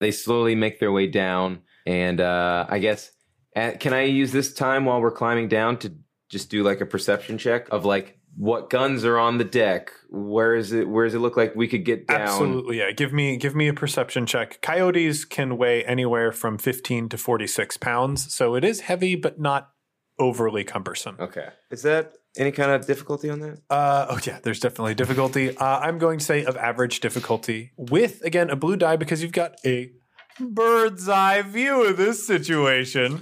they 0.00 0.10
slowly 0.10 0.56
make 0.56 0.80
their 0.80 0.90
way 0.90 1.06
down, 1.06 1.60
and 1.86 2.20
uh 2.20 2.66
I 2.68 2.78
guess 2.80 3.12
uh, 3.54 3.72
can 3.78 3.92
I 3.92 4.02
use 4.04 4.32
this 4.32 4.52
time 4.54 4.84
while 4.86 5.00
we're 5.00 5.12
climbing 5.12 5.46
down 5.48 5.76
to 5.78 5.94
just 6.28 6.50
do 6.50 6.64
like 6.64 6.80
a 6.80 6.86
perception 6.86 7.38
check 7.38 7.68
of 7.70 7.84
like 7.84 8.18
what 8.36 8.70
guns 8.70 9.04
are 9.04 9.18
on 9.18 9.38
the 9.38 9.44
deck? 9.44 9.92
Where 10.10 10.54
is 10.54 10.72
it? 10.72 10.88
Where 10.88 11.04
does 11.04 11.14
it 11.14 11.20
look 11.20 11.36
like 11.36 11.54
we 11.54 11.68
could 11.68 11.84
get 11.84 12.06
down? 12.06 12.22
Absolutely, 12.22 12.78
yeah. 12.78 12.90
Give 12.92 13.12
me 13.12 13.36
give 13.36 13.54
me 13.54 13.68
a 13.68 13.74
perception 13.74 14.26
check. 14.26 14.60
Coyotes 14.60 15.24
can 15.24 15.56
weigh 15.56 15.84
anywhere 15.84 16.32
from 16.32 16.58
15 16.58 17.08
to 17.10 17.18
46 17.18 17.76
pounds, 17.78 18.32
so 18.32 18.54
it 18.54 18.64
is 18.64 18.80
heavy 18.80 19.14
but 19.14 19.40
not 19.40 19.70
overly 20.18 20.64
cumbersome. 20.64 21.16
Okay. 21.18 21.48
Is 21.70 21.82
that 21.82 22.14
any 22.36 22.52
kind 22.52 22.70
of 22.70 22.86
difficulty 22.86 23.30
on 23.30 23.40
that? 23.40 23.60
Uh, 23.70 24.06
oh 24.10 24.18
yeah, 24.24 24.38
there's 24.42 24.60
definitely 24.60 24.94
difficulty. 24.94 25.56
Uh, 25.56 25.78
I'm 25.80 25.98
going 25.98 26.18
to 26.18 26.24
say 26.24 26.44
of 26.44 26.56
average 26.56 27.00
difficulty 27.00 27.72
with 27.76 28.22
again 28.24 28.50
a 28.50 28.56
blue 28.56 28.76
die 28.76 28.96
because 28.96 29.22
you've 29.22 29.32
got 29.32 29.56
a 29.64 29.92
bird's 30.40 31.08
eye 31.08 31.42
view 31.42 31.84
of 31.84 31.96
this 31.96 32.26
situation, 32.26 33.20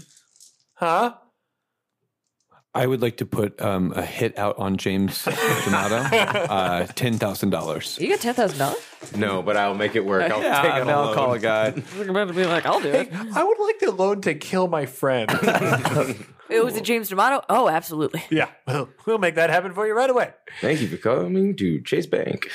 huh? 0.75 1.15
I 2.75 2.87
would 2.87 3.03
like 3.03 3.19
to 3.19 3.27
put 3.27 3.61
um, 3.61 3.93
a 3.95 4.01
hit 4.03 4.39
out 4.39 4.59
on 4.59 4.79
James 4.79 5.25
D'Amato. 5.25 5.97
uh, 6.17 6.87
ten 6.95 7.19
thousand 7.19 7.51
dollars. 7.51 7.99
You 8.01 8.09
got 8.09 8.21
ten 8.21 8.33
thousand 8.35 8.59
dollars? 8.59 8.81
No, 9.15 9.43
but 9.43 9.57
I'll 9.59 9.75
make 9.75 9.95
it 9.95 10.05
work. 10.07 10.31
I'll 10.33 10.43
Yeah, 10.43 10.63
take 10.63 10.71
it 10.71 10.89
I'll 10.89 11.05
alone. 11.05 11.15
call 11.15 11.33
a 11.35 11.39
guy. 11.39 11.75
You're 11.97 12.09
about 12.11 12.29
to 12.29 12.35
be 12.35 12.47
like, 12.47 12.65
I'll 12.65 12.81
do 12.81 12.89
it. 12.89 13.11
I 13.13 13.45
would 13.45 13.59
like 13.59 13.79
the 13.79 13.91
loan 13.93 14.23
to 14.23 14.35
kill 14.35 14.69
my 14.69 14.87
friend. 14.87 15.31
It 16.49 16.63
was 16.63 16.77
a 16.77 16.83
James 16.83 17.09
D'Amato. 17.09 17.43
Oh, 17.49 17.67
absolutely. 17.71 18.23
yeah, 18.29 18.49
we'll, 18.67 18.91
we'll 19.07 19.17
make 19.17 19.37
that 19.37 19.49
happen 19.49 19.73
for 19.73 19.87
you 19.87 19.95
right 19.95 20.11
away. 20.11 20.35
Thank 20.61 20.83
you 20.83 20.89
for 20.89 20.99
coming 20.99 21.57
to 21.57 21.81
Chase 21.81 22.05
Bank. 22.05 22.47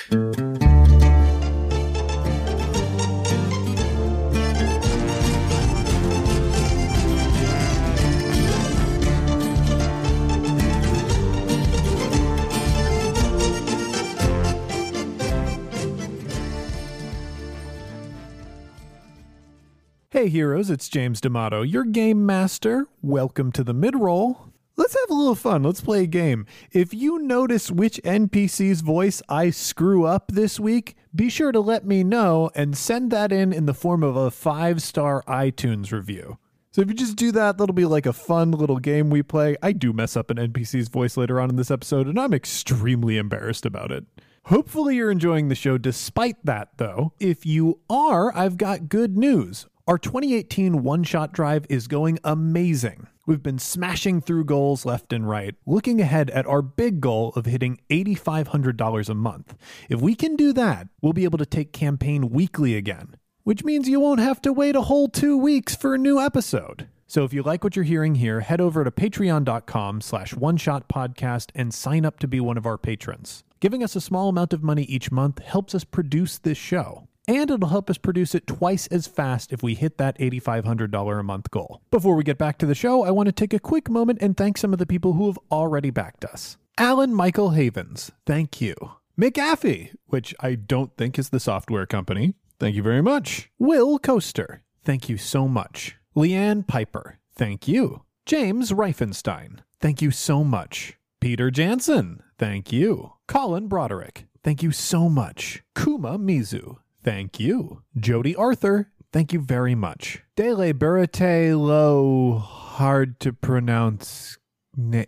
Hey 20.17 20.30
heroes, 20.30 20.71
it's 20.71 20.89
James 20.89 21.21
D'Amato, 21.21 21.62
your 21.62 21.84
game 21.84 22.25
master. 22.25 22.88
Welcome 23.03 23.51
to 23.51 23.63
the 23.63 23.75
midroll. 23.75 24.49
Let's 24.75 24.95
have 24.99 25.12
a 25.12 25.13
little 25.13 25.36
fun. 25.36 25.62
Let's 25.62 25.80
play 25.80 26.01
a 26.01 26.08
game. 26.08 26.47
If 26.71 26.91
you 26.91 27.19
notice 27.19 27.69
which 27.69 28.01
NPC's 28.03 28.82
voice 28.82 29.21
I 29.30 29.51
screw 29.51 30.06
up 30.06 30.32
this 30.32 30.60
week, 30.60 30.95
be 31.15 31.30
sure 31.30 31.51
to 31.51 31.60
let 31.60 31.86
me 31.86 32.03
know 32.03 32.49
and 32.56 32.75
send 32.75 33.12
that 33.12 33.32
in 33.32 33.53
in 33.53 33.67
the 33.67 33.75
form 33.75 34.01
of 34.01 34.15
a 34.15 34.32
five 34.32 34.82
star 34.82 35.21
iTunes 35.27 35.91
review. 35.91 36.39
So 36.71 36.82
if 36.82 36.88
you 36.88 36.95
just 36.95 37.15
do 37.15 37.32
that, 37.34 37.60
that'll 37.60 37.75
be 37.75 37.86
like 37.86 38.08
a 38.08 38.12
fun 38.12 38.49
little 38.49 38.80
game 38.80 39.12
we 39.12 39.21
play. 39.21 39.56
I 39.62 39.71
do 39.71 39.93
mess 39.93 40.17
up 40.17 40.32
an 40.32 40.38
NPC's 40.38 40.88
voice 40.88 41.15
later 41.15 41.39
on 41.39 41.51
in 41.51 41.58
this 41.58 41.69
episode, 41.69 42.08
and 42.08 42.19
I'm 42.19 42.34
extremely 42.34 43.17
embarrassed 43.17 43.67
about 43.67 43.91
it. 43.91 44.06
Hopefully, 44.45 44.95
you're 44.95 45.12
enjoying 45.12 45.49
the 45.49 45.53
show 45.53 45.77
despite 45.77 46.43
that, 46.43 46.69
though. 46.77 47.13
If 47.19 47.45
you 47.45 47.82
are, 47.88 48.36
I've 48.36 48.58
got 48.58 48.89
good 48.89 49.15
news. 49.15 49.67
Our 49.88 49.97
2018 49.97 50.84
one 50.84 51.06
shot 51.06 51.32
drive 51.32 51.65
is 51.69 51.88
going 51.88 52.19
amazing. 52.26 53.08
We've 53.26 53.41
been 53.41 53.58
smashing 53.58 54.19
through 54.19 54.43
goals 54.43 54.86
left 54.86 55.13
and 55.13 55.30
right, 55.30 55.56
looking 55.65 56.02
ahead 56.02 56.30
at 56.32 56.45
our 56.45 56.62
big 56.62 57.00
goal 57.00 57.32
of 57.38 57.45
hitting 57.45 57.80
$8,500 57.89 59.08
a 59.08 59.13
month. 59.13 59.56
If 59.88 60.02
we 60.02 60.13
can 60.13 60.36
do 60.36 60.52
that, 60.52 60.89
we'll 61.02 61.13
be 61.13 61.23
able 61.23 61.38
to 61.38 61.45
take 61.45 61.71
campaign 61.71 62.32
weekly 62.32 62.76
again, 62.76 63.15
which 63.45 63.63
means 63.63 63.88
you 63.88 64.02
won't 64.02 64.19
have 64.19 64.41
to 64.41 64.52
wait 64.52 64.76
a 64.76 64.82
whole 64.82 65.08
two 65.08 65.38
weeks 65.38 65.73
for 65.73 65.95
a 65.95 65.97
new 65.97 66.19
episode. 66.19 66.89
So 67.06 67.23
if 67.23 67.32
you 67.32 67.41
like 67.41 67.63
what 67.63 67.78
you're 67.78 67.86
hearing 67.86 68.15
here, 68.15 68.41
head 68.41 68.60
over 68.60 68.84
to 68.84 68.91
patreon.com 68.91 70.02
slash 70.02 70.36
one 70.36 70.58
shot 70.58 70.89
podcast 70.89 71.52
and 71.56 71.73
sign 71.73 72.06
up 72.06 72.19
to 72.19 72.28
be 72.28 72.41
one 72.41 72.58
of 72.58 72.65
our 72.65 72.78
patrons. 72.78 73.45
Giving 73.62 73.82
us 73.82 73.95
a 73.95 74.02
small 74.02 74.28
amount 74.28 74.52
of 74.52 74.63
money 74.63 74.84
each 74.84 75.13
month 75.13 75.39
helps 75.39 75.73
us 75.73 75.86
produce 75.86 76.38
this 76.39 76.58
show 76.58 77.08
and 77.28 77.52
it'll 77.52 77.70
help 77.70 77.90
us 77.90 77.98
produce 77.98 78.34
it 78.34 78.48
twice 78.48 78.88
as 78.88 79.06
fast 79.08 79.52
if 79.52 79.62
we 79.62 79.76
hit 79.76 79.98
that 79.98 80.18
$8,500 80.18 81.20
a 81.20 81.24
month 81.24 81.52
goal. 81.52 81.82
Before 81.92 82.16
we 82.16 82.24
get 82.24 82.38
back 82.38 82.58
to 82.60 82.66
the 82.66 82.76
show, 82.76 83.04
I 83.04 83.12
want 83.12 83.28
to 83.28 83.34
take 83.34 83.54
a 83.54 83.60
quick 83.60 83.90
moment 83.90 84.20
and 84.22 84.36
thank 84.36 84.58
some 84.58 84.74
of 84.74 84.80
the 84.80 84.86
people 84.86 85.13
who 85.13 85.28
have 85.28 85.40
already 85.52 85.90
backed 85.90 86.26
us. 86.26 86.58
Alan 86.78 87.13
Michael 87.13 87.52
Havens, 87.52 88.12
thank 88.26 88.62
you. 88.62 88.76
McAfee, 89.20 89.96
which 90.06 90.36
I 90.40 90.56
don't 90.56 90.96
think 90.96 91.18
is 91.18 91.30
the 91.30 91.40
software 91.40 91.88
company, 91.88 92.36
thank 92.60 92.76
you 92.76 92.84
very 92.84 93.02
much. 93.02 93.50
Will 93.58 93.98
Coaster, 93.98 94.62
thank 94.86 95.10
you 95.10 95.18
so 95.18 95.48
much. 95.48 95.98
Leanne 96.16 96.68
Piper, 96.68 97.18
thank 97.36 97.68
you. 97.68 98.04
James 98.28 98.72
Reifenstein, 98.72 99.60
thank 99.80 100.02
you 100.02 100.12
so 100.12 100.44
much. 100.44 100.98
Peter 101.20 101.50
Jansen, 101.50 102.22
thank 102.38 102.72
you. 102.72 103.13
Colin 103.28 103.68
Broderick, 103.68 104.28
thank 104.44 104.62
you 104.62 104.72
so 104.72 105.10
much. 105.10 105.63
Kuma 105.76 106.20
Mizu, 106.20 106.78
Thank 107.08 107.39
you. 107.39 107.84
Jody 107.98 108.36
Arthur, 108.36 108.91
thank 109.13 109.32
you 109.32 109.39
very 109.39 109.76
much. 109.76 110.24
Dele 110.36 110.74
Burate 110.74 111.58
Lo, 111.58 112.38
hard 112.38 113.22
to 113.22 113.32
pronounce. 113.32 114.38
Na- 114.76 115.06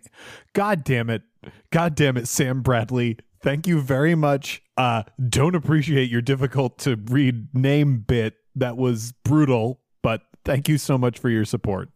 God 0.54 0.82
damn 0.82 1.10
it. 1.10 1.24
God 1.70 1.94
damn 1.94 2.16
it, 2.16 2.26
Sam 2.26 2.62
Bradley. 2.62 3.18
Thank 3.42 3.66
you 3.66 3.82
very 3.82 4.14
much. 4.14 4.62
Uh, 4.78 5.02
don't 5.28 5.54
appreciate 5.54 6.08
your 6.08 6.22
difficult 6.22 6.78
to 6.78 6.96
read 6.96 7.54
name 7.54 7.98
bit. 7.98 8.36
That 8.54 8.78
was 8.78 9.12
brutal, 9.22 9.82
but 10.02 10.22
thank 10.42 10.70
you 10.70 10.78
so 10.78 10.96
much 10.96 11.18
for 11.18 11.28
your 11.28 11.44
support. 11.44 11.90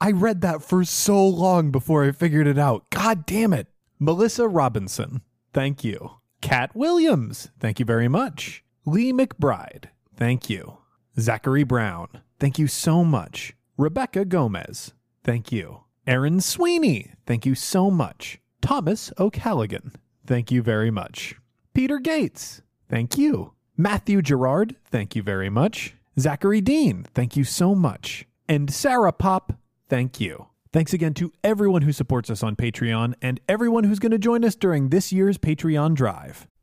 I 0.00 0.12
read 0.12 0.42
that 0.42 0.62
for 0.62 0.84
so 0.84 1.26
long 1.26 1.72
before 1.72 2.04
I 2.04 2.12
figured 2.12 2.46
it 2.46 2.56
out. 2.56 2.88
God 2.90 3.26
damn 3.26 3.52
it. 3.52 3.66
Melissa 3.98 4.46
Robinson, 4.46 5.22
thank 5.52 5.82
you. 5.82 6.18
Kat 6.40 6.76
Williams, 6.76 7.50
thank 7.58 7.80
you 7.80 7.84
very 7.84 8.06
much. 8.06 8.63
Lee 8.86 9.14
McBride, 9.14 9.86
thank 10.14 10.50
you. 10.50 10.76
Zachary 11.18 11.64
Brown, 11.64 12.08
thank 12.38 12.58
you 12.58 12.66
so 12.66 13.02
much. 13.02 13.54
Rebecca 13.78 14.26
Gomez, 14.26 14.92
thank 15.22 15.50
you. 15.50 15.84
Aaron 16.06 16.38
Sweeney, 16.42 17.12
thank 17.24 17.46
you 17.46 17.54
so 17.54 17.90
much. 17.90 18.40
Thomas 18.60 19.10
O'Callaghan, 19.18 19.92
thank 20.26 20.52
you 20.52 20.60
very 20.60 20.90
much. 20.90 21.36
Peter 21.72 21.98
Gates, 21.98 22.60
thank 22.90 23.16
you. 23.16 23.54
Matthew 23.74 24.20
Gerard, 24.20 24.76
thank 24.90 25.16
you 25.16 25.22
very 25.22 25.48
much. 25.48 25.94
Zachary 26.20 26.60
Dean, 26.60 27.06
thank 27.14 27.38
you 27.38 27.44
so 27.44 27.74
much. 27.74 28.26
And 28.50 28.72
Sarah 28.72 29.12
Pop, 29.12 29.54
thank 29.88 30.20
you. 30.20 30.48
Thanks 30.74 30.92
again 30.92 31.14
to 31.14 31.32
everyone 31.42 31.82
who 31.82 31.92
supports 31.92 32.28
us 32.28 32.42
on 32.42 32.54
Patreon 32.54 33.14
and 33.22 33.40
everyone 33.48 33.84
who's 33.84 33.98
going 33.98 34.12
to 34.12 34.18
join 34.18 34.44
us 34.44 34.56
during 34.56 34.90
this 34.90 35.10
year's 35.10 35.38
Patreon 35.38 35.94
Drive. 35.94 36.46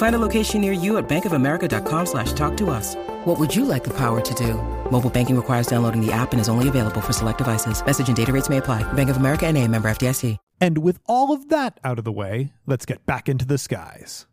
Find 0.00 0.14
a 0.14 0.18
location 0.18 0.62
near 0.62 0.72
you 0.72 0.96
at 0.96 1.10
bankofamerica.com 1.10 2.06
slash 2.06 2.32
talk 2.32 2.56
to 2.56 2.70
us. 2.70 2.94
What 3.26 3.38
would 3.38 3.54
you 3.54 3.66
like 3.66 3.84
the 3.84 3.92
power 3.98 4.22
to 4.22 4.34
do? 4.34 4.54
Mobile 4.90 5.10
banking 5.10 5.36
requires 5.36 5.66
downloading 5.66 6.00
the 6.00 6.10
app 6.10 6.32
and 6.32 6.40
is 6.40 6.48
only 6.48 6.68
available 6.68 7.02
for 7.02 7.12
select 7.12 7.36
devices. 7.36 7.84
Message 7.84 8.08
and 8.08 8.16
data 8.16 8.32
rates 8.32 8.48
may 8.48 8.56
apply. 8.56 8.82
Bank 8.94 9.10
of 9.10 9.18
America 9.18 9.46
and 9.46 9.58
a 9.58 9.68
member 9.68 9.90
FDIC. 9.90 10.38
And 10.58 10.78
with 10.78 10.98
all 11.04 11.34
of 11.34 11.50
that 11.50 11.78
out 11.84 11.98
of 11.98 12.06
the 12.06 12.12
way, 12.12 12.54
let's 12.66 12.86
get 12.86 13.04
back 13.04 13.28
into 13.28 13.44
the 13.44 13.58
skies. 13.58 14.26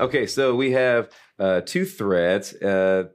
Okay, 0.00 0.26
so 0.26 0.54
we 0.54 0.72
have 0.72 1.10
uh, 1.38 1.60
two 1.62 1.84
threats. 1.84 2.52
Uh, 2.54 3.08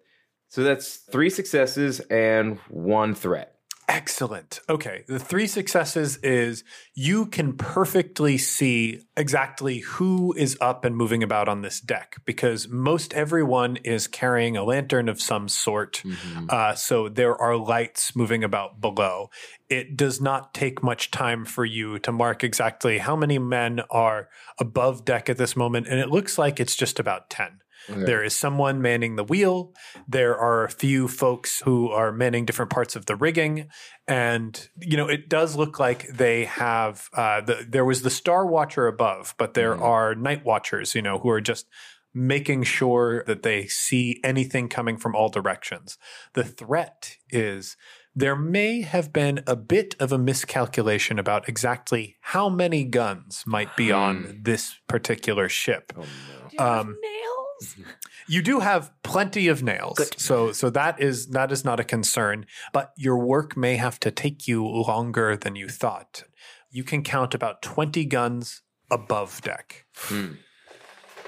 so 0.50 0.64
that's 0.64 0.98
three 0.98 1.30
successes 1.30 2.00
and 2.02 2.60
one 2.70 3.16
threat. 3.16 3.53
Excellent. 3.94 4.60
Okay. 4.68 5.04
The 5.08 5.20
three 5.20 5.46
successes 5.46 6.18
is 6.18 6.64
you 6.96 7.28
can 7.28 7.54
perfectly 7.54 8.40
see 8.40 9.02
exactly 9.16 9.80
who 9.80 10.34
is 10.36 10.58
up 10.60 10.84
and 10.84 10.98
moving 10.98 11.22
about 11.22 11.48
on 11.48 11.62
this 11.62 11.80
deck 11.80 12.16
because 12.26 12.68
most 12.68 13.14
everyone 13.14 13.78
is 13.78 14.08
carrying 14.08 14.58
a 14.58 14.64
lantern 14.64 15.10
of 15.10 15.22
some 15.22 15.48
sort. 15.48 16.02
Uh, 16.50 16.74
so 16.74 17.08
there 17.08 17.40
are 17.40 17.56
lights 17.56 18.16
moving 18.16 18.44
about 18.44 18.82
below. 18.82 19.30
It 19.70 19.96
does 19.96 20.20
not 20.20 20.56
take 20.56 20.82
much 20.82 21.12
time 21.12 21.46
for 21.46 21.64
you 21.64 22.00
to 22.00 22.12
mark 22.12 22.44
exactly 22.44 22.98
how 22.98 23.16
many 23.16 23.38
men 23.38 23.82
are 23.92 24.28
above 24.60 25.06
deck 25.06 25.30
at 25.30 25.38
this 25.38 25.56
moment. 25.56 25.88
And 25.88 26.00
it 26.00 26.10
looks 26.10 26.40
like 26.40 26.60
it's 26.60 26.76
just 26.76 27.00
about 27.00 27.30
10. 27.30 27.60
There 27.88 28.24
is 28.24 28.36
someone 28.36 28.82
manning 28.82 29.16
the 29.16 29.24
wheel. 29.24 29.74
There 30.08 30.38
are 30.38 30.64
a 30.64 30.70
few 30.70 31.08
folks 31.08 31.62
who 31.62 31.90
are 31.90 32.12
manning 32.12 32.46
different 32.46 32.72
parts 32.72 32.96
of 32.96 33.06
the 33.06 33.16
rigging, 33.16 33.68
and 34.08 34.70
you 34.80 34.98
know 34.98 35.08
it 35.08 35.30
does 35.30 35.56
look 35.56 35.80
like 35.80 36.08
they 36.08 36.46
have. 36.46 37.10
Uh, 37.14 37.42
the, 37.42 37.66
there 37.68 37.86
was 37.86 38.02
the 38.02 38.10
Star 38.10 38.46
Watcher 38.46 38.88
above, 38.88 39.36
but 39.38 39.54
there 39.54 39.76
are 39.76 40.16
Night 40.16 40.46
Watchers, 40.46 40.96
you 40.96 41.02
know, 41.02 41.20
who 41.20 41.30
are 41.30 41.42
just 41.42 41.68
making 42.14 42.64
sure 42.64 43.24
that 43.26 43.44
they 43.44 43.66
see 43.66 44.20
anything 44.24 44.70
coming 44.70 44.98
from 44.98 45.16
all 45.16 45.30
directions. 45.30 45.98
The 46.34 46.44
threat 46.44 47.18
is 47.32 47.76
there 48.16 48.36
may 48.36 48.82
have 48.82 49.12
been 49.12 49.42
a 49.48 49.56
bit 49.56 49.96
of 50.00 50.12
a 50.12 50.20
miscalculation 50.20 51.18
about 51.18 51.50
exactly 51.50 52.18
how 52.22 52.48
many 52.50 52.84
guns 52.84 53.44
might 53.48 53.76
be 53.76 53.92
on 53.92 54.42
this 54.44 54.76
particular 54.88 55.50
ship. 55.50 55.92
Um, 56.60 56.96
Nails. 57.62 57.74
Mm-hmm. 57.74 57.90
you 58.28 58.42
do 58.42 58.60
have 58.60 58.92
plenty 59.04 59.48
of 59.48 59.64
nails, 59.64 60.00
so 60.18 60.52
so 60.52 60.70
that 60.70 61.00
is 61.02 61.28
that 61.28 61.52
is 61.52 61.64
not 61.66 61.80
a 61.80 61.84
concern. 61.84 62.46
But 62.72 62.92
your 62.98 63.18
work 63.18 63.56
may 63.58 63.76
have 63.78 64.00
to 64.02 64.12
take 64.12 64.48
you 64.48 64.66
longer 64.66 65.36
than 65.36 65.56
you 65.56 65.70
thought. 65.70 66.24
You 66.72 66.84
can 66.84 67.04
count 67.04 67.34
about 67.34 67.62
twenty 67.62 68.06
guns 68.06 68.62
above 68.92 69.42
deck. 69.42 69.86
Hmm. 69.96 70.34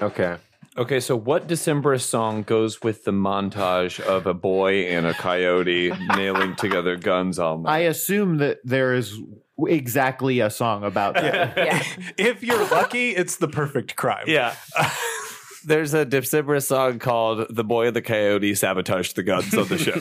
Okay. 0.02 0.36
Okay, 0.78 1.00
so 1.00 1.16
what 1.16 1.48
Decemberist 1.48 2.02
song 2.02 2.42
goes 2.42 2.82
with 2.82 3.04
the 3.04 3.10
montage 3.10 3.98
of 3.98 4.26
a 4.26 4.34
boy 4.34 4.82
and 4.88 5.06
a 5.06 5.14
coyote 5.14 5.90
nailing 6.14 6.54
together 6.54 6.96
guns 6.96 7.38
on 7.38 7.66
I 7.66 7.78
assume 7.78 8.36
that 8.38 8.58
there 8.62 8.92
is 8.92 9.18
exactly 9.66 10.40
a 10.40 10.50
song 10.50 10.84
about 10.84 11.14
that. 11.14 11.56
Yeah. 11.56 11.82
if 12.18 12.42
you're 12.42 12.68
lucky, 12.68 13.16
it's 13.16 13.36
the 13.36 13.48
perfect 13.48 13.96
crime. 13.96 14.24
Yeah. 14.26 14.54
There's 15.66 15.92
a 15.94 16.04
December 16.04 16.60
song 16.60 17.00
called 17.00 17.48
The 17.50 17.64
Boy 17.64 17.88
and 17.88 17.96
the 17.96 18.00
Coyote 18.00 18.54
Sabotaged 18.54 19.16
the 19.16 19.24
Guns 19.24 19.52
on 19.52 19.66
the 19.66 19.76
Ship. 19.76 20.00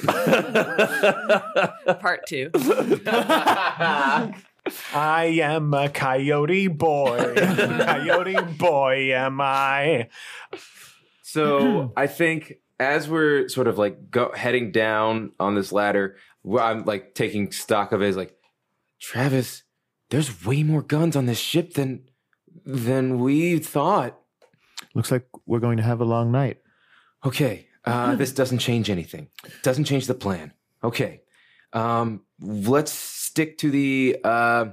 Part 2.00 2.28
two. 2.28 2.52
I 4.94 5.26
am 5.42 5.74
a 5.74 5.90
coyote 5.90 6.68
boy. 6.68 7.34
coyote 7.36 8.36
boy 8.60 9.16
am 9.16 9.42
I. 9.42 10.10
So 11.24 11.92
I 11.98 12.06
think 12.06 12.60
as 12.80 13.10
we're 13.10 13.48
sort 13.48 13.68
of 13.68 13.80
like 13.80 14.12
go, 14.12 14.32
heading 14.36 14.72
down 14.72 15.32
on 15.40 15.56
this 15.56 15.72
ladder, 15.72 16.18
where 16.44 16.64
I'm 16.64 16.86
like 16.86 17.16
taking 17.16 17.52
stock 17.52 17.92
of 17.92 18.04
it, 18.04 18.10
is 18.10 18.18
like, 18.18 18.36
Travis, 19.02 19.64
there's 20.12 20.46
way 20.46 20.62
more 20.62 20.84
guns 20.84 21.16
on 21.16 21.26
this 21.26 21.40
ship 21.40 21.74
than 21.74 22.04
than 22.66 23.20
we 23.20 23.58
thought. 23.58 24.20
Looks 24.94 25.12
like 25.12 25.28
we're 25.46 25.60
going 25.60 25.78
to 25.78 25.84
have 25.84 26.02
a 26.02 26.06
long 26.06 26.32
night. 26.32 26.62
Okay, 27.26 27.68
uh, 27.86 28.16
this 28.22 28.32
doesn't 28.32 28.60
change 28.60 28.90
anything. 28.90 29.30
Doesn't 29.64 29.86
change 29.86 30.08
the 30.08 30.14
plan. 30.14 30.54
Okay, 30.84 31.22
um, 31.74 32.22
let's 32.40 32.92
stick 32.92 33.58
to 33.60 33.72
the. 33.72 34.18
Uh, 34.24 34.66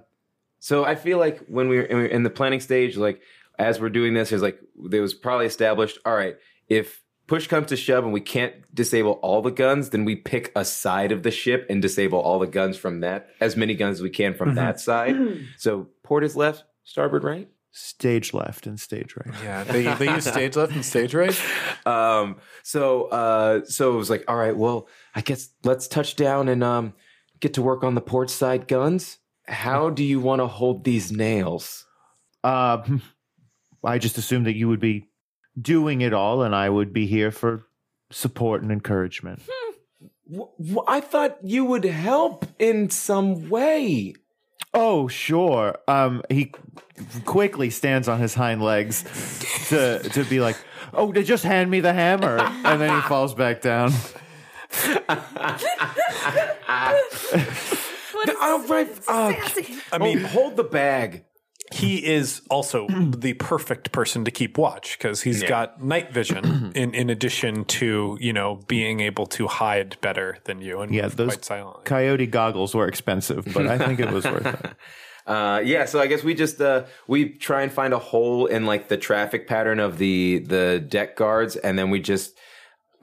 so 0.58 0.85
I 0.85 0.94
feel 0.94 1.18
like 1.18 1.40
when 1.46 1.68
we 1.68 1.76
were 1.76 1.85
in 1.85 2.22
the 2.22 2.30
planning 2.30 2.61
stage, 2.61 2.96
like 2.96 3.20
as 3.58 3.80
we're 3.80 3.90
doing 3.90 4.14
this, 4.14 4.32
is 4.32 4.42
like 4.42 4.61
there 4.90 5.02
was 5.02 5.14
probably 5.14 5.46
established. 5.46 5.98
All 6.04 6.14
right, 6.14 6.37
if 6.68 7.02
push 7.26 7.46
comes 7.46 7.68
to 7.68 7.76
shove 7.76 8.04
and 8.04 8.12
we 8.12 8.20
can't 8.20 8.54
disable 8.74 9.12
all 9.22 9.42
the 9.42 9.50
guns, 9.50 9.90
then 9.90 10.04
we 10.04 10.16
pick 10.16 10.52
a 10.54 10.64
side 10.64 11.12
of 11.12 11.22
the 11.22 11.30
ship 11.30 11.66
and 11.70 11.80
disable 11.80 12.18
all 12.18 12.38
the 12.38 12.46
guns 12.46 12.76
from 12.76 13.00
that, 13.00 13.30
as 13.40 13.56
many 13.56 13.74
guns 13.74 13.98
as 13.98 14.02
we 14.02 14.11
can 14.11 14.35
from 14.35 14.54
that 14.54 14.80
side. 14.80 15.16
So 15.58 15.88
port 16.02 16.24
is 16.24 16.37
left, 16.37 16.64
starboard 16.85 17.24
right. 17.24 17.48
Stage 17.74 18.35
left 18.35 18.66
and 18.66 18.78
stage 18.78 19.16
right. 19.16 19.35
Yeah, 19.42 19.64
they, 19.64 19.94
they 19.94 20.12
use 20.12 20.26
stage 20.26 20.56
left 20.56 20.74
and 20.74 20.85
stage 20.85 21.14
right. 21.14 21.38
Um, 21.87 22.37
so 22.62 23.06
uh, 23.06 23.64
so 23.64 23.94
it 23.94 23.96
was 23.96 24.08
like, 24.11 24.24
all 24.28 24.37
right, 24.37 24.54
well, 24.56 24.88
I 25.14 25.20
guess 25.22 25.48
let's 25.64 25.88
touch 25.88 26.14
down 26.14 26.48
and 26.48 26.62
um, 26.62 26.92
get 27.40 27.54
to 27.54 27.62
work 27.62 27.82
on 27.82 27.94
the 27.94 28.00
port 28.00 28.30
side 28.30 28.68
guns. 28.68 29.18
How 29.48 29.90
do 29.90 30.04
you 30.04 30.20
want 30.20 30.40
to 30.40 30.46
hold 30.46 30.85
these 30.85 31.11
nails? 31.11 31.87
Uh, 32.44 32.82
I 33.85 33.98
just 33.98 34.18
assumed 34.18 34.46
that 34.46 34.54
you 34.54 34.68
would 34.68 34.78
be 34.80 35.08
doing 35.61 36.02
it 36.02 36.12
all, 36.12 36.42
and 36.42 36.54
I 36.54 36.68
would 36.68 36.92
be 36.92 37.06
here 37.06 37.30
for 37.32 37.66
support 38.11 38.62
and 38.62 38.70
encouragement. 38.70 39.42
W- 40.30 40.50
w- 40.61 40.85
I 40.87 41.00
thought 41.00 41.38
you 41.42 41.64
would 41.64 41.85
help 41.85 42.44
in 42.58 42.90
some 42.90 43.48
way. 43.48 44.14
Oh, 44.74 45.08
sure. 45.08 45.78
Um, 45.87 46.22
he 46.30 46.52
quickly 47.24 47.70
stands 47.70 48.08
on 48.08 48.20
his 48.20 48.35
hind 48.35 48.62
legs 48.62 49.04
to 49.68 49.98
to 50.11 50.24
be 50.24 50.40
like, 50.40 50.56
"Oh, 50.94 51.12
to 51.12 51.22
just 51.22 51.44
hand 51.44 51.70
me 51.70 51.80
the 51.80 51.92
hammer," 51.92 52.38
and 52.38 52.80
then 52.80 52.94
he 52.94 53.00
falls 53.02 53.35
back 53.35 53.61
down. 53.61 53.92
All 58.40 58.66
right, 58.66 58.88
uh, 59.08 59.32
I 59.92 59.98
mean, 59.98 60.20
hold 60.20 60.56
the 60.56 60.64
bag. 60.64 61.24
He 61.72 62.04
is 62.04 62.42
also 62.50 62.87
the 62.88 63.35
perfect 63.35 63.92
person 63.92 64.24
to 64.24 64.30
keep 64.30 64.58
watch 64.58 64.98
because 64.98 65.22
he's 65.22 65.42
got 65.42 65.82
night 65.82 66.12
vision 66.12 66.72
in, 66.74 66.94
in 66.94 67.11
addition 67.11 67.64
to 67.64 68.16
you 68.20 68.32
know 68.32 68.61
being 68.68 69.00
able 69.00 69.26
to 69.26 69.46
hide 69.46 69.96
better 70.00 70.38
than 70.44 70.61
you 70.61 70.80
and 70.80 70.94
Yeah, 70.94 71.08
those 71.08 71.37
coyote 71.85 72.26
goggles 72.26 72.74
were 72.74 72.87
expensive, 72.87 73.46
but 73.52 73.66
I 73.66 73.78
think 73.78 74.00
it 74.00 74.11
was 74.11 74.24
worth 74.24 74.46
it. 74.46 74.76
Uh, 75.24 75.62
yeah, 75.64 75.85
so 75.85 76.00
I 76.00 76.08
guess 76.08 76.24
we 76.24 76.35
just 76.35 76.61
uh, 76.61 76.85
we 77.06 77.28
try 77.28 77.62
and 77.62 77.72
find 77.72 77.94
a 77.94 77.98
hole 77.98 78.46
in 78.46 78.66
like 78.66 78.88
the 78.88 78.96
traffic 78.96 79.46
pattern 79.46 79.78
of 79.78 79.98
the 79.98 80.40
the 80.40 80.85
deck 80.87 81.16
guards, 81.16 81.56
and 81.56 81.78
then 81.78 81.90
we 81.90 82.00
just. 82.00 82.37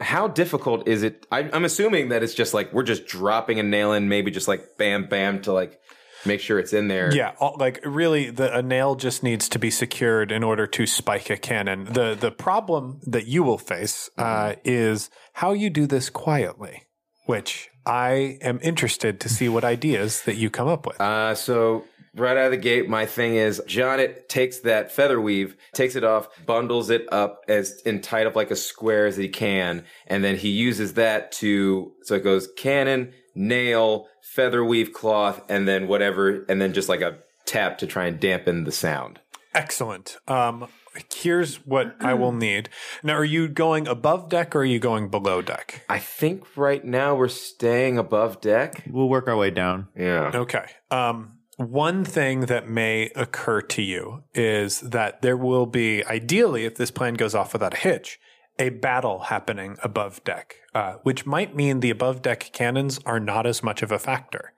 How 0.01 0.29
difficult 0.29 0.88
is 0.88 1.03
it? 1.03 1.25
I, 1.29 1.49
I'm 1.51 1.65
assuming 1.65 2.10
that 2.10 2.23
it's 2.23 2.34
just 2.34 2.53
like 2.53 2.71
we're 2.71 2.84
just 2.84 3.05
dropping 3.05 3.60
a 3.60 3.63
nail 3.63 3.91
in, 3.91 4.08
maybe 4.08 4.32
just 4.32 4.47
like 4.47 4.77
bam, 4.77 5.08
bam 5.08 5.41
to 5.41 5.51
like 5.51 5.77
make 6.25 6.41
sure 6.41 6.60
it's 6.60 6.73
in 6.73 6.88
there. 6.88 7.13
Yeah, 7.13 7.34
all, 7.39 7.55
like 7.60 7.79
really, 7.84 8.29
the 8.29 8.55
a 8.55 8.62
nail 8.62 8.95
just 8.95 9.23
needs 9.23 9.49
to 9.49 9.60
be 9.60 9.71
secured 9.71 10.32
in 10.32 10.43
order 10.43 10.67
to 10.67 10.86
spike 10.86 11.29
a 11.29 11.38
cannon. 11.38 11.86
the 11.86 12.15
The 12.19 12.32
problem 12.32 12.99
that 13.05 13.27
you 13.27 13.43
will 13.43 13.58
face 13.58 14.10
uh, 14.17 14.55
is 14.63 15.10
how 15.34 15.53
you 15.53 15.69
do 15.69 15.86
this 15.86 16.10
quietly, 16.10 16.84
which 17.25 17.69
I 17.86 18.38
am 18.41 18.60
interested 18.62 19.19
to 19.21 19.29
see 19.29 19.49
what 19.49 19.63
ideas 19.63 20.23
that 20.23 20.36
you 20.36 20.49
come 20.49 20.67
up 20.67 20.86
with. 20.86 20.99
Uh, 21.01 21.34
so 21.36 21.86
right 22.15 22.38
out 22.38 22.45
of 22.45 22.51
the 22.51 22.58
gate, 22.58 22.89
my 22.89 23.05
thing 23.05 23.36
is 23.36 23.62
Jonnet 23.67 24.27
takes 24.27 24.60
that 24.60 24.91
feather 24.91 25.19
weave, 25.19 25.55
takes 25.73 25.95
it 25.95 26.03
off, 26.03 26.27
bundles 26.45 26.89
it 26.89 27.12
up 27.12 27.41
as 27.47 27.82
in 27.86 28.01
tight 28.01 28.27
up 28.27 28.36
like 28.36 28.51
a 28.51 28.55
square 28.55 29.05
as 29.05 29.17
he 29.17 29.29
can, 29.29 29.86
and 30.08 30.23
then 30.23 30.36
he 30.36 30.49
uses 30.49 30.93
that 30.95 31.32
to 31.34 31.93
so 32.03 32.15
it 32.15 32.23
goes 32.23 32.49
cannon, 32.58 33.13
nail, 33.36 34.08
feather 34.33 34.63
weave 34.63 34.93
cloth, 34.93 35.41
and 35.49 35.67
then 35.67 35.87
whatever, 35.87 36.45
and 36.47 36.61
then 36.61 36.73
just 36.73 36.89
like 36.89 37.01
a 37.01 37.17
tap 37.45 37.77
to 37.79 37.87
try 37.87 38.05
and 38.05 38.19
dampen 38.19 38.63
the 38.63 38.71
sound. 38.71 39.19
Excellent. 39.53 40.17
Um, 40.27 40.67
here's 41.11 41.57
what 41.65 41.95
I 41.99 42.13
will 42.13 42.31
need. 42.47 42.69
Now, 43.01 43.15
are 43.15 43.25
you 43.25 43.47
going 43.47 43.87
above 43.87 44.29
deck 44.29 44.55
or 44.55 44.59
are 44.59 44.65
you 44.65 44.79
going 44.79 45.09
below 45.09 45.41
deck? 45.41 45.83
I 45.89 45.97
think 45.99 46.45
right 46.55 46.85
now 46.85 47.15
we're 47.15 47.27
staying 47.27 47.97
above 47.97 48.41
deck. 48.41 48.83
We'll 48.89 49.09
work 49.09 49.27
our 49.27 49.35
way 49.35 49.49
down. 49.49 49.87
Yeah. 49.97 50.31
Okay. 50.33 50.65
Um, 50.91 51.39
one 51.57 52.05
thing 52.05 52.41
that 52.41 52.69
may 52.69 53.09
occur 53.15 53.61
to 53.61 53.81
you 53.81 54.23
is 54.33 54.79
that 54.81 55.21
there 55.21 55.35
will 55.35 55.65
be, 55.65 56.05
ideally, 56.05 56.65
if 56.65 56.75
this 56.75 56.91
plan 56.91 57.15
goes 57.15 57.33
off 57.35 57.51
without 57.51 57.73
a 57.73 57.77
hitch, 57.77 58.19
a 58.60 58.69
battle 58.69 59.19
happening 59.19 59.78
above 59.82 60.24
deck, 60.24 60.56
uh, 60.76 60.95
which 61.04 61.26
might 61.26 61.56
mean 61.56 61.80
the 61.80 61.89
above 61.89 62.22
deck 62.22 62.50
cannons 62.54 63.00
are 63.06 63.19
not 63.19 63.48
as 63.48 63.63
much 63.63 63.82
of 63.82 63.91
a 63.91 63.98
factor. 64.00 64.54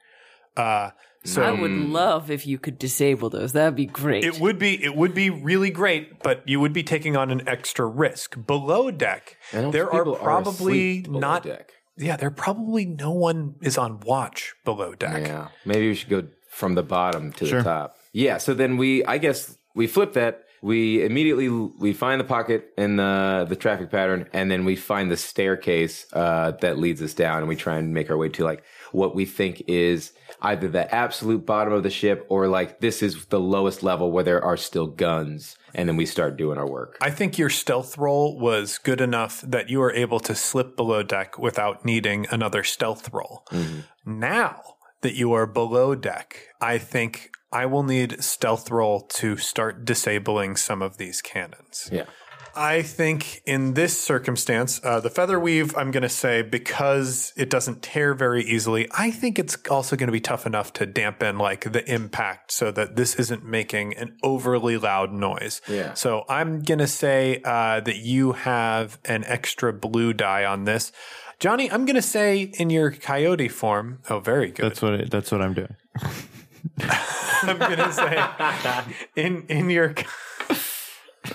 Uh, 0.58 0.90
so 1.24 1.44
I 1.44 1.52
would 1.52 1.70
love 1.72 2.32
if 2.32 2.48
you 2.48 2.58
could 2.58 2.80
disable 2.80 3.30
those. 3.30 3.54
That'd 3.54 3.76
be 3.76 3.86
great. 3.86 4.24
It 4.24 4.40
would 4.40 4.58
be 4.58 4.84
it 4.84 4.96
would 4.96 5.14
be 5.14 5.30
really 5.30 5.70
great, 5.70 6.24
but 6.24 6.42
you 6.48 6.60
would 6.60 6.74
be 6.74 6.82
taking 6.82 7.16
on 7.16 7.30
an 7.30 7.48
extra 7.48 7.86
risk. 7.86 8.36
Below 8.48 8.90
deck, 8.90 9.38
there 9.52 9.92
are 9.94 10.04
probably 10.16 10.52
asleep 11.02 11.04
below 11.06 11.20
not. 11.20 11.44
deck. 11.44 11.72
Yeah, 11.96 12.18
there 12.18 12.32
probably 12.32 12.86
no 12.86 13.12
one 13.12 13.56
is 13.62 13.78
on 13.78 14.00
watch 14.00 14.56
below 14.66 14.96
deck. 14.96 15.28
Yeah, 15.28 15.50
maybe 15.64 15.90
we 15.90 15.94
should 15.96 16.10
go 16.10 16.24
from 16.50 16.74
the 16.74 16.82
bottom 16.84 17.32
to 17.34 17.46
Sure. 17.46 17.60
the 17.60 17.64
top. 17.70 17.96
Yeah, 18.14 18.38
so 18.40 18.56
then 18.56 18.78
we, 18.78 19.06
I 19.06 19.20
guess, 19.20 19.58
we 19.76 19.86
flip 19.88 20.14
that. 20.14 20.44
We 20.62 21.04
immediately 21.04 21.50
we 21.50 21.94
find 21.94 22.20
the 22.20 22.26
pocket 22.26 22.72
in 22.78 22.98
the 22.98 23.46
the 23.50 23.56
traffic 23.56 23.90
pattern, 23.90 24.30
and 24.32 24.52
then 24.52 24.64
we 24.64 24.76
find 24.76 25.10
the 25.10 25.18
staircase 25.18 26.06
uh, 26.14 26.52
that 26.62 26.78
leads 26.78 27.02
us 27.02 27.14
down, 27.14 27.40
and 27.40 27.48
we 27.48 27.56
try 27.56 27.78
and 27.78 27.94
make 27.94 28.12
our 28.12 28.18
way 28.18 28.30
to 28.30 28.44
like 28.44 28.64
what 28.92 29.16
we 29.16 29.26
think 29.26 29.64
is 29.68 30.14
either 30.42 30.68
the 30.68 30.94
absolute 30.94 31.46
bottom 31.46 31.74
of 31.74 31.84
the 31.84 31.90
ship 31.90 32.26
or 32.30 32.48
like 32.48 32.80
this 32.80 33.02
is 33.02 33.26
the 33.26 33.40
lowest 33.40 33.84
level 33.84 34.12
where 34.12 34.24
there 34.24 34.44
are 34.44 34.58
still 34.58 34.88
guns, 34.88 35.58
and 35.74 35.90
then 35.90 35.98
we 35.98 36.06
start 36.06 36.38
doing 36.38 36.58
our 36.58 36.70
work. 36.70 36.98
I 37.02 37.10
think 37.10 37.38
your 37.38 37.50
stealth 37.50 37.98
roll 37.98 38.38
was 38.40 38.78
good 38.78 39.02
enough 39.02 39.42
that 39.42 39.70
you 39.70 39.80
were 39.80 39.94
able 39.94 40.20
to 40.22 40.36
slip 40.36 40.76
below 40.76 41.02
deck 41.02 41.40
without 41.40 41.86
needing 41.86 42.28
another 42.30 42.64
stealth 42.64 43.12
roll. 43.12 43.48
Now 44.06 44.62
that 45.02 45.16
you 45.16 45.34
are 45.34 45.48
below 45.48 45.96
deck, 45.96 46.50
I 46.60 46.78
think 46.78 47.32
I 47.52 47.66
will 47.66 47.84
need 47.84 48.24
stealth 48.24 48.72
roll 48.72 49.02
to 49.02 49.38
start 49.38 49.86
disabling 49.86 50.56
some 50.56 50.82
of 50.82 50.98
these 50.98 51.22
cannons. 51.22 51.90
Yeah. 51.92 52.06
I 52.56 52.82
think 52.82 53.42
in 53.46 53.76
this 53.76 54.00
circumstance, 54.00 54.82
uh, 54.84 55.00
the 55.00 55.10
feather 55.10 55.40
weave, 55.40 55.76
I'm 55.78 55.92
going 55.92 56.04
to 56.04 56.10
say 56.10 56.42
because 56.42 57.34
it 57.38 57.50
doesn't 57.50 57.82
tear 57.82 58.14
very 58.14 58.44
easily, 58.44 58.88
I 58.92 59.12
think 59.12 59.40
it's 59.40 59.58
also 59.70 59.96
going 59.96 60.08
to 60.08 60.14
be 60.14 60.20
tough 60.20 60.46
enough 60.46 60.74
to 60.74 60.86
dampen 60.86 61.38
like 61.38 61.72
the 61.72 61.90
impact 61.92 62.52
so 62.52 62.72
that 62.72 62.96
this 62.96 63.16
isn't 63.16 63.46
making 63.46 63.96
an 63.96 64.18
overly 64.22 64.78
loud 64.78 65.14
noise. 65.14 65.62
Yeah. 65.68 65.94
So 65.94 66.26
I'm 66.28 66.62
going 66.62 66.80
to 66.80 66.88
say 66.88 67.42
uh, 67.46 67.80
that 67.82 67.98
you 67.98 68.34
have 68.34 69.00
an 69.06 69.24
extra 69.26 69.72
blue 69.72 70.14
die 70.14 70.46
on 70.46 70.66
this. 70.66 70.92
Johnny, 71.40 71.72
I'm 71.72 71.86
going 71.86 71.96
to 71.96 72.02
say 72.02 72.42
in 72.42 72.70
your 72.70 72.92
coyote 72.92 73.48
form. 73.48 74.00
Oh, 74.10 74.20
very 74.20 74.52
good. 74.52 74.66
That's 74.66 74.82
what 74.82 74.94
it, 74.94 75.10
that's 75.10 75.32
what 75.32 75.42
I'm 75.42 75.54
doing. 75.54 75.76
I'm 77.44 77.58
gonna 77.58 77.92
say 77.92 78.24
in 79.16 79.46
in 79.48 79.70
your 79.70 79.96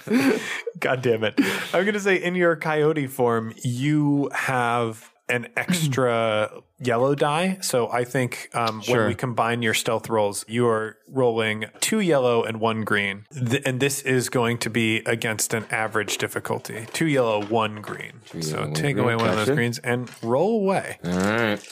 God 0.81 1.03
damn 1.03 1.25
it. 1.25 1.35
I'm 1.73 1.85
gonna 1.85 2.01
say 2.01 2.23
in 2.23 2.35
your 2.35 2.57
coyote 2.57 3.07
form, 3.07 3.55
you 3.63 4.31
have 4.33 5.11
an 5.29 5.49
extra 5.57 6.51
yellow 6.79 7.15
die. 7.15 7.59
So 7.61 7.91
I 7.91 8.05
think 8.05 8.49
um, 8.55 8.83
when 8.87 9.07
we 9.09 9.15
combine 9.15 9.63
your 9.63 9.75
stealth 9.75 10.09
rolls, 10.09 10.45
you 10.49 10.69
are 10.69 10.99
rolling 11.09 11.65
two 11.81 12.01
yellow 12.01 12.45
and 12.45 12.61
one 12.61 12.85
green. 12.85 13.27
Th- 13.33 13.63
and 13.67 13.81
this 13.81 14.03
is 14.03 14.29
going 14.29 14.59
to 14.59 14.71
be 14.71 14.99
against 14.99 15.53
an 15.55 15.67
average 15.71 16.19
difficulty. 16.19 16.87
Two 16.93 17.07
yellow, 17.07 17.45
one 17.45 17.81
green. 17.81 18.21
so 18.27 18.39
yellow, 18.39 18.61
one 18.63 18.75
take 18.75 18.95
green. 18.95 18.99
away 19.05 19.17
one 19.17 19.29
of 19.29 19.37
those 19.37 19.51
greens 19.51 19.79
and 19.81 20.11
roll 20.23 20.61
away. 20.61 20.99
All 21.05 21.11
right. 21.13 21.69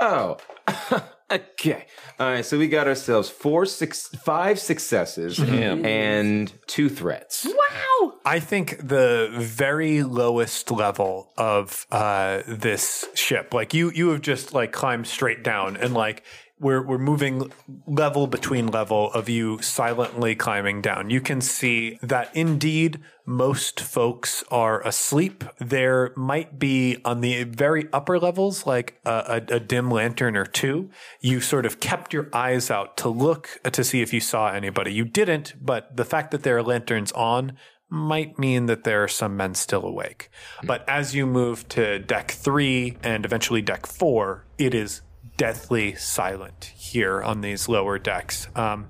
Oh. 0.00 0.38
okay. 1.30 1.86
All 2.18 2.30
right. 2.30 2.44
So 2.44 2.58
we 2.58 2.68
got 2.68 2.86
ourselves 2.86 3.28
four, 3.28 3.66
six, 3.66 4.08
five 4.08 4.58
successes 4.58 5.38
and 5.38 6.52
two 6.66 6.88
threats. 6.88 7.46
Wow. 7.46 8.14
I 8.24 8.40
think 8.40 8.78
the 8.86 9.30
very 9.32 10.02
lowest 10.02 10.70
level 10.70 11.32
of 11.36 11.86
uh, 11.90 12.42
this 12.46 13.06
ship, 13.14 13.54
like 13.54 13.72
you, 13.72 13.90
you 13.90 14.10
have 14.10 14.20
just 14.20 14.52
like 14.52 14.72
climbed 14.72 15.06
straight 15.06 15.42
down, 15.42 15.76
and 15.76 15.94
like 15.94 16.24
we're 16.60 16.82
we're 16.82 16.98
moving 16.98 17.52
level 17.86 18.26
between 18.26 18.66
level 18.68 19.12
of 19.12 19.28
you 19.28 19.60
silently 19.62 20.34
climbing 20.34 20.82
down. 20.82 21.10
You 21.10 21.20
can 21.20 21.40
see 21.40 21.98
that 22.02 22.30
indeed 22.34 23.00
most 23.24 23.80
folks 23.80 24.42
are 24.50 24.86
asleep. 24.86 25.44
There 25.58 26.12
might 26.16 26.58
be 26.58 26.98
on 27.04 27.20
the 27.20 27.44
very 27.44 27.88
upper 27.92 28.18
levels 28.18 28.66
like 28.66 29.00
a, 29.04 29.42
a, 29.50 29.56
a 29.56 29.60
dim 29.60 29.90
lantern 29.90 30.36
or 30.36 30.46
two. 30.46 30.90
You 31.20 31.40
sort 31.40 31.66
of 31.66 31.78
kept 31.78 32.12
your 32.12 32.28
eyes 32.32 32.70
out 32.70 32.96
to 32.98 33.08
look 33.08 33.60
to 33.70 33.84
see 33.84 34.00
if 34.00 34.12
you 34.12 34.20
saw 34.20 34.50
anybody. 34.52 34.92
You 34.92 35.04
didn't, 35.04 35.54
but 35.60 35.96
the 35.96 36.04
fact 36.04 36.30
that 36.30 36.42
there 36.42 36.56
are 36.56 36.62
lanterns 36.62 37.12
on 37.12 37.52
might 37.90 38.38
mean 38.38 38.66
that 38.66 38.84
there 38.84 39.02
are 39.02 39.08
some 39.08 39.36
men 39.36 39.54
still 39.54 39.84
awake. 39.84 40.30
Hmm. 40.60 40.66
But 40.66 40.88
as 40.88 41.14
you 41.14 41.26
move 41.26 41.68
to 41.70 41.98
deck 41.98 42.30
three 42.30 42.96
and 43.02 43.24
eventually 43.24 43.62
deck 43.62 43.86
four, 43.86 44.44
it 44.58 44.74
is 44.74 45.02
deathly 45.38 45.94
silent 45.94 46.72
here 46.76 47.22
on 47.22 47.40
these 47.40 47.66
lower 47.68 47.98
decks. 47.98 48.46
Um, 48.54 48.88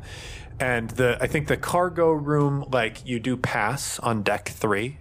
and 0.59 0.91
the 0.91 1.17
I 1.21 1.29
think 1.29 1.47
the 1.47 1.57
cargo 1.57 2.11
room, 2.11 2.65
like 2.73 3.07
you 3.07 3.21
do 3.21 3.37
pass 3.37 4.01
on 4.01 4.25
deck 4.25 4.49
three. 4.49 4.99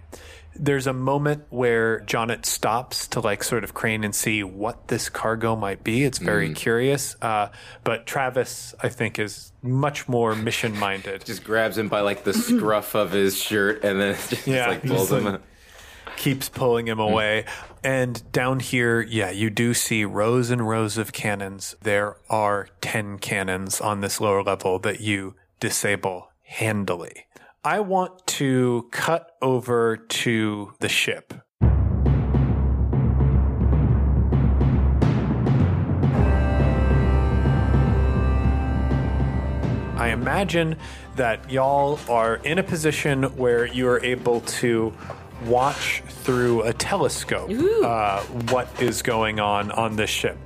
There's 0.60 0.88
a 0.88 0.92
moment 0.92 1.44
where 1.50 2.00
Jonnet 2.00 2.44
stops 2.44 3.06
to 3.08 3.20
like 3.20 3.44
sort 3.44 3.62
of 3.62 3.74
crane 3.74 4.02
and 4.02 4.12
see 4.12 4.42
what 4.42 4.88
this 4.88 5.08
cargo 5.08 5.54
might 5.54 5.84
be. 5.84 6.02
It's 6.02 6.18
very 6.18 6.52
curious. 6.52 7.14
Uh, 7.22 7.50
but 7.84 8.06
Travis, 8.06 8.74
I 8.80 8.88
think, 8.88 9.20
is 9.20 9.52
much 9.62 10.08
more 10.08 10.34
mission 10.34 10.76
minded. 10.76 11.24
Just 11.24 11.44
grabs 11.44 11.78
him 11.78 11.88
by 11.88 12.00
like 12.00 12.24
the 12.24 12.32
scruff 12.32 12.96
of 12.96 13.12
his 13.12 13.40
shirt 13.40 13.84
and 13.84 14.00
then 14.00 14.16
just 14.28 14.48
Yeah, 14.48 14.66
like 14.68 14.82
pulls 14.84 15.12
him. 15.12 15.24
like- 15.24 15.40
keeps 16.16 16.48
pulling 16.48 16.88
him 16.88 16.98
hmm. 16.98 17.04
away. 17.04 17.44
And 17.84 18.30
down 18.32 18.60
here, 18.60 19.00
yeah, 19.00 19.30
you 19.30 19.50
do 19.50 19.74
see 19.74 20.04
rows 20.04 20.50
and 20.50 20.68
rows 20.68 20.98
of 20.98 21.12
cannons. 21.12 21.76
There 21.82 22.16
are 22.28 22.68
10 22.80 23.18
cannons 23.18 23.80
on 23.80 24.00
this 24.00 24.20
lower 24.20 24.42
level 24.42 24.78
that 24.80 25.00
you 25.00 25.34
disable 25.60 26.30
handily. 26.42 27.26
I 27.64 27.80
want 27.80 28.26
to 28.26 28.88
cut 28.90 29.32
over 29.42 29.96
to 29.96 30.72
the 30.80 30.88
ship. 30.88 31.34
I 39.98 40.10
imagine 40.10 40.76
that 41.16 41.50
y'all 41.50 41.98
are 42.08 42.36
in 42.36 42.58
a 42.58 42.62
position 42.62 43.24
where 43.36 43.66
you 43.66 43.88
are 43.88 44.02
able 44.04 44.40
to 44.42 44.94
watch 45.46 46.02
through 46.08 46.62
a 46.62 46.72
telescope 46.72 47.50
uh, 47.50 48.20
what 48.52 48.68
is 48.82 49.02
going 49.02 49.40
on 49.40 49.70
on 49.72 49.96
this 49.96 50.10
ship. 50.10 50.36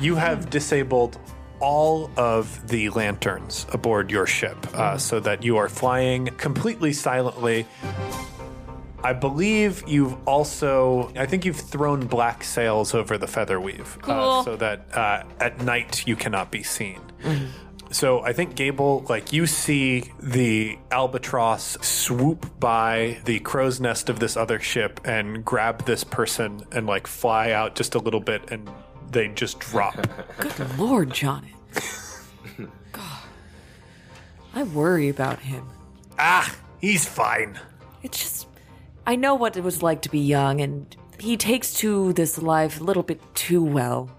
You 0.00 0.14
have 0.16 0.50
disabled 0.50 1.18
all 1.58 2.10
of 2.18 2.68
the 2.68 2.90
lanterns 2.90 3.66
aboard 3.72 4.10
your 4.10 4.26
ship 4.26 4.56
uh, 4.74 4.98
so 4.98 5.20
that 5.20 5.42
you 5.42 5.56
are 5.56 5.68
flying 5.68 6.26
completely 6.36 6.92
silently. 6.92 7.66
I 9.02 9.12
believe 9.12 9.84
you've 9.86 10.16
also, 10.26 11.12
I 11.16 11.26
think 11.26 11.44
you've 11.44 11.56
thrown 11.60 12.06
black 12.06 12.42
sails 12.44 12.92
over 12.92 13.16
the 13.16 13.26
feather 13.26 13.60
weave 13.60 13.96
uh, 14.02 14.06
Cool. 14.06 14.42
so 14.44 14.56
that 14.56 14.86
uh, 14.96 15.22
at 15.40 15.60
night 15.62 16.06
you 16.06 16.16
cannot 16.16 16.50
be 16.50 16.62
seen. 16.62 17.00
So 17.96 18.20
I 18.20 18.34
think 18.34 18.56
Gable, 18.56 19.06
like 19.08 19.32
you 19.32 19.46
see 19.46 20.12
the 20.20 20.78
albatross 20.90 21.78
swoop 21.80 22.60
by 22.60 23.16
the 23.24 23.40
crow's 23.40 23.80
nest 23.80 24.10
of 24.10 24.20
this 24.20 24.36
other 24.36 24.60
ship 24.60 25.00
and 25.06 25.42
grab 25.42 25.86
this 25.86 26.04
person 26.04 26.60
and 26.72 26.86
like 26.86 27.06
fly 27.06 27.52
out 27.52 27.74
just 27.74 27.94
a 27.94 27.98
little 27.98 28.20
bit 28.20 28.50
and 28.50 28.68
they 29.10 29.28
just 29.28 29.60
drop. 29.60 29.96
Good 30.38 30.78
Lord, 30.78 31.10
Johnny. 31.10 31.54
God. 32.92 33.22
I 34.54 34.64
worry 34.64 35.08
about 35.08 35.38
him. 35.38 35.66
ah, 36.18 36.54
he's 36.78 37.08
fine. 37.08 37.58
It's 38.02 38.18
just, 38.18 38.46
I 39.06 39.16
know 39.16 39.34
what 39.34 39.56
it 39.56 39.64
was 39.64 39.82
like 39.82 40.02
to 40.02 40.10
be 40.10 40.20
young, 40.20 40.60
and 40.60 40.94
he 41.18 41.38
takes 41.38 41.72
to 41.78 42.12
this 42.12 42.36
life 42.36 42.78
a 42.78 42.84
little 42.84 43.02
bit 43.02 43.22
too 43.34 43.64
well. 43.64 44.10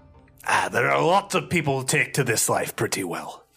Ah, 0.48 0.68
there 0.68 0.90
are 0.90 1.00
lots 1.00 1.36
of 1.36 1.48
people 1.48 1.78
who 1.78 1.86
take 1.86 2.14
to 2.14 2.24
this 2.24 2.48
life 2.48 2.74
pretty 2.74 3.04
well. 3.04 3.14
Well, 3.38 3.47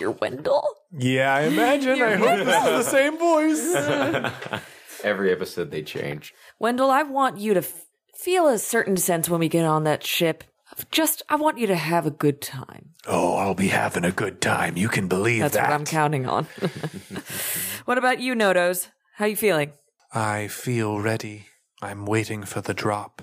you're 0.00 0.12
Wendell? 0.12 0.66
Yeah, 0.92 1.34
I 1.34 1.42
imagine. 1.42 2.00
I 2.00 2.14
hope 2.16 2.44
this 2.46 2.64
is 2.64 2.64
the 2.64 2.82
same 2.82 3.18
voice. 3.18 4.62
Every 5.04 5.30
episode 5.32 5.70
they 5.70 5.82
change. 5.82 6.34
Wendell, 6.58 6.90
I 6.90 7.02
want 7.02 7.38
you 7.38 7.54
to 7.54 7.60
f- 7.60 7.86
feel 8.14 8.48
a 8.48 8.58
certain 8.58 8.96
sense 8.96 9.28
when 9.28 9.40
we 9.40 9.48
get 9.48 9.64
on 9.64 9.84
that 9.84 10.04
ship. 10.04 10.44
Just, 10.90 11.22
I 11.28 11.36
want 11.36 11.58
you 11.58 11.66
to 11.68 11.76
have 11.76 12.06
a 12.06 12.10
good 12.10 12.40
time. 12.40 12.90
oh, 13.06 13.36
I'll 13.36 13.54
be 13.54 13.68
having 13.68 14.04
a 14.04 14.12
good 14.12 14.40
time. 14.40 14.76
You 14.76 14.88
can 14.88 15.06
believe 15.08 15.40
that. 15.40 15.52
That's 15.52 15.56
that. 15.56 15.70
what 15.70 15.74
I'm 15.80 15.84
counting 15.86 16.26
on. 16.26 16.44
what 17.84 17.98
about 17.98 18.20
you, 18.20 18.34
Nodos? 18.34 18.88
How 19.14 19.26
you 19.26 19.36
feeling? 19.36 19.72
I 20.12 20.48
feel 20.48 21.00
ready. 21.00 21.46
I'm 21.82 22.04
waiting 22.06 22.42
for 22.44 22.60
the 22.60 22.74
drop. 22.74 23.22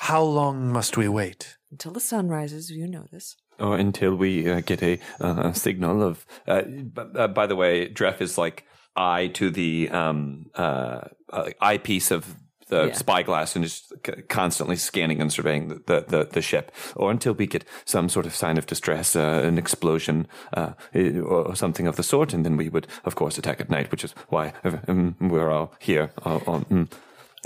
How 0.00 0.22
long 0.22 0.72
must 0.72 0.96
we 0.96 1.08
wait? 1.08 1.56
Until 1.70 1.92
the 1.92 2.00
sun 2.00 2.28
rises, 2.28 2.70
you 2.70 2.86
know 2.86 3.06
this. 3.10 3.36
Or 3.58 3.76
until 3.76 4.14
we 4.14 4.50
uh, 4.50 4.60
get 4.60 4.82
a 4.82 4.98
uh, 5.20 5.52
signal 5.52 6.02
of. 6.02 6.26
Uh, 6.46 6.62
b- 6.62 7.02
uh, 7.14 7.28
by 7.28 7.46
the 7.46 7.56
way, 7.56 7.88
Dref 7.88 8.20
is 8.20 8.36
like 8.36 8.64
eye 8.96 9.28
to 9.34 9.50
the 9.50 9.88
um, 9.90 10.46
uh, 10.54 11.00
uh, 11.32 11.50
eyepiece 11.60 12.10
of 12.10 12.36
the 12.68 12.86
Yeah. 12.86 12.92
spyglass 12.94 13.54
and 13.56 13.64
is 13.64 13.92
c- 14.04 14.22
constantly 14.28 14.76
scanning 14.76 15.20
and 15.20 15.32
surveying 15.32 15.68
the, 15.68 15.74
the, 15.86 16.04
the, 16.08 16.24
the 16.32 16.42
ship. 16.42 16.72
Or 16.96 17.10
until 17.10 17.32
we 17.32 17.46
get 17.46 17.64
some 17.84 18.08
sort 18.08 18.26
of 18.26 18.34
sign 18.34 18.58
of 18.58 18.66
distress, 18.66 19.14
uh, 19.14 19.42
an 19.44 19.56
explosion, 19.56 20.26
uh, 20.52 20.72
or, 20.94 21.54
something 21.54 21.86
of 21.86 21.96
the 21.96 22.02
sort, 22.02 22.34
and 22.34 22.44
then 22.44 22.56
we 22.56 22.68
would, 22.68 22.88
of 23.04 23.14
course, 23.14 23.38
attack 23.38 23.60
at 23.60 23.70
night, 23.70 23.90
which 23.92 24.02
is 24.04 24.14
why 24.28 24.52
um, 24.88 25.14
we're 25.20 25.50
all 25.50 25.72
here. 25.78 26.10
Uh, 26.24 26.40
on, 26.46 26.64
mm. 26.64 26.88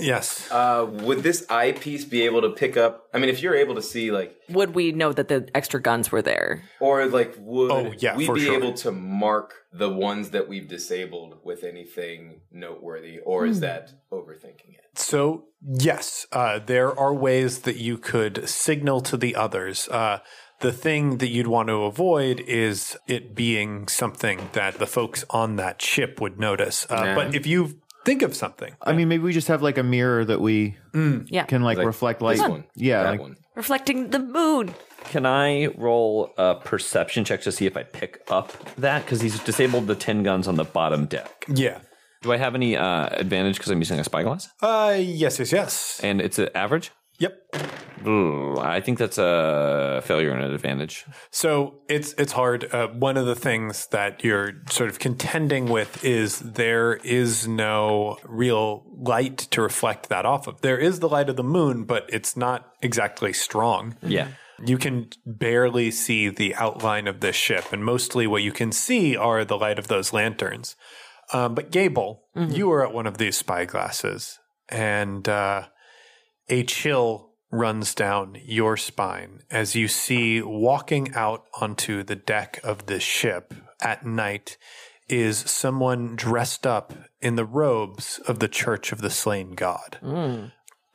Yes. 0.01 0.49
Uh, 0.51 0.87
would 0.89 1.23
this 1.23 1.45
eyepiece 1.49 2.03
be 2.05 2.23
able 2.23 2.41
to 2.41 2.49
pick 2.49 2.75
up? 2.77 3.07
I 3.13 3.19
mean, 3.19 3.29
if 3.29 3.41
you're 3.41 3.55
able 3.55 3.75
to 3.75 3.81
see, 3.81 4.11
like, 4.11 4.35
Would 4.49 4.73
we 4.75 4.91
know 4.91 5.13
that 5.13 5.27
the 5.27 5.47
extra 5.55 5.81
guns 5.81 6.11
were 6.11 6.21
there? 6.21 6.63
or 6.79 7.05
like, 7.05 7.35
would 7.39 7.71
Oh, 7.71 7.93
yeah, 7.97 8.15
we 8.17 8.25
for 8.25 8.35
be 8.35 8.41
sure. 8.45 8.55
able 8.55 8.73
to 8.73 8.91
mark 8.91 9.53
the 9.71 9.89
ones 9.89 10.31
that 10.31 10.47
we've 10.49 10.67
disabled 10.67 11.37
with 11.43 11.63
anything 11.63 12.41
noteworthy, 12.51 13.19
or 13.19 13.45
is 13.45 13.59
that 13.61 13.93
overthinking 14.11 14.73
it? 14.73 14.85
So, 14.95 15.45
yes, 15.61 16.25
uh, 16.33 16.59
there 16.59 16.97
are 16.97 17.13
ways 17.13 17.59
that 17.59 17.77
you 17.77 17.97
could 17.97 18.49
signal 18.49 19.01
to 19.01 19.15
the 19.17 19.35
others. 19.35 19.87
Uh, 19.87 20.19
the 20.59 20.71
thing 20.71 21.17
that 21.17 21.29
you'd 21.29 21.47
want 21.47 21.69
to 21.69 21.85
avoid 21.85 22.39
is 22.41 22.95
it 23.07 23.33
being 23.33 23.87
something 23.87 24.49
that 24.53 24.75
the 24.77 24.85
folks 24.85 25.25
on 25.31 25.55
that 25.55 25.81
ship 25.81 26.21
would 26.21 26.39
notice. 26.39 26.85
Uh, 26.89 27.15
But 27.15 27.33
if 27.33 27.47
you 27.47 27.80
think 28.05 28.21
of 28.21 28.35
something, 28.35 28.73
I 28.81 28.93
mean, 28.93 29.07
maybe 29.07 29.23
we 29.23 29.33
just 29.33 29.47
have 29.47 29.61
like 29.61 29.77
a 29.77 29.83
mirror 29.83 30.23
that 30.25 30.41
we 30.41 30.75
Yeah. 30.93 31.43
can 31.45 31.61
like, 31.63 31.77
Like 31.77 31.85
reflect 31.87 32.21
light. 32.21 32.37
This 32.37 32.47
one, 32.47 32.63
Yeah, 32.75 33.03
that 33.03 33.09
like, 33.11 33.19
one. 33.21 33.35
Reflecting 33.55 34.09
the 34.11 34.19
moon. 34.19 34.73
Can 35.05 35.25
I 35.25 35.67
roll 35.77 36.31
a 36.37 36.55
perception 36.55 37.25
check 37.25 37.41
to 37.41 37.51
see 37.51 37.65
if 37.65 37.75
I 37.75 37.83
pick 37.83 38.21
up 38.29 38.53
that? 38.77 39.03
Because 39.05 39.21
he's 39.21 39.39
disabled 39.39 39.87
the 39.87 39.95
10 39.95 40.23
guns 40.23 40.47
on 40.47 40.55
the 40.55 40.63
bottom 40.63 41.05
deck. 41.05 41.45
yeah. 41.47 41.79
Do 42.23 42.31
I 42.31 42.37
have 42.37 42.53
any 42.53 42.77
uh, 42.77 43.07
advantage 43.13 43.57
because 43.57 43.71
I'm 43.71 43.79
using 43.79 43.99
a 43.99 44.03
spyglass? 44.03 44.47
Uh, 44.61 44.95
yes, 44.95 45.39
yes, 45.39 45.51
yes. 45.51 45.99
And 46.03 46.21
it's 46.21 46.37
an 46.37 46.49
average? 46.53 46.91
Yep. 47.21 48.07
Ooh, 48.07 48.57
I 48.57 48.81
think 48.81 48.97
that's 48.97 49.19
a 49.19 50.01
failure 50.03 50.31
and 50.31 50.43
an 50.43 50.51
advantage. 50.51 51.05
So 51.29 51.81
it's 51.87 52.13
it's 52.17 52.31
hard. 52.31 52.73
Uh, 52.73 52.87
one 52.87 53.15
of 53.15 53.27
the 53.27 53.35
things 53.35 53.85
that 53.91 54.23
you're 54.23 54.53
sort 54.71 54.89
of 54.89 54.97
contending 54.97 55.67
with 55.67 56.03
is 56.03 56.39
there 56.39 56.95
is 57.03 57.47
no 57.47 58.17
real 58.23 58.83
light 58.97 59.37
to 59.51 59.61
reflect 59.61 60.09
that 60.09 60.25
off 60.25 60.47
of. 60.47 60.61
There 60.61 60.79
is 60.79 60.99
the 60.99 61.07
light 61.07 61.29
of 61.29 61.35
the 61.35 61.43
moon, 61.43 61.83
but 61.83 62.09
it's 62.09 62.35
not 62.35 62.73
exactly 62.81 63.33
strong. 63.33 63.95
Yeah. 64.01 64.29
You 64.65 64.79
can 64.79 65.09
barely 65.23 65.91
see 65.91 66.29
the 66.29 66.55
outline 66.55 67.07
of 67.07 67.19
this 67.19 67.35
ship, 67.35 67.71
and 67.71 67.85
mostly 67.85 68.25
what 68.25 68.41
you 68.41 68.51
can 68.51 68.71
see 68.71 69.15
are 69.15 69.45
the 69.45 69.57
light 69.57 69.77
of 69.77 69.89
those 69.89 70.11
lanterns. 70.11 70.75
Um, 71.33 71.53
but 71.53 71.71
Gable, 71.71 72.23
you 72.35 72.71
are 72.71 72.85
at 72.85 72.93
one 72.93 73.07
of 73.07 73.17
these 73.17 73.41
spyglasses, 73.41 74.37
and 74.69 75.27
uh, 75.29 75.67
a 76.51 76.63
chill 76.63 77.29
runs 77.49 77.95
down 77.95 78.37
your 78.45 78.77
spine 78.77 79.41
as 79.49 79.75
you 79.75 79.87
see 79.87 80.41
walking 80.41 81.13
out 81.15 81.45
onto 81.59 82.03
the 82.03 82.15
deck 82.15 82.59
of 82.63 82.85
this 82.85 83.03
ship 83.03 83.53
at 83.81 84.05
night 84.05 84.57
is 85.09 85.37
someone 85.39 86.15
dressed 86.15 86.65
up 86.67 86.93
in 87.21 87.35
the 87.35 87.45
robes 87.45 88.19
of 88.27 88.39
the 88.39 88.47
Church 88.47 88.91
of 88.91 89.01
the 89.01 89.09
Slain 89.09 89.51
God. 89.51 89.97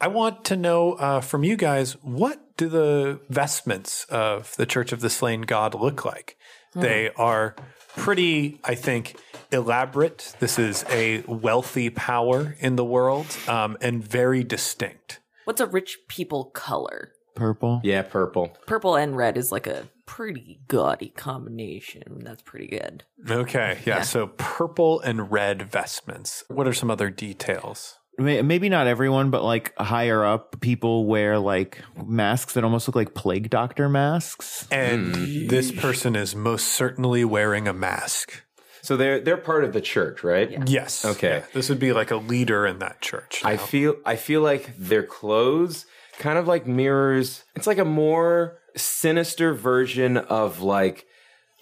I 0.01 0.09
want 0.09 0.45
to 0.47 0.57
know 0.57 0.93
uh, 0.95 1.21
from 1.21 1.45
you 1.45 1.57
guys 1.57 1.93
what 2.03 2.57
do 2.57 2.69
the 2.69 3.21
vestments 3.29 4.05
of 4.09 4.55
the 4.57 4.67
Church 4.67 4.93
of 4.93 5.01
the 5.01 5.11
Slain 5.11 5.43
God 5.43 5.75
look 5.75 6.05
like? 6.05 6.37
They 6.75 7.11
are 7.17 7.57
pretty, 7.97 8.61
I 8.65 8.75
think, 8.75 9.17
elaborate. 9.51 10.35
This 10.39 10.59
is 10.59 10.85
a 10.91 11.23
wealthy 11.27 11.89
power 11.91 12.57
in 12.59 12.77
the 12.77 12.85
world 12.85 13.27
um, 13.49 13.77
and 13.81 14.07
very 14.07 14.45
distinct. 14.45 15.21
What's 15.47 15.61
a 15.61 15.67
rich 15.67 16.01
people 16.09 16.47
color? 16.47 17.13
Purple. 17.37 17.81
Yeah, 17.85 18.03
purple. 18.03 18.57
Purple 18.67 18.97
and 18.97 19.17
red 19.17 19.37
is 19.37 19.53
like 19.53 19.69
a 19.69 19.87
pretty 20.07 20.59
gaudy 20.67 21.11
combination. 21.11 22.19
That's 22.25 22.43
pretty 22.43 22.67
good. 22.67 23.05
Okay, 23.31 23.79
yeah, 23.87 24.03
So 24.03 24.27
purple 24.27 24.99
and 24.99 25.31
red 25.31 25.63
vestments. 25.63 26.43
What 26.49 26.67
are 26.67 26.73
some 26.73 26.91
other 26.91 27.11
details? 27.11 27.97
Maybe 28.19 28.69
not 28.69 28.89
everyone, 28.89 29.31
but 29.31 29.45
like 29.45 29.73
higher 29.79 30.25
up, 30.25 30.61
people 30.61 31.07
wear 31.07 31.39
like 31.39 31.81
masks 32.05 32.55
that 32.55 32.65
almost 32.65 32.89
look 32.89 32.97
like 32.97 33.15
plague 33.15 33.49
doctor 33.49 33.89
masks. 33.89 34.67
And 34.73 35.15
hmm. 35.15 35.47
this 35.47 35.71
person 35.71 36.17
is 36.17 36.35
most 36.35 36.67
certainly 36.67 37.25
wearing 37.25 37.69
a 37.69 37.73
mask. 37.73 38.43
So 38.87 38.97
they're 38.97 39.19
they're 39.21 39.37
part 39.37 39.65
of 39.65 39.73
the 39.73 39.81
church, 39.81 40.23
right? 40.23 40.69
Yes. 40.69 41.05
Okay. 41.05 41.39
Yeah, 41.39 41.45
this 41.53 41.69
would 41.69 41.81
be 41.81 41.93
like 41.93 42.13
a 42.13 42.17
leader 42.17 42.65
in 42.67 42.79
that 42.79 43.01
church. 43.01 43.43
I 43.45 43.57
feel 43.57 43.97
I 44.05 44.15
feel 44.15 44.43
like 44.43 44.77
their 44.79 45.03
clothes 45.03 45.87
kind 46.21 46.39
of 46.39 46.47
like 46.47 46.69
mirrors. 46.69 47.43
It's 47.57 47.67
like 47.67 47.79
a 47.79 47.85
more 47.85 48.59
sinister 48.77 49.55
version 49.55 50.17
of 50.17 50.61
like 50.61 51.05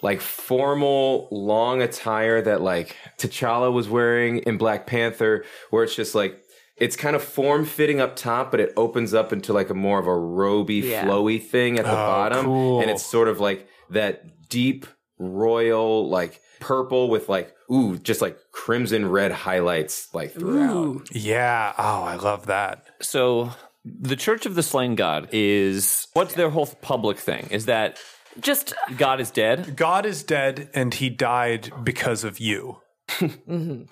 like 0.03 0.21
formal 0.21 1.27
long 1.31 1.81
attire 1.81 2.43
that 2.43 2.61
like 2.61 2.95
T'Challa 3.17 3.73
was 3.73 3.89
wearing 3.89 4.37
in 4.39 4.57
Black 4.57 4.85
Panther, 4.85 5.43
where 5.71 5.83
it's 5.83 5.95
just 5.95 6.13
like 6.13 6.39
it's 6.77 6.95
kind 6.95 7.15
of 7.15 7.23
form 7.23 7.65
fitting 7.65 7.99
up 7.99 8.15
top, 8.15 8.51
but 8.51 8.59
it 8.59 8.71
opens 8.77 9.15
up 9.15 9.33
into 9.33 9.51
like 9.51 9.71
a 9.71 9.73
more 9.73 9.97
of 9.97 10.05
a 10.05 10.15
roby, 10.15 10.75
Yeah. 10.75 11.05
flowy 11.05 11.41
thing 11.41 11.79
at 11.79 11.85
the 11.85 11.91
oh, 11.91 11.95
bottom, 11.95 12.45
cool. 12.45 12.81
and 12.81 12.91
it's 12.91 13.03
sort 13.03 13.29
of 13.29 13.39
like 13.39 13.67
that 13.89 14.47
deep 14.47 14.85
royal 15.17 16.07
like 16.07 16.39
purple 16.59 17.09
with 17.09 17.29
like 17.29 17.53
ooh 17.71 17.97
just 17.97 18.21
like 18.21 18.37
crimson 18.51 19.09
red 19.09 19.31
highlights 19.31 20.13
like 20.13 20.33
throughout. 20.33 21.07
Yeah. 21.11 21.73
Oh, 21.77 22.03
I 22.03 22.15
love 22.15 22.47
that. 22.47 22.85
So 23.01 23.51
the 23.83 24.15
Church 24.15 24.45
of 24.45 24.55
the 24.55 24.63
Slain 24.63 24.95
God 24.95 25.29
is 25.31 26.07
what's 26.13 26.33
their 26.33 26.49
whole 26.49 26.67
public 26.67 27.17
thing? 27.17 27.47
Is 27.51 27.65
that 27.65 27.99
Just 28.39 28.73
God 28.97 29.21
is 29.21 29.31
dead? 29.31 29.75
God 29.75 30.05
is 30.05 30.23
dead 30.23 30.69
and 30.73 30.93
he 30.93 31.09
died 31.09 31.71
because 31.83 32.23
of 32.23 32.39
you. 32.39 32.81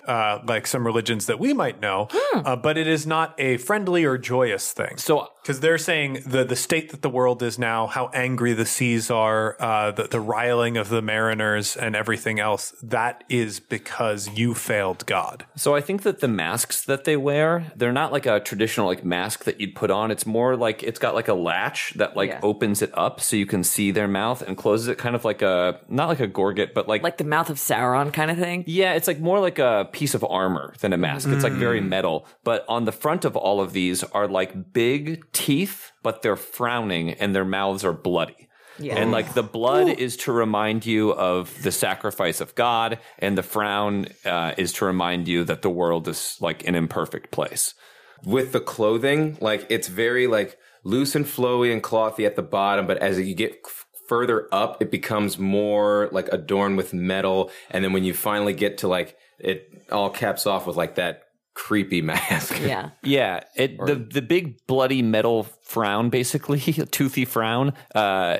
uh, 0.08 0.40
like 0.44 0.66
some 0.66 0.84
religions 0.84 1.26
that 1.26 1.38
we 1.38 1.52
might 1.52 1.80
know, 1.80 2.08
uh, 2.34 2.56
but 2.56 2.76
it 2.76 2.88
is 2.88 3.06
not 3.06 3.32
a 3.38 3.56
friendly 3.58 4.04
or 4.04 4.18
joyous 4.18 4.72
thing. 4.72 4.96
So 4.96 5.28
Because 5.44 5.60
they're 5.60 5.76
saying 5.76 6.22
the 6.26 6.42
the 6.42 6.56
state 6.56 6.90
that 6.90 7.02
the 7.02 7.10
world 7.10 7.42
is 7.42 7.58
now, 7.58 7.86
how 7.86 8.10
angry 8.14 8.54
the 8.54 8.64
seas 8.64 9.10
are, 9.10 9.56
uh, 9.60 9.90
the 9.90 10.04
the 10.04 10.18
riling 10.20 10.78
of 10.78 10.88
the 10.88 11.02
mariners, 11.02 11.76
and 11.76 11.94
everything 11.94 12.40
else. 12.40 12.74
That 12.82 13.24
is 13.28 13.60
because 13.60 14.30
you 14.30 14.54
failed 14.54 15.04
God. 15.04 15.44
So 15.54 15.74
I 15.74 15.82
think 15.82 16.02
that 16.02 16.20
the 16.20 16.28
masks 16.28 16.82
that 16.86 17.04
they 17.04 17.18
wear, 17.18 17.70
they're 17.76 17.92
not 17.92 18.10
like 18.10 18.24
a 18.24 18.40
traditional 18.40 18.86
like 18.86 19.04
mask 19.04 19.44
that 19.44 19.60
you'd 19.60 19.74
put 19.74 19.90
on. 19.90 20.10
It's 20.10 20.24
more 20.24 20.56
like 20.56 20.82
it's 20.82 20.98
got 20.98 21.14
like 21.14 21.28
a 21.28 21.34
latch 21.34 21.92
that 21.96 22.16
like 22.16 22.30
Yeah. 22.30 22.40
opens 22.42 22.80
it 22.80 22.90
up 22.96 23.20
so 23.20 23.36
you 23.36 23.44
can 23.46 23.62
see 23.64 23.90
their 23.90 24.08
mouth 24.08 24.40
and 24.40 24.56
closes 24.56 24.88
it 24.88 24.96
kind 24.96 25.14
of 25.14 25.26
like 25.26 25.42
a 25.42 25.78
not 25.90 26.08
like 26.08 26.20
a 26.20 26.26
gorget, 26.26 26.72
but 26.72 26.88
like 26.88 27.02
like 27.02 27.18
the 27.18 27.24
mouth 27.24 27.50
of 27.50 27.58
Sauron 27.58 28.14
kind 28.14 28.30
of 28.30 28.38
thing. 28.38 28.64
yeah, 28.66 28.94
it's 28.94 29.06
like 29.06 29.20
more 29.20 29.40
like 29.40 29.58
a 29.58 29.90
piece 29.92 30.14
of 30.14 30.24
armor 30.24 30.72
than 30.80 30.94
a 30.94 30.96
mask. 30.96 31.28
It's 31.28 31.44
like 31.44 31.52
very 31.52 31.82
metal. 31.82 32.26
But 32.44 32.64
on 32.66 32.86
the 32.86 32.92
front 32.92 33.26
of 33.26 33.36
all 33.36 33.60
of 33.60 33.74
these 33.74 34.02
are 34.02 34.26
like 34.26 34.72
big 34.72 35.22
teeth, 35.34 35.92
but 36.02 36.22
they're 36.22 36.36
frowning 36.36 37.10
and 37.10 37.34
their 37.34 37.44
mouths 37.44 37.84
are 37.84 37.92
bloody. 37.92 38.48
Yeah. 38.78 38.96
And 38.96 39.12
like 39.12 39.34
the 39.34 39.42
blood 39.42 39.88
is 39.88 40.16
to 40.24 40.32
remind 40.32 40.84
you 40.86 41.12
of 41.12 41.62
the 41.62 41.70
sacrifice 41.70 42.40
of 42.40 42.54
God, 42.54 42.98
and 43.20 43.38
the 43.38 43.42
frown 43.42 44.06
uh, 44.24 44.54
is 44.56 44.72
to 44.74 44.84
remind 44.86 45.28
you 45.28 45.44
that 45.44 45.62
the 45.62 45.70
world 45.70 46.08
is 46.08 46.36
like 46.40 46.66
an 46.66 46.74
imperfect 46.74 47.30
place. 47.30 47.74
with 48.24 48.52
the 48.52 48.60
clothing, 48.60 49.36
like 49.40 49.66
it's 49.68 49.88
very 49.88 50.26
like 50.26 50.58
loose 50.82 51.14
and 51.14 51.26
flowy 51.26 51.72
and 51.72 51.82
clothy 51.82 52.26
at 52.26 52.36
the 52.36 52.42
bottom, 52.42 52.86
but 52.86 52.98
as 52.98 53.18
you 53.18 53.34
get 53.34 53.60
f- 53.64 53.86
further 54.08 54.48
up, 54.52 54.80
it 54.82 54.90
becomes 54.90 55.38
more 55.38 56.08
like 56.12 56.28
adorned 56.32 56.76
with 56.76 56.92
metal. 56.92 57.50
And 57.70 57.84
then 57.84 57.92
when 57.92 58.04
you 58.04 58.14
finally 58.14 58.54
get 58.54 58.78
to 58.78 58.88
like 58.88 59.16
it 59.38 59.86
all 59.90 60.10
caps 60.10 60.46
off 60.46 60.66
with 60.66 60.76
like 60.76 60.94
that 60.96 61.23
creepy 61.54 62.02
mask. 62.12 62.60
Yeah. 62.60 62.90
Yeah, 63.02 63.40
it 63.56 63.78
the 63.78 63.94
the 63.94 64.22
big 64.22 64.66
bloody 64.66 65.02
metal 65.02 65.44
frown, 65.62 66.10
basically 66.10 66.60
toothy 66.90 67.24
frown, 67.24 67.72
uh, 67.94 68.38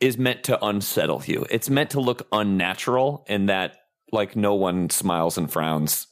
is 0.00 0.18
meant 0.18 0.44
to 0.44 0.64
unsettle 0.64 1.22
you. 1.26 1.46
It's 1.50 1.70
meant 1.70 1.90
to 1.90 2.00
look 2.00 2.26
unnatural, 2.32 3.24
in 3.28 3.46
that 3.46 3.76
like 4.12 4.36
no 4.36 4.54
one 4.54 4.90
smiles 4.90 5.38
and 5.38 5.50
frowns. 5.50 6.06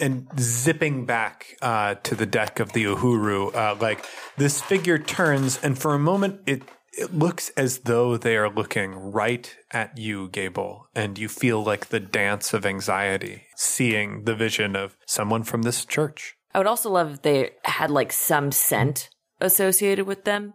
And 0.00 0.28
zipping 0.38 1.06
back 1.06 1.56
uh, 1.60 1.96
to 2.04 2.14
the 2.14 2.26
deck 2.26 2.60
of 2.60 2.72
the 2.72 2.84
Uhuru, 2.84 3.52
uh, 3.52 3.76
like 3.80 4.04
this 4.36 4.60
figure 4.60 4.98
turns, 4.98 5.58
and 5.62 5.76
for 5.76 5.92
a 5.92 5.98
moment, 5.98 6.40
it 6.46 6.62
it 6.98 7.14
looks 7.14 7.50
as 7.50 7.80
though 7.80 8.16
they 8.16 8.36
are 8.36 8.50
looking 8.50 8.94
right 8.94 9.54
at 9.70 9.96
you, 9.96 10.28
Gable, 10.28 10.88
and 10.94 11.18
you 11.18 11.28
feel 11.28 11.62
like 11.62 11.88
the 11.88 12.00
dance 12.00 12.52
of 12.52 12.66
anxiety, 12.66 13.44
seeing 13.56 14.24
the 14.24 14.34
vision 14.34 14.74
of 14.74 14.96
someone 15.06 15.44
from 15.44 15.62
this 15.62 15.84
church. 15.84 16.34
I 16.52 16.58
would 16.58 16.66
also 16.66 16.90
love 16.90 17.14
if 17.14 17.22
they 17.22 17.52
had 17.64 17.90
like 17.90 18.12
some 18.12 18.50
scent 18.50 19.10
associated 19.40 20.06
with 20.06 20.24
them. 20.24 20.54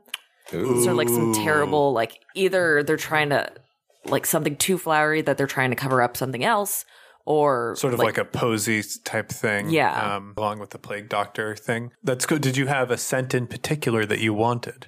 Sort 0.49 0.87
of 0.87 0.97
like 0.97 1.09
some 1.09 1.33
terrible, 1.33 1.93
like 1.93 2.19
either 2.35 2.83
they're 2.83 2.97
trying 2.97 3.29
to 3.29 3.49
like 4.05 4.25
something 4.25 4.57
too 4.57 4.77
flowery 4.77 5.21
that 5.21 5.37
they're 5.37 5.47
trying 5.47 5.69
to 5.69 5.75
cover 5.77 6.01
up 6.01 6.17
something 6.17 6.43
else, 6.43 6.83
or 7.25 7.75
Sort 7.77 7.93
of 7.93 7.99
like, 7.99 8.17
a 8.17 8.25
posy 8.25 8.83
type 9.05 9.29
thing. 9.29 9.69
Yeah. 9.69 10.15
Um, 10.17 10.33
along 10.35 10.59
with 10.59 10.71
the 10.71 10.77
plague 10.77 11.07
doctor 11.07 11.55
thing. 11.55 11.91
That's 12.03 12.25
good. 12.25 12.41
Did 12.41 12.57
you 12.57 12.67
have 12.67 12.91
a 12.91 12.97
scent 12.97 13.33
in 13.33 13.47
particular 13.47 14.05
that 14.05 14.19
you 14.19 14.33
wanted? 14.33 14.87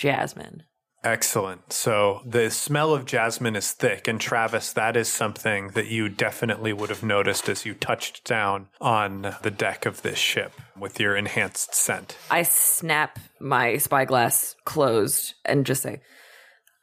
Jasmine. 0.00 0.62
Excellent. 1.04 1.72
So 1.72 2.20
the 2.26 2.50
smell 2.50 2.92
of 2.94 3.04
jasmine 3.04 3.56
is 3.56 3.72
thick. 3.72 4.08
And 4.08 4.20
Travis, 4.20 4.72
that 4.72 4.96
is 4.96 5.08
something 5.08 5.68
that 5.68 5.86
you 5.86 6.08
definitely 6.08 6.72
would 6.72 6.90
have 6.90 7.02
noticed 7.02 7.48
as 7.48 7.64
you 7.64 7.74
touched 7.74 8.24
down 8.24 8.68
on 8.80 9.34
the 9.42 9.50
deck 9.50 9.86
of 9.86 10.02
this 10.02 10.18
ship 10.18 10.52
with 10.78 10.98
your 11.00 11.16
enhanced 11.16 11.74
scent. 11.74 12.16
I 12.30 12.42
snap 12.42 13.18
my 13.38 13.76
spyglass 13.76 14.56
closed 14.64 15.34
and 15.44 15.64
just 15.64 15.82
say, 15.82 16.00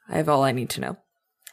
I 0.09 0.17
have 0.17 0.29
all 0.29 0.43
I 0.43 0.51
need 0.51 0.69
to 0.71 0.81
know. 0.81 0.97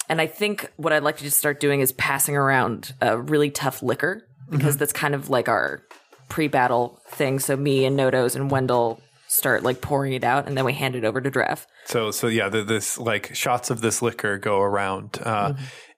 And 0.09 0.21
I 0.21 0.27
think 0.27 0.71
what 0.77 0.93
I'd 0.93 1.03
like 1.03 1.17
to 1.19 1.25
just 1.25 1.39
start 1.39 1.61
doing 1.61 1.81
is 1.81 1.93
passing 1.93 2.37
around 2.37 2.95
a 3.01 3.19
really 3.19 3.51
tough 3.51 3.83
liquor 3.83 4.23
because 4.51 4.75
mm-hmm. 4.75 4.79
that's 4.79 4.93
kind 4.93 5.15
of 5.15 5.31
like 5.31 5.49
our 5.49 5.83
pre 6.29 6.49
battle 6.49 7.01
thing. 7.09 7.39
So 7.39 7.57
me 7.57 7.85
and 7.85 7.99
Nodos 7.99 8.37
and 8.37 8.51
Wendell 8.51 9.01
start 9.35 9.63
like 9.63 9.81
pouring 9.81 10.13
it 10.13 10.25
out 10.25 10.47
and 10.47 10.57
then 10.57 10.65
we 10.65 10.73
hand 10.73 10.95
it 10.97 11.05
over 11.05 11.21
to 11.21 11.31
Dref. 11.31 11.67
So, 11.87 12.11
so 12.11 12.29
yeah, 12.29 12.49
the, 12.49 12.63
this 12.63 12.99
like 12.99 13.35
shots 13.35 13.71
of 13.71 13.81
this 13.81 14.01
liquor 14.03 14.39
go 14.39 14.61
around. 14.61 15.19
Uh, 15.23 15.55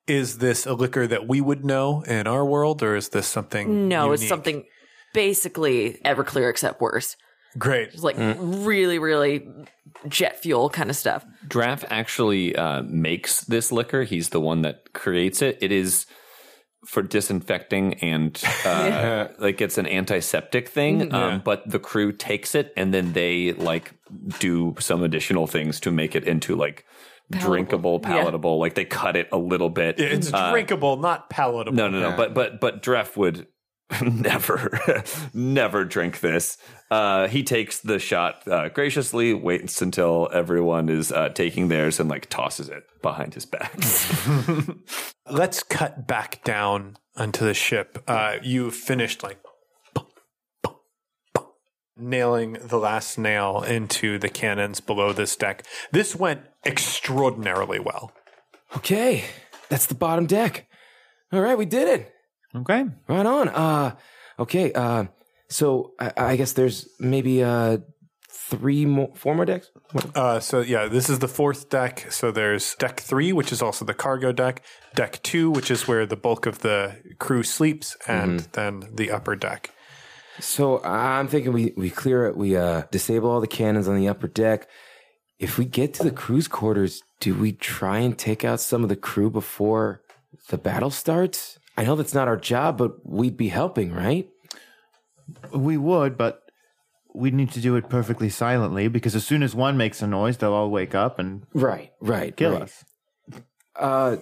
Is 0.06 0.38
this 0.38 0.66
a 0.66 0.72
liquor 0.74 1.06
that 1.08 1.26
we 1.26 1.40
would 1.40 1.64
know 1.64 2.02
in 2.02 2.28
our 2.28 2.44
world, 2.44 2.80
or 2.80 2.94
is 2.94 3.08
this 3.08 3.26
something? 3.26 3.88
No, 3.88 4.12
it's 4.12 4.28
something 4.28 4.64
basically 5.12 5.98
Everclear 6.04 6.48
except 6.48 6.80
worse. 6.80 7.16
great. 7.58 7.88
It's 7.88 8.04
like 8.04 8.16
really, 8.18 8.98
really 9.00 9.48
jet 10.08 10.40
fuel 10.40 10.70
kind 10.70 10.90
of 10.90 10.96
stuff. 10.96 11.24
Dref 11.48 11.84
actually 11.90 12.54
uh, 12.54 12.82
makes 12.82 13.40
this 13.44 13.72
liquor. 13.72 14.04
He's 14.04 14.28
the 14.28 14.40
one 14.40 14.62
that 14.62 14.92
creates 14.92 15.42
it. 15.42 15.58
It 15.60 15.72
is 15.72 16.06
for 16.86 17.02
disinfecting 17.02 17.94
and 17.94 18.40
uh, 18.64 19.28
like 19.38 19.60
it's 19.60 19.76
an 19.76 19.86
antiseptic 19.86 20.68
thing. 20.68 21.12
Um, 21.12 21.42
but 21.44 21.68
the 21.68 21.78
crew 21.78 22.12
takes 22.12 22.54
it 22.54 22.72
and 22.76 22.94
then 22.94 23.12
they 23.12 23.52
like 23.52 23.92
do 24.38 24.74
some 24.78 25.02
additional 25.02 25.46
things 25.46 25.80
to 25.80 25.90
make 25.90 26.14
it 26.14 26.24
into 26.24 26.54
like 26.54 26.84
drinkable, 27.30 28.00
Yeah. 28.02 28.08
palatable. 28.10 28.58
Like 28.58 28.74
they 28.76 28.84
cut 28.84 29.16
it 29.16 29.28
a 29.32 29.36
little 29.36 29.68
bit. 29.70 29.98
It's 29.98 30.30
drinkable, 30.30 30.96
not 30.96 31.28
palatable. 31.28 31.76
No, 31.76 31.88
no, 31.88 31.98
no. 32.10 32.16
But 32.16 32.34
but 32.34 32.60
but 32.60 32.82
Dref 32.82 33.16
would 33.16 33.46
never 34.02 35.04
never 35.32 35.84
drink 35.84 36.20
this. 36.20 36.58
Uh, 36.90 37.28
he 37.28 37.42
takes 37.42 37.80
the 37.80 37.98
shot 37.98 38.46
uh, 38.48 38.68
graciously, 38.68 39.32
waits 39.32 39.80
until 39.80 40.28
everyone 40.32 40.88
is 40.88 41.12
uh, 41.12 41.28
taking 41.28 41.68
theirs, 41.68 42.00
and 42.00 42.10
like 42.10 42.28
tosses 42.28 42.68
it 42.68 42.84
behind 43.00 43.34
his 43.34 43.46
back. 43.46 43.74
Let's 45.30 45.62
cut 45.62 46.06
back 46.06 46.42
down 46.42 46.96
onto 47.16 47.44
the 47.44 47.54
ship. 47.54 48.02
Uh, 48.08 48.36
you 48.42 48.70
finished 48.70 49.22
like 49.22 49.38
nailing 51.96 52.58
the 52.60 52.78
last 52.78 53.18
nail 53.18 53.62
into 53.62 54.18
the 54.18 54.28
cannons 54.28 54.80
below 54.80 55.12
this 55.12 55.34
deck. 55.36 55.64
This 55.92 56.14
went 56.14 56.42
extraordinarily 56.64 57.78
well. 57.78 58.12
Okay, 58.76 59.24
that's 59.68 59.86
the 59.86 59.94
bottom 59.94 60.26
deck. 60.26 60.66
All 61.32 61.40
right, 61.40 61.56
we 61.56 61.64
did 61.64 61.88
it. 61.88 62.12
Okay. 62.56 62.84
Right 63.08 63.26
on. 63.26 63.48
Uh, 63.48 63.96
okay. 64.38 64.72
Uh, 64.72 65.04
so 65.48 65.92
I, 66.00 66.12
I 66.16 66.36
guess 66.36 66.52
there's 66.52 66.88
maybe 66.98 67.42
uh 67.42 67.78
three 68.30 68.86
more, 68.86 69.10
four 69.14 69.34
more 69.34 69.44
decks. 69.44 69.70
Uh, 70.14 70.38
so 70.38 70.60
yeah, 70.60 70.86
this 70.86 71.10
is 71.10 71.18
the 71.18 71.28
fourth 71.28 71.68
deck. 71.68 72.10
So 72.12 72.30
there's 72.30 72.76
deck 72.76 73.00
three, 73.00 73.32
which 73.32 73.50
is 73.50 73.60
also 73.60 73.84
the 73.84 73.94
cargo 73.94 74.30
deck. 74.32 74.62
Deck 74.94 75.20
two, 75.22 75.50
which 75.50 75.70
is 75.70 75.88
where 75.88 76.06
the 76.06 76.16
bulk 76.16 76.46
of 76.46 76.60
the 76.60 76.96
crew 77.18 77.42
sleeps, 77.42 77.96
and 78.06 78.40
then 78.52 78.88
the 78.94 79.10
upper 79.10 79.34
deck. 79.34 79.70
So 80.38 80.82
I'm 80.84 81.28
thinking 81.28 81.52
we, 81.52 81.72
we 81.76 81.90
clear 81.90 82.26
it, 82.26 82.36
we 82.36 82.56
uh, 82.56 82.82
disable 82.90 83.30
all 83.30 83.40
the 83.40 83.46
cannons 83.46 83.88
on 83.88 83.96
the 83.96 84.08
upper 84.08 84.28
deck. 84.28 84.68
If 85.38 85.58
we 85.58 85.64
get 85.64 85.94
to 85.94 86.04
the 86.04 86.10
crew's 86.10 86.46
quarters, 86.46 87.02
do 87.20 87.34
we 87.34 87.52
try 87.52 87.98
and 87.98 88.16
take 88.16 88.44
out 88.44 88.60
some 88.60 88.82
of 88.82 88.88
the 88.88 88.96
crew 88.96 89.30
before 89.30 90.02
the 90.48 90.58
battle 90.58 90.90
starts? 90.90 91.58
I 91.76 91.84
know 91.84 91.94
that's 91.96 92.14
not 92.14 92.28
our 92.28 92.36
job, 92.36 92.78
but 92.78 93.04
we'd 93.04 93.36
be 93.36 93.48
helping, 93.48 93.92
right? 93.92 94.28
We 95.52 95.76
would, 95.76 96.16
but 96.16 96.42
we 97.14 97.30
need 97.30 97.50
to 97.52 97.60
do 97.60 97.76
it 97.76 97.88
perfectly 97.88 98.28
silently 98.30 98.88
because 98.88 99.14
as 99.14 99.26
soon 99.26 99.42
as 99.42 99.54
one 99.54 99.76
makes 99.76 100.00
a 100.02 100.06
noise, 100.06 100.36
they'll 100.38 100.52
all 100.52 100.70
wake 100.70 100.94
up 100.94 101.18
and 101.18 101.44
Right, 101.54 101.92
right. 102.00 102.36
kill 102.36 102.52
right. 102.52 102.62
us. 102.62 102.84
Uh, 103.74 104.16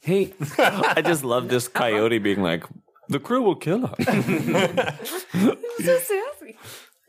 hey, 0.00 0.34
I 0.58 1.02
just 1.04 1.24
love 1.24 1.48
this 1.48 1.66
coyote 1.68 2.18
being 2.18 2.42
like, 2.42 2.64
the 3.08 3.18
crew 3.18 3.42
will 3.42 3.56
kill 3.56 3.86
us. 3.86 4.04
so 4.04 5.98
sassy. 5.98 6.56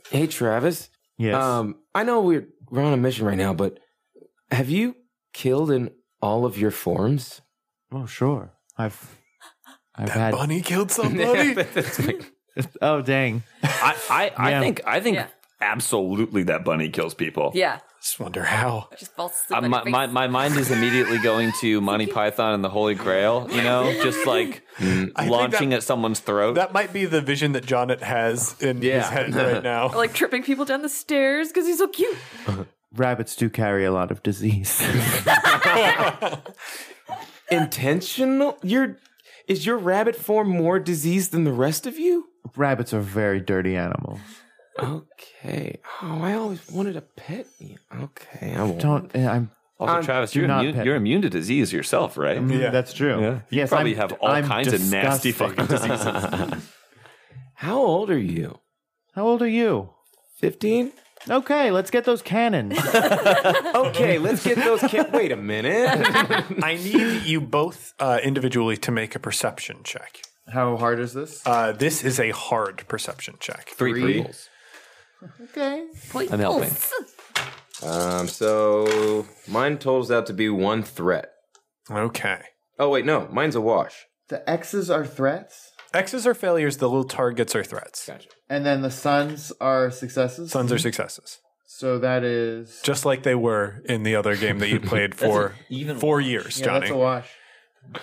hey, 0.09 0.27
Travis. 0.27 0.89
Yes. 1.17 1.35
Um, 1.35 1.75
I 1.93 2.03
know 2.03 2.21
we're 2.21 2.47
we're 2.69 2.83
on 2.83 2.93
a 2.93 2.97
mission 2.97 3.25
right 3.25 3.37
now, 3.37 3.53
but 3.53 3.79
have 4.51 4.69
you 4.69 4.95
killed 5.33 5.69
in 5.71 5.91
all 6.21 6.45
of 6.45 6.57
your 6.57 6.71
forms? 6.71 7.41
oh, 7.91 8.05
sure. 8.05 8.53
I've 8.77 9.18
I've 9.99 10.07
That 10.07 10.17
had. 10.17 10.31
bunny 10.33 10.61
killed 10.61 10.89
somebody. 10.91 11.55
Oh, 12.81 13.01
dang. 13.01 13.43
I, 13.63 13.95
I, 14.09 14.31
I 14.35 14.49
Yeah. 14.51 14.59
think 14.61 14.81
I 14.85 14.99
think 14.99 15.15
Yeah. 15.15 15.27
absolutely 15.61 16.43
that 16.43 16.65
bunny 16.65 16.89
kills 16.89 17.13
people. 17.13 17.51
Yeah. 17.53 17.79
Just 18.01 18.19
wonder 18.19 18.43
how. 18.43 18.87
Just 18.97 19.13
falls 19.15 19.33
Uh, 19.51 19.61
my, 19.61 19.83
my, 19.83 20.07
my 20.07 20.27
mind 20.27 20.55
is 20.57 20.71
immediately 20.71 21.17
going 21.19 21.51
to 21.61 21.79
Monty 21.89 22.07
Python 22.07 22.53
and 22.53 22.63
the 22.63 22.69
Holy 22.69 22.95
Grail, 22.95 23.47
you 23.51 23.61
know, 23.61 23.91
just 24.03 24.25
like 24.25 24.63
think 24.77 25.11
launching 25.25 25.69
that- 25.69 25.77
at 25.77 25.83
someone's 25.83 26.19
throat. 26.21 26.55
That 26.55 26.73
might 26.73 26.91
be 26.93 27.05
the 27.05 27.21
vision 27.21 27.51
that 27.53 27.65
Jonnet 27.65 28.01
has 28.01 28.55
in 28.61 28.81
his 28.81 29.05
head 29.07 29.33
right 29.35 29.61
now. 29.63 29.89
like 29.95 30.13
tripping 30.13 30.43
people 30.43 30.65
down 30.65 30.81
the 30.81 30.89
stairs 30.89 31.49
because 31.49 31.65
he's 31.67 31.77
so 31.77 31.87
cute. 31.87 32.17
Rabbits 32.93 33.35
do 33.35 33.49
carry 33.49 33.85
a 33.85 33.91
lot 33.91 34.11
of 34.11 34.23
disease. 34.23 34.81
Intentional? 37.51 38.57
Your 38.63 38.97
is 39.49 39.65
your 39.65 39.77
rabbit 39.77 40.15
form 40.15 40.47
more 40.49 40.79
diseased 40.79 41.31
than 41.31 41.43
the 41.43 41.51
rest 41.51 41.85
of 41.85 41.99
you? 41.99 42.27
Rabbits 42.55 42.93
are 42.93 43.01
very 43.01 43.41
dirty 43.41 43.75
animals. 43.75 44.19
Okay. 44.79 45.79
Oh, 46.01 46.21
I 46.21 46.33
always 46.35 46.61
wanted 46.71 46.95
a 46.95 47.01
pet. 47.01 47.47
Okay, 48.01 48.53
I 48.55 48.63
won't. 48.63 48.79
Don't. 48.79 49.15
eh, 49.15 49.27
I'm. 49.27 49.51
also, 49.77 49.95
Um, 49.95 50.03
Travis, 50.03 50.31
do 50.31 50.39
you're 50.39 50.47
not 50.47 50.59
immune, 50.61 50.75
pet 50.75 50.85
you're 50.85 50.95
immune 50.95 51.21
to 51.23 51.29
disease 51.29 51.73
yourself, 51.73 52.17
right? 52.17 52.41
Yeah. 52.41 52.69
That's 52.69 52.93
true. 52.93 53.19
Yeah. 53.21 53.33
You 53.33 53.41
Yes, 53.59 53.69
probably 53.69 53.91
I'm- 53.97 54.09
have 54.09 54.19
all 54.21 54.29
I'm 54.31 54.45
kinds 54.47 54.71
of 54.71 54.79
nasty 54.89 55.31
disgusting. 55.31 55.65
fucking 55.65 55.65
diseases. 55.75 56.69
How 57.55 57.77
old 57.77 58.09
are 58.09 58.17
you? 58.17 58.59
How 59.15 59.27
old 59.27 59.41
are 59.41 59.47
you? 59.49 59.89
Fifteen. 60.37 60.93
Okay, 61.29 61.71
let's 61.71 61.89
get 61.91 62.05
those 62.05 62.21
cannons. 62.21 62.77
Okay, 63.75 64.17
let's 64.19 64.43
get 64.43 64.57
those. 64.57 64.81
Ca- 64.81 65.09
Wait 65.13 65.31
a 65.31 65.35
minute. 65.35 65.89
I 66.63 66.75
need 66.75 67.23
you 67.23 67.39
both 67.41 67.93
uh, 67.99 68.19
individually 68.23 68.77
to 68.77 68.91
make 68.91 69.15
a 69.15 69.19
perception 69.19 69.77
check. 69.83 70.21
How 70.47 70.77
hard 70.77 70.99
is 70.99 71.13
this? 71.13 71.45
Uh, 71.45 71.71
this 71.71 72.03
is 72.03 72.19
a 72.19 72.31
hard 72.31 72.85
perception 72.87 73.35
check. 73.39 73.69
Three 73.69 74.19
purples. 74.19 74.49
Okay. 75.43 75.85
I'm 76.31 76.39
helping. 76.39 76.71
um. 77.83 78.27
So 78.27 79.25
mine 79.47 79.77
totals 79.77 80.11
out 80.11 80.25
to 80.27 80.33
be 80.33 80.49
one 80.49 80.83
threat. 80.83 81.31
Okay. 81.91 82.41
Oh 82.77 82.89
wait, 82.89 83.05
no, 83.05 83.27
mine's 83.31 83.55
a 83.55 83.61
wash. 83.61 84.05
The 84.29 84.47
X's 84.49 84.89
are 84.89 85.05
threats, 85.05 85.71
X's 85.93 86.27
are 86.27 86.33
failures, 86.33 86.77
the 86.77 86.87
little 86.87 87.03
targets 87.03 87.55
are 87.55 87.63
threats. 87.63 88.05
Gotcha. 88.07 88.27
and 88.49 88.65
then 88.65 88.81
the 88.81 88.91
suns 88.91 89.51
are 89.59 89.89
successes. 89.91 90.51
Suns 90.51 90.71
are 90.71 90.77
successes. 90.79 91.39
So 91.65 91.99
that 91.99 92.23
is. 92.23 92.81
Just 92.83 93.05
like 93.05 93.23
they 93.23 93.35
were 93.35 93.81
in 93.85 94.03
the 94.03 94.15
other 94.15 94.35
game 94.35 94.59
that 94.59 94.69
you 94.69 94.79
played 94.79 95.15
for 95.23 95.53
even 95.69 95.97
four 95.97 96.19
years, 96.19 96.59
Yeah, 96.59 96.65
Johnny. 96.65 96.79
that's 96.81 96.91
a 96.91 96.97
wash. 96.97 97.29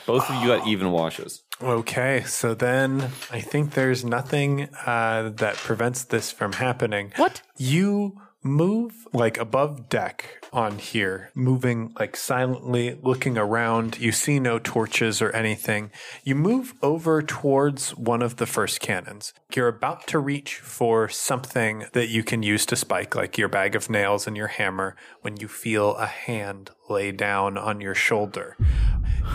Both 0.07 0.28
of 0.30 0.41
you 0.43 0.49
got 0.49 0.66
even 0.66 0.91
washes. 0.91 1.43
Okay, 1.62 2.22
so 2.26 2.55
then 2.55 3.11
I 3.30 3.41
think 3.41 3.72
there's 3.74 4.05
nothing 4.05 4.68
uh, 4.84 5.30
that 5.37 5.57
prevents 5.57 6.05
this 6.05 6.30
from 6.32 6.55
happening. 6.55 7.12
What? 7.16 7.43
You 7.57 8.20
move 8.47 9.07
like 9.12 9.38
above 9.38 9.88
deck 9.88 10.47
on 10.53 10.78
here, 10.78 11.30
moving 11.34 11.92
like 11.99 12.16
silently, 12.16 12.99
looking 13.03 13.36
around. 13.36 13.99
You 13.99 14.12
see 14.12 14.40
no 14.40 14.59
torches 14.59 15.20
or 15.20 15.30
anything. 15.30 15.90
You 16.24 16.34
move 16.34 16.74
over 16.82 17.22
towards 17.22 17.90
one 17.90 18.22
of 18.22 18.36
the 18.36 18.47
first 18.47 18.80
cannons. 18.80 19.34
You're 19.55 19.68
about 19.68 20.07
to 20.09 20.18
reach 20.18 20.57
for 20.57 21.09
something 21.09 21.86
that 21.92 22.09
you 22.09 22.22
can 22.22 22.42
use 22.42 22.66
to 22.66 22.76
spike, 22.76 23.14
like 23.14 23.38
your 23.38 23.49
bag 23.49 23.74
of 23.74 23.90
nails 23.90 24.26
and 24.26 24.36
your 24.36 24.49
hammer, 24.49 24.97
when 25.20 25.36
you 25.36 25.49
feel 25.49 25.97
a 25.97 26.07
hand 26.07 26.70
lay 26.88 27.12
down 27.12 27.59
on 27.59 27.80
your 27.80 27.94
shoulder. 27.94 28.57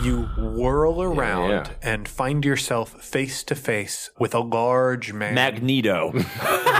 You 0.02 0.22
whirl 0.38 1.02
around 1.02 1.50
yeah. 1.50 1.70
and 1.82 2.08
find 2.08 2.44
yourself 2.44 3.02
face 3.02 3.44
to 3.44 3.54
face 3.54 4.10
with 4.18 4.34
a 4.34 4.40
large 4.40 5.12
man. 5.12 5.34
Magneto. 5.34 6.12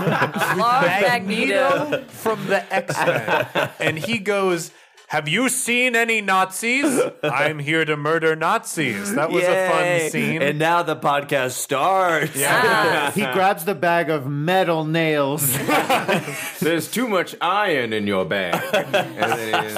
Large 0.57 1.03
Magneto. 1.03 2.05
From 2.23 2.47
the 2.47 2.63
X 2.73 2.97
Men. 2.97 3.71
and 3.81 3.99
he 3.99 4.19
goes, 4.19 4.71
Have 5.09 5.29
you 5.29 5.49
seen 5.51 5.95
any 5.95 6.21
Nazis? 6.23 7.01
I'm 7.23 7.59
here 7.59 7.85
to 7.85 7.97
murder 7.97 8.35
Nazis. 8.35 9.15
That 9.15 9.31
was 9.31 9.45
a 9.45 9.69
fun 9.69 10.11
scene. 10.11 10.41
And 10.41 10.59
now 10.59 10.83
the 10.83 10.97
podcast 10.97 11.51
starts. 11.53 12.35
Yeah. 12.37 13.11
he 13.19 13.21
grabs 13.21 13.65
the 13.65 13.75
bag 13.75 14.09
of 14.09 14.27
metal 14.27 14.85
nails. 14.87 15.55
There's 16.61 16.91
too 16.91 17.09
much 17.09 17.35
iron 17.41 17.93
in 17.93 18.07
your 18.07 18.25
bag. 18.25 18.63
and 18.75 18.95
then 18.95 19.65
he 19.65 19.69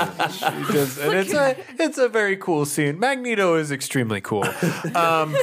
is- 0.78 0.99
and 0.99 1.14
it's 1.14 1.32
a 1.34 1.57
it's 1.80 1.99
a 1.99 2.09
very 2.09 2.36
cool 2.36 2.64
scene. 2.66 2.99
Magneto 3.01 3.57
is 3.57 3.72
extremely 3.72 4.20
cool. 4.20 4.45
Um, 4.95 5.34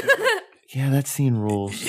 yeah, 0.69 0.89
that 0.89 1.05
scene 1.07 1.35
rules. 1.35 1.83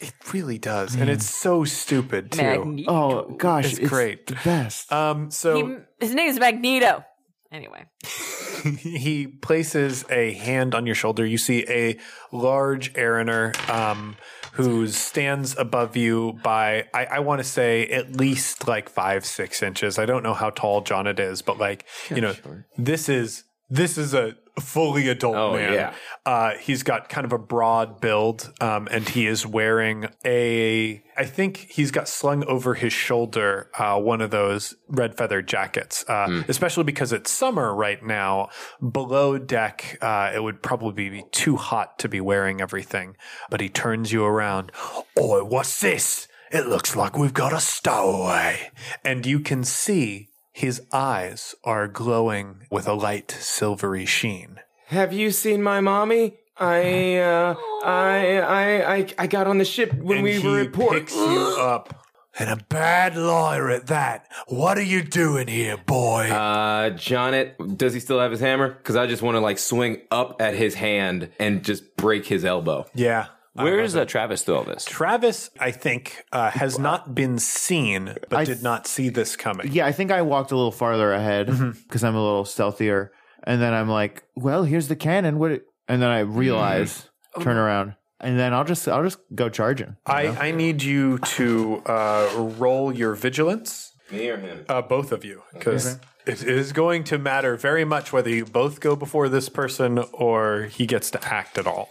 It 0.00 0.14
really 0.32 0.58
does, 0.58 0.94
and 0.94 1.10
it's 1.10 1.28
so 1.28 1.64
stupid 1.64 2.30
too. 2.32 2.42
Magneto. 2.42 2.90
Oh 2.90 3.34
gosh, 3.36 3.76
It's 3.78 3.88
great. 3.88 4.26
The 4.28 4.38
best. 4.44 4.92
Um, 4.92 5.30
so 5.30 5.66
He- 5.66 5.76
his 6.06 6.14
name 6.14 6.28
is 6.28 6.38
Magneto. 6.38 7.04
Anyway, 7.50 7.86
he 8.78 9.26
places 9.26 10.04
a 10.10 10.32
hand 10.34 10.74
on 10.74 10.84
your 10.86 10.94
shoulder. 10.94 11.24
You 11.24 11.38
see 11.38 11.64
a 11.68 11.98
large 12.30 12.92
Ariner 12.92 13.56
um, 13.70 14.16
who 14.52 14.86
stands 14.86 15.56
above 15.56 15.96
you 15.96 16.38
by, 16.42 16.84
I, 16.92 17.06
I 17.06 17.18
want 17.20 17.38
to 17.40 17.44
say, 17.44 17.86
at 17.88 18.14
least 18.16 18.68
like 18.68 18.90
five, 18.90 19.24
six 19.24 19.62
inches. 19.62 19.98
I 19.98 20.04
don't 20.04 20.22
know 20.22 20.34
how 20.34 20.50
tall 20.50 20.82
Jonnet 20.84 21.18
is, 21.18 21.40
but 21.40 21.58
like, 21.58 21.86
you 22.10 22.20
know, 22.20 22.34
this 22.76 23.08
is 23.08 23.44
this 23.70 23.96
is 23.98 24.12
a 24.14 24.34
fully 24.60 25.08
adult 25.08 25.36
Oh, 25.36 25.52
man. 25.54 25.72
yeah. 25.72 25.94
Uh, 26.26 26.52
he's 26.60 26.82
got 26.82 27.08
kind 27.08 27.24
of 27.24 27.32
a 27.32 27.38
broad 27.38 28.00
build, 28.00 28.52
um, 28.60 28.88
and 28.90 29.08
he 29.08 29.26
is 29.26 29.46
wearing 29.46 30.08
a. 30.24 31.02
I 31.16 31.24
think 31.24 31.56
he's 31.70 31.90
got 31.90 32.06
slung 32.08 32.44
over 32.44 32.74
his 32.74 32.92
shoulder 32.92 33.70
uh, 33.78 33.98
one 33.98 34.20
of 34.20 34.30
those 34.30 34.74
red 34.88 35.16
feather 35.16 35.42
jackets, 35.42 36.04
uh, 36.08 36.42
especially 36.48 36.84
because 36.84 37.12
it's 37.12 37.30
summer 37.30 37.74
right 37.74 38.02
now. 38.04 38.50
Below 38.92 39.38
deck, 39.38 39.98
uh, 40.00 40.30
it 40.34 40.42
would 40.42 40.62
probably 40.62 41.08
be 41.10 41.24
too 41.32 41.56
hot 41.56 41.98
to 42.00 42.08
be 42.08 42.20
wearing 42.20 42.60
everything. 42.60 43.16
But 43.50 43.60
he 43.60 43.68
turns 43.68 44.12
you 44.12 44.24
around. 44.24 44.70
Oh, 45.16 45.44
what's 45.44 45.80
this? 45.80 46.28
It 46.50 46.66
looks 46.66 46.96
like 46.96 47.18
we've 47.18 47.34
got 47.34 47.52
a 47.52 47.60
stowaway, 47.60 48.70
and 49.04 49.26
you 49.26 49.40
can 49.40 49.64
see 49.64 50.27
his 50.58 50.82
eyes 50.92 51.54
are 51.62 51.86
glowing 51.88 52.48
with 52.70 52.86
a 52.88 52.94
light 52.94 53.30
silvery 53.30 54.06
sheen. 54.06 54.60
Have 54.86 55.12
you 55.12 55.30
seen 55.30 55.62
my 55.62 55.80
mommy? 55.80 56.38
I 56.58 57.16
uh, 57.34 57.54
I 57.84 58.38
I 58.38 58.94
I 58.96 59.06
I 59.18 59.26
got 59.28 59.46
on 59.46 59.58
the 59.58 59.64
ship 59.64 59.92
when 59.94 60.18
and 60.18 60.24
we 60.24 60.40
he 60.40 60.48
were 60.48 60.60
at 60.60 60.72
port. 60.72 60.94
picks 60.94 61.14
you 61.14 61.56
up. 61.60 61.94
And 62.40 62.50
a 62.50 62.56
bad 62.68 63.16
liar 63.16 63.68
at 63.70 63.88
that. 63.88 64.26
What 64.46 64.78
are 64.78 64.88
you 64.94 65.02
doing 65.02 65.48
here, 65.48 65.76
boy? 65.76 66.30
Uh, 66.30 66.90
Jonet, 66.90 67.56
does 67.76 67.92
he 67.94 68.00
still 68.00 68.20
have 68.20 68.30
his 68.30 68.38
hammer? 68.40 68.68
Because 68.68 68.94
I 68.94 69.06
just 69.08 69.22
want 69.22 69.34
to 69.34 69.40
like 69.40 69.58
swing 69.58 70.02
up 70.12 70.40
at 70.40 70.54
his 70.54 70.74
hand 70.74 71.30
and 71.40 71.64
just 71.64 71.96
break 71.96 72.26
his 72.26 72.44
elbow. 72.44 72.86
yeah. 72.94 73.26
Where 73.64 73.80
is 73.80 73.96
uh, 73.96 74.04
Travis 74.04 74.42
through 74.42 74.56
all 74.56 74.64
this? 74.64 74.84
Travis, 74.84 75.50
I 75.58 75.70
think, 75.70 76.24
uh, 76.32 76.50
has 76.50 76.78
not 76.78 77.14
been 77.14 77.38
seen, 77.38 78.14
but 78.28 78.38
I 78.38 78.44
did 78.44 78.62
not 78.62 78.86
see 78.86 79.08
this 79.08 79.36
coming. 79.36 79.72
yeah, 79.72 79.86
I 79.86 79.92
think 79.92 80.10
I 80.10 80.22
walked 80.22 80.52
a 80.52 80.56
little 80.56 80.72
farther 80.72 81.12
ahead 81.12 81.46
because 81.86 82.04
I'm 82.04 82.14
a 82.14 82.22
little 82.22 82.44
stealthier, 82.44 83.10
and 83.44 83.60
then 83.60 83.74
I'm 83.74 83.88
like, 83.88 84.22
"Well, 84.36 84.62
here's 84.64 84.88
the 84.88 84.96
cannon." 84.96 85.38
What? 85.38 85.62
And 85.88 86.02
then 86.02 86.10
I 86.10 86.20
realize, 86.20 87.08
turn 87.40 87.56
around, 87.56 87.94
and 88.20 88.38
then 88.38 88.52
I'll 88.54 88.64
just 88.64 88.86
I'll 88.88 89.02
just 89.02 89.18
go 89.34 89.48
charging. 89.48 89.96
I, 90.06 90.26
I 90.28 90.50
need 90.50 90.82
you 90.82 91.18
to 91.18 91.82
uh, 91.86 92.28
roll 92.58 92.92
your 92.92 93.14
vigilance, 93.14 93.92
Me 94.12 94.28
or 94.28 94.36
him? 94.36 94.64
uh, 94.68 94.82
both 94.82 95.12
of 95.12 95.24
you, 95.24 95.42
because 95.54 95.98
it 96.26 96.42
is 96.42 96.72
going 96.72 97.04
to 97.04 97.16
matter 97.18 97.56
very 97.56 97.86
much 97.86 98.12
whether 98.12 98.28
you 98.28 98.44
both 98.44 98.80
go 98.80 98.94
before 98.96 99.30
this 99.30 99.48
person 99.48 99.98
or 100.12 100.64
he 100.64 100.86
gets 100.86 101.10
to 101.12 101.24
act 101.26 101.56
at 101.56 101.66
all. 101.66 101.88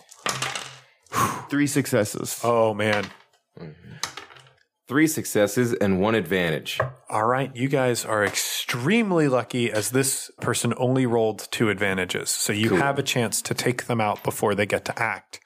Three 1.50 1.68
successes. 1.68 2.40
Oh 2.44 2.74
man. 2.74 3.06
Three 4.88 5.08
successes 5.08 5.74
and 5.74 6.00
one 6.00 6.16
advantage. 6.16 6.80
All 7.10 7.26
right, 7.26 7.54
you 7.54 7.68
guys 7.68 8.06
are 8.06 8.24
extremely 8.24 9.28
lucky 9.28 9.70
as 9.70 9.90
this 9.90 10.32
person 10.40 10.74
only 10.78 11.06
rolled 11.06 11.48
two 11.52 11.70
advantages. 11.70 12.30
So 12.30 12.54
you 12.54 12.76
have 12.76 12.98
a 12.98 13.04
chance 13.04 13.42
to 13.42 13.54
take 13.54 13.88
them 13.88 14.00
out 14.00 14.24
before 14.24 14.56
they 14.56 14.66
get 14.66 14.86
to 14.86 14.98
act. 14.98 15.42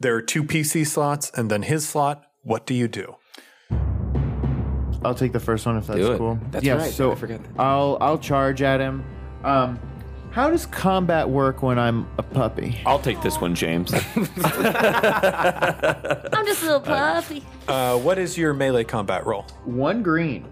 There 0.00 0.14
are 0.14 0.22
two 0.22 0.42
PC 0.42 0.86
slots 0.86 1.30
and 1.34 1.50
then 1.50 1.62
his 1.62 1.86
slot. 1.86 2.22
What 2.44 2.64
do 2.64 2.72
you 2.72 2.88
do? 2.88 3.16
I'll 5.04 5.14
take 5.14 5.32
the 5.32 5.40
first 5.40 5.66
one 5.66 5.76
if 5.76 5.86
that's 5.86 5.98
Do 5.98 6.12
it. 6.12 6.18
cool. 6.18 6.38
That's 6.50 6.64
yeah, 6.64 6.74
right. 6.74 6.90
So 6.92 7.12
I 7.12 7.14
forgot 7.14 7.42
that. 7.42 7.60
I'll 7.60 7.98
I'll 8.00 8.18
charge 8.18 8.62
at 8.62 8.80
him. 8.80 9.04
Um, 9.44 9.78
how 10.38 10.48
does 10.48 10.66
combat 10.66 11.28
work 11.28 11.64
when 11.64 11.80
I'm 11.80 12.06
a 12.16 12.22
puppy? 12.22 12.80
I'll 12.86 13.00
take 13.00 13.20
this 13.22 13.40
one, 13.40 13.56
James. 13.56 13.92
I'm 14.16 14.24
just 16.46 16.62
a 16.62 16.66
little 16.66 16.80
puppy. 16.80 17.42
Uh, 17.66 17.98
what 17.98 18.18
is 18.18 18.38
your 18.38 18.54
melee 18.54 18.84
combat 18.84 19.26
roll? 19.26 19.42
One 19.64 20.00
green. 20.04 20.44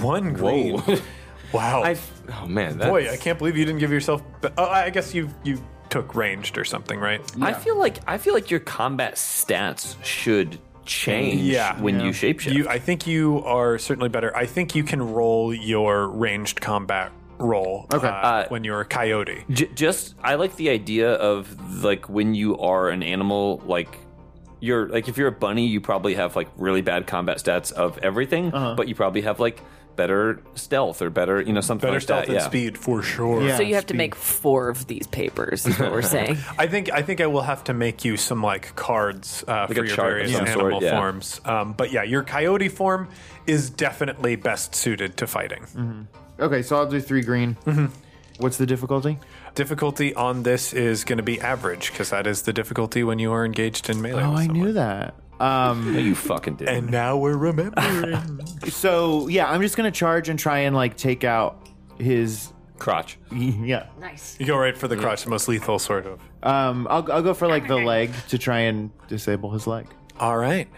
One 0.00 0.32
green. 0.32 0.82
Wow. 1.50 1.82
I, 1.82 1.96
oh 2.42 2.46
man, 2.46 2.76
that's, 2.76 2.90
Boy, 2.90 3.10
I 3.10 3.16
can't 3.16 3.38
believe 3.38 3.56
you 3.56 3.64
didn't 3.64 3.78
give 3.80 3.90
yourself. 3.90 4.22
Oh, 4.58 4.66
I 4.66 4.90
guess 4.90 5.14
you 5.14 5.30
you 5.44 5.64
took 5.88 6.14
ranged 6.14 6.58
or 6.58 6.64
something, 6.66 7.00
right? 7.00 7.22
I 7.40 7.54
feel 7.54 7.78
like 7.78 8.00
I 8.06 8.18
feel 8.18 8.34
like 8.34 8.50
your 8.50 8.60
combat 8.60 9.14
stats 9.14 9.96
should 10.04 10.58
change 10.84 11.40
Yeah. 11.40 11.80
when 11.80 12.00
you 12.00 12.10
shapeshift. 12.10 12.52
You, 12.52 12.68
I 12.68 12.78
think 12.78 13.06
you 13.06 13.42
are 13.44 13.78
certainly 13.78 14.10
better. 14.10 14.36
I 14.36 14.44
think 14.44 14.74
you 14.74 14.84
can 14.84 15.00
roll 15.00 15.54
your 15.54 16.08
ranged 16.08 16.60
combat 16.60 17.12
roll 17.38 17.86
Okay. 17.92 18.06
uh, 18.06 18.10
Uh, 18.10 18.48
when 18.48 18.64
you're 18.64 18.80
a 18.80 18.84
coyote. 18.84 19.44
J- 19.50 19.70
just 19.74 20.14
I 20.22 20.34
like 20.36 20.56
the 20.56 20.70
idea 20.70 21.12
of 21.14 21.82
like 21.84 22.08
when 22.08 22.34
you 22.34 22.58
are 22.58 22.88
an 22.88 23.02
animal, 23.02 23.62
like 23.66 23.96
you're 24.60 24.88
like 24.88 25.08
if 25.08 25.16
you're 25.16 25.28
a 25.28 25.32
bunny, 25.32 25.66
you 25.66 25.80
probably 25.80 26.14
have 26.14 26.34
like 26.36 26.48
really 26.56 26.82
bad 26.82 27.06
combat 27.06 27.38
stats 27.38 27.70
of 27.72 27.98
everything, 27.98 28.52
Uh-huh. 28.52 28.74
but 28.76 28.88
you 28.88 28.94
probably 28.94 29.20
have 29.22 29.38
like 29.40 29.60
better 29.94 30.40
stealth 30.54 31.02
or 31.02 31.10
better, 31.10 31.40
you 31.40 31.52
know, 31.52 31.60
something 31.60 31.88
Better 31.88 31.94
like 31.94 32.02
stealth 32.02 32.26
that. 32.26 32.28
and 32.28 32.38
yeah. 32.40 32.46
speed 32.46 32.78
for 32.78 33.02
sure. 33.02 33.42
Yeah. 33.42 33.56
So 33.56 33.64
you 33.64 33.74
have 33.74 33.86
to 33.86 33.94
make 33.94 34.14
four 34.14 34.68
of 34.68 34.86
these 34.86 35.08
papers, 35.08 35.66
is 35.66 35.76
what 35.78 35.90
we're 35.90 36.02
saying. 36.16 36.38
I 36.56 36.68
think 36.68 36.92
I 36.92 37.02
think 37.02 37.20
I 37.20 37.26
will 37.26 37.42
have 37.42 37.64
to 37.64 37.74
make 37.74 38.04
you 38.04 38.16
some 38.16 38.40
like 38.42 38.74
cards 38.76 39.44
uh, 39.48 39.66
for 39.66 39.74
your 39.74 39.86
chart 39.86 40.12
of 40.22 40.28
various 40.28 40.36
some 40.36 40.46
sort, 40.46 40.72
animal 40.72 40.82
yeah. 40.84 40.96
forms. 41.00 41.40
Um, 41.44 41.72
but 41.72 41.90
yeah, 41.92 42.04
your 42.04 42.22
coyote 42.22 42.68
form 42.68 43.08
is 43.46 43.70
definitely 43.70 44.36
best 44.36 44.74
suited 44.76 45.16
to 45.16 45.26
fighting. 45.26 45.62
Mm-hmm. 45.62 46.02
Okay, 46.40 46.62
so 46.62 46.76
I'll 46.76 46.86
do 46.86 47.00
three 47.00 47.22
green. 47.22 47.56
What's 48.38 48.56
the 48.58 48.66
difficulty? 48.66 49.18
Difficulty 49.54 50.14
on 50.14 50.44
this 50.44 50.72
is 50.72 51.02
going 51.04 51.16
to 51.16 51.22
be 51.24 51.40
average 51.40 51.90
because 51.90 52.10
that 52.10 52.26
is 52.26 52.42
the 52.42 52.52
difficulty 52.52 53.02
when 53.02 53.18
you 53.18 53.32
are 53.32 53.44
engaged 53.44 53.90
in 53.90 54.00
melee. 54.00 54.22
Oh, 54.22 54.30
with 54.30 54.38
I 54.38 54.46
someone. 54.46 54.66
knew 54.66 54.72
that. 54.74 55.14
Um, 55.40 55.92
No, 55.94 55.98
you 56.00 56.14
fucking 56.14 56.56
did. 56.56 56.68
And 56.68 56.90
now 56.90 57.16
we're 57.16 57.36
remembering. 57.36 58.40
so 58.68 59.26
yeah, 59.28 59.50
I'm 59.50 59.60
just 59.62 59.76
gonna 59.76 59.90
charge 59.90 60.28
and 60.28 60.38
try 60.38 60.60
and 60.60 60.74
like 60.76 60.96
take 60.96 61.24
out 61.24 61.68
his. 61.98 62.52
crotch. 62.78 63.18
Yeah. 63.32 63.86
Nice. 64.00 64.36
you 64.38 64.46
go 64.46 64.56
right 64.56 64.76
for 64.76 64.86
the 64.88 64.96
crotch, 64.96 65.24
the 65.24 65.30
most 65.30 65.48
lethal 65.48 65.78
sort 65.80 66.06
of. 66.06 66.20
Um, 66.44 66.86
I'll 66.90 67.10
I'll 67.10 67.22
go 67.22 67.34
for 67.34 67.48
like 67.48 67.66
the 67.68 67.76
leg 67.76 68.12
to 68.28 68.38
try 68.38 68.60
and 68.60 68.90
disable 69.08 69.50
his 69.50 69.66
leg. 69.66 69.86
All 70.20 70.36
right. 70.36 70.68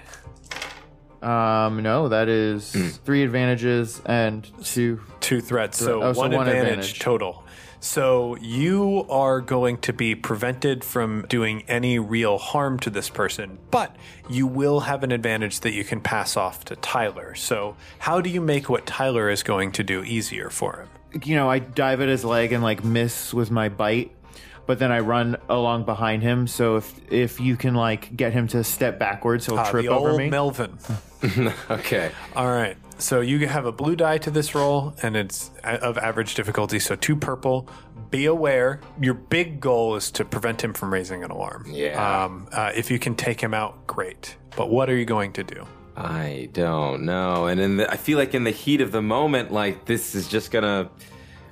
Um, 1.22 1.82
no, 1.82 2.08
that 2.08 2.28
is 2.28 2.72
three 3.04 3.22
advantages 3.22 4.00
and 4.06 4.48
two. 4.64 5.00
Two 5.20 5.40
threats, 5.40 5.78
so, 5.78 6.02
Oh, 6.02 6.12
so 6.12 6.18
one, 6.20 6.32
one 6.32 6.48
advantage, 6.48 6.68
advantage. 6.70 6.98
total. 6.98 7.44
So 7.82 8.36
you 8.36 9.06
are 9.08 9.40
going 9.40 9.78
to 9.78 9.92
be 9.94 10.14
prevented 10.14 10.84
from 10.84 11.24
doing 11.28 11.62
any 11.66 11.98
real 11.98 12.36
harm 12.36 12.78
to 12.80 12.90
this 12.90 13.08
person, 13.08 13.58
but 13.70 13.96
you 14.28 14.46
will 14.46 14.80
have 14.80 15.02
an 15.02 15.12
advantage 15.12 15.60
that 15.60 15.72
you 15.72 15.82
can 15.84 16.00
pass 16.02 16.36
off 16.36 16.64
to 16.66 16.76
Tyler. 16.76 17.34
So 17.34 17.76
how 18.00 18.20
do 18.20 18.28
you 18.28 18.40
make 18.42 18.68
what 18.68 18.84
Tyler 18.84 19.30
is 19.30 19.42
going 19.42 19.72
to 19.72 19.82
do 19.84 20.02
easier 20.04 20.50
for 20.50 20.80
him? 21.12 21.22
You 21.24 21.36
know, 21.36 21.48
I 21.48 21.58
dive 21.58 22.02
at 22.02 22.08
his 22.08 22.22
leg 22.24 22.52
and 22.52 22.62
like 22.62 22.84
miss 22.84 23.32
with 23.32 23.50
my 23.50 23.70
bite, 23.70 24.12
but 24.70 24.78
then 24.78 24.92
I 24.92 25.00
run 25.00 25.36
along 25.48 25.82
behind 25.84 26.22
him. 26.22 26.46
So 26.46 26.76
if 26.76 26.94
if 27.10 27.40
you 27.40 27.56
can 27.56 27.74
like 27.74 28.16
get 28.16 28.32
him 28.32 28.46
to 28.48 28.62
step 28.62 29.00
backwards, 29.00 29.46
he'll 29.46 29.58
Ah, 29.58 29.68
trip 29.68 29.84
the 29.86 29.90
over 29.90 30.10
old 30.10 30.18
me. 30.18 30.30
Melvin. 30.30 30.78
okay. 31.70 32.12
All 32.36 32.46
right. 32.46 32.76
So 32.98 33.20
you 33.20 33.48
have 33.48 33.66
a 33.66 33.72
blue 33.72 33.96
die 33.96 34.18
to 34.18 34.30
this 34.30 34.54
roll, 34.54 34.94
and 35.02 35.16
it's 35.16 35.50
a- 35.64 35.82
of 35.82 35.98
average 35.98 36.36
difficulty, 36.36 36.78
so 36.78 36.94
two 36.94 37.16
purple. 37.16 37.66
Be 38.10 38.26
aware, 38.26 38.78
your 39.00 39.14
big 39.14 39.60
goal 39.60 39.96
is 39.96 40.10
to 40.12 40.24
prevent 40.24 40.62
him 40.62 40.72
from 40.72 40.92
raising 40.92 41.24
an 41.24 41.32
alarm. 41.32 41.64
Yeah. 41.66 42.24
Um, 42.24 42.46
uh, 42.52 42.70
if 42.74 42.92
you 42.92 42.98
can 43.00 43.16
take 43.16 43.40
him 43.40 43.54
out, 43.54 43.88
great. 43.88 44.36
But 44.56 44.70
what 44.70 44.88
are 44.88 44.96
you 44.96 45.04
going 45.04 45.32
to 45.32 45.42
do? 45.42 45.66
I 45.96 46.48
don't 46.52 47.02
know. 47.04 47.46
And 47.46 47.60
in 47.60 47.76
the, 47.78 47.90
I 47.90 47.96
feel 47.96 48.18
like 48.18 48.34
in 48.34 48.44
the 48.44 48.50
heat 48.52 48.80
of 48.80 48.92
the 48.92 49.02
moment, 49.02 49.50
like 49.52 49.86
this 49.86 50.14
is 50.14 50.28
just 50.28 50.52
gonna. 50.52 50.90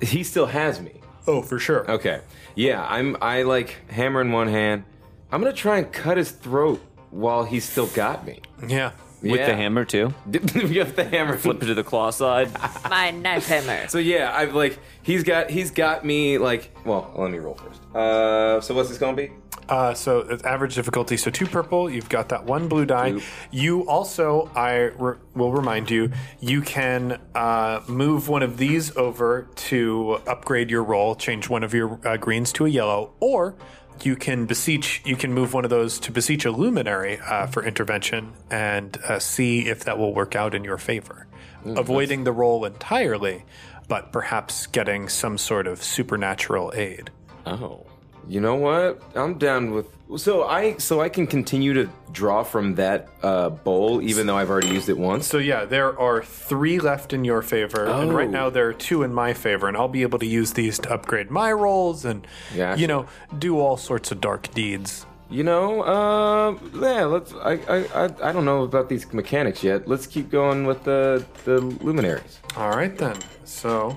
He 0.01 0.23
still 0.23 0.45
has 0.45 0.79
me. 0.79 0.93
Oh, 1.27 1.41
for 1.41 1.59
sure. 1.59 1.89
Okay. 1.91 2.21
Yeah, 2.55 2.85
I'm. 2.87 3.15
I 3.21 3.43
like 3.43 3.89
hammer 3.89 4.21
in 4.21 4.31
one 4.31 4.47
hand. 4.47 4.83
I'm 5.31 5.41
gonna 5.41 5.53
try 5.53 5.77
and 5.77 5.91
cut 5.91 6.17
his 6.17 6.31
throat 6.31 6.81
while 7.11 7.43
he's 7.45 7.63
still 7.63 7.87
got 7.87 8.25
me. 8.25 8.41
Yeah. 8.67 8.91
With 9.21 9.31
Yeah. 9.41 9.47
the 9.47 9.55
hammer 9.55 9.83
too. 9.85 10.13
we 10.31 10.77
have 10.77 10.95
the 10.95 11.03
hammer. 11.03 11.37
Flip 11.37 11.61
it 11.61 11.65
to 11.67 11.73
the 11.73 11.83
claw 11.83 12.09
side. 12.09 12.49
My 12.89 13.11
knife 13.11 13.47
hammer. 13.47 13.87
So 13.89 13.97
yeah, 13.97 14.31
I've 14.33 14.55
like 14.55 14.79
he's 15.09 15.23
got 15.23 15.49
he's 15.49 15.71
got 15.71 16.05
me 16.05 16.37
like. 16.37 16.71
Well, 16.85 17.11
let 17.15 17.31
me 17.31 17.39
roll 17.39 17.55
first. 17.55 17.81
Uh, 17.95 18.61
so 18.61 18.73
what's 18.75 18.89
this 18.89 18.97
gonna 18.97 19.17
be? 19.17 19.31
Uh, 19.67 19.93
so 19.93 20.19
it's 20.19 20.43
average 20.43 20.75
difficulty. 20.75 21.15
So 21.15 21.29
two 21.29 21.45
purple. 21.45 21.89
You've 21.89 22.09
got 22.09 22.29
that 22.29 22.43
one 22.43 22.67
blue 22.67 22.85
die. 22.85 23.11
Two. 23.11 23.21
You 23.51 23.87
also, 23.87 24.49
I 24.55 24.75
re- 24.97 25.17
will 25.35 25.51
remind 25.51 25.91
you, 25.91 26.11
you 26.39 26.61
can 26.61 27.19
uh, 27.35 27.81
move 27.87 28.29
one 28.29 28.41
of 28.41 28.57
these 28.57 28.95
over 28.97 29.47
to 29.55 30.19
upgrade 30.25 30.71
your 30.71 30.83
roll, 30.83 31.15
change 31.15 31.49
one 31.49 31.63
of 31.63 31.73
your 31.73 31.99
uh, 32.07 32.17
greens 32.17 32.51
to 32.53 32.65
a 32.65 32.69
yellow, 32.69 33.13
or 33.19 33.55
you 34.01 34.15
can 34.15 34.45
beseech. 34.47 35.03
You 35.05 35.15
can 35.15 35.33
move 35.33 35.53
one 35.53 35.65
of 35.65 35.69
those 35.69 35.99
to 35.99 36.11
beseech 36.11 36.45
a 36.45 36.51
luminary 36.51 37.19
uh, 37.19 37.45
for 37.45 37.63
intervention 37.63 38.33
and 38.49 38.97
uh, 39.07 39.19
see 39.19 39.67
if 39.67 39.83
that 39.83 39.99
will 39.99 40.15
work 40.15 40.35
out 40.35 40.55
in 40.55 40.63
your 40.63 40.79
favor, 40.79 41.27
avoiding 41.63 42.23
the 42.23 42.31
roll 42.31 42.65
entirely, 42.65 43.45
but 43.89 44.13
perhaps 44.13 44.67
getting 44.67 45.09
some 45.09 45.37
sort 45.37 45.67
of 45.67 45.83
supernatural 45.83 46.71
aid. 46.75 47.11
Oh. 47.45 47.85
You 48.27 48.39
know 48.41 48.55
what? 48.55 49.01
I'm 49.15 49.39
down 49.39 49.71
with. 49.71 49.87
So 50.17 50.43
I 50.43 50.77
so 50.77 51.01
I 51.01 51.09
can 51.09 51.25
continue 51.25 51.73
to 51.73 51.89
draw 52.11 52.43
from 52.43 52.75
that 52.75 53.07
uh, 53.23 53.49
bowl 53.49 54.01
even 54.03 54.27
though 54.27 54.37
I've 54.37 54.49
already 54.51 54.69
used 54.69 54.87
it 54.89 54.97
once. 54.97 55.25
So 55.27 55.39
yeah, 55.39 55.65
there 55.65 55.99
are 55.99 56.23
three 56.23 56.79
left 56.79 57.11
in 57.13 57.23
your 57.25 57.41
favor, 57.41 57.85
and 57.85 58.13
right 58.13 58.27
Oh. 58.27 58.31
now 58.31 58.49
there 58.51 58.67
are 58.67 58.73
two 58.73 59.01
in 59.03 59.13
my 59.13 59.33
favor, 59.33 59.67
and 59.67 59.75
I'll 59.75 59.87
be 59.87 60.03
able 60.03 60.19
to 60.19 60.25
use 60.27 60.53
these 60.53 60.77
to 60.79 60.93
upgrade 60.93 61.31
my 61.31 61.51
rolls 61.51 62.05
and 62.05 62.25
Gotcha. 62.55 62.79
you 62.79 62.87
know 62.87 63.07
do 63.39 63.59
all 63.59 63.77
sorts 63.77 64.11
of 64.11 64.21
dark 64.21 64.51
deeds. 64.53 65.05
You 65.31 65.43
know, 65.43 65.81
uh, 65.83 66.57
yeah. 66.81 67.05
Let's. 67.05 67.33
I, 67.35 67.53
I, 67.69 67.77
I, 68.05 68.29
I 68.29 68.31
don't 68.31 68.45
know 68.45 68.63
about 68.63 68.89
these 68.89 69.11
mechanics 69.13 69.63
yet. 69.63 69.87
Let's 69.87 70.07
keep 70.07 70.29
going 70.31 70.65
with 70.65 70.83
the 70.83 71.23
the 71.45 71.59
luminaries. 71.61 72.39
All 72.57 72.71
right 72.71 72.97
then. 72.97 73.15
So 73.43 73.95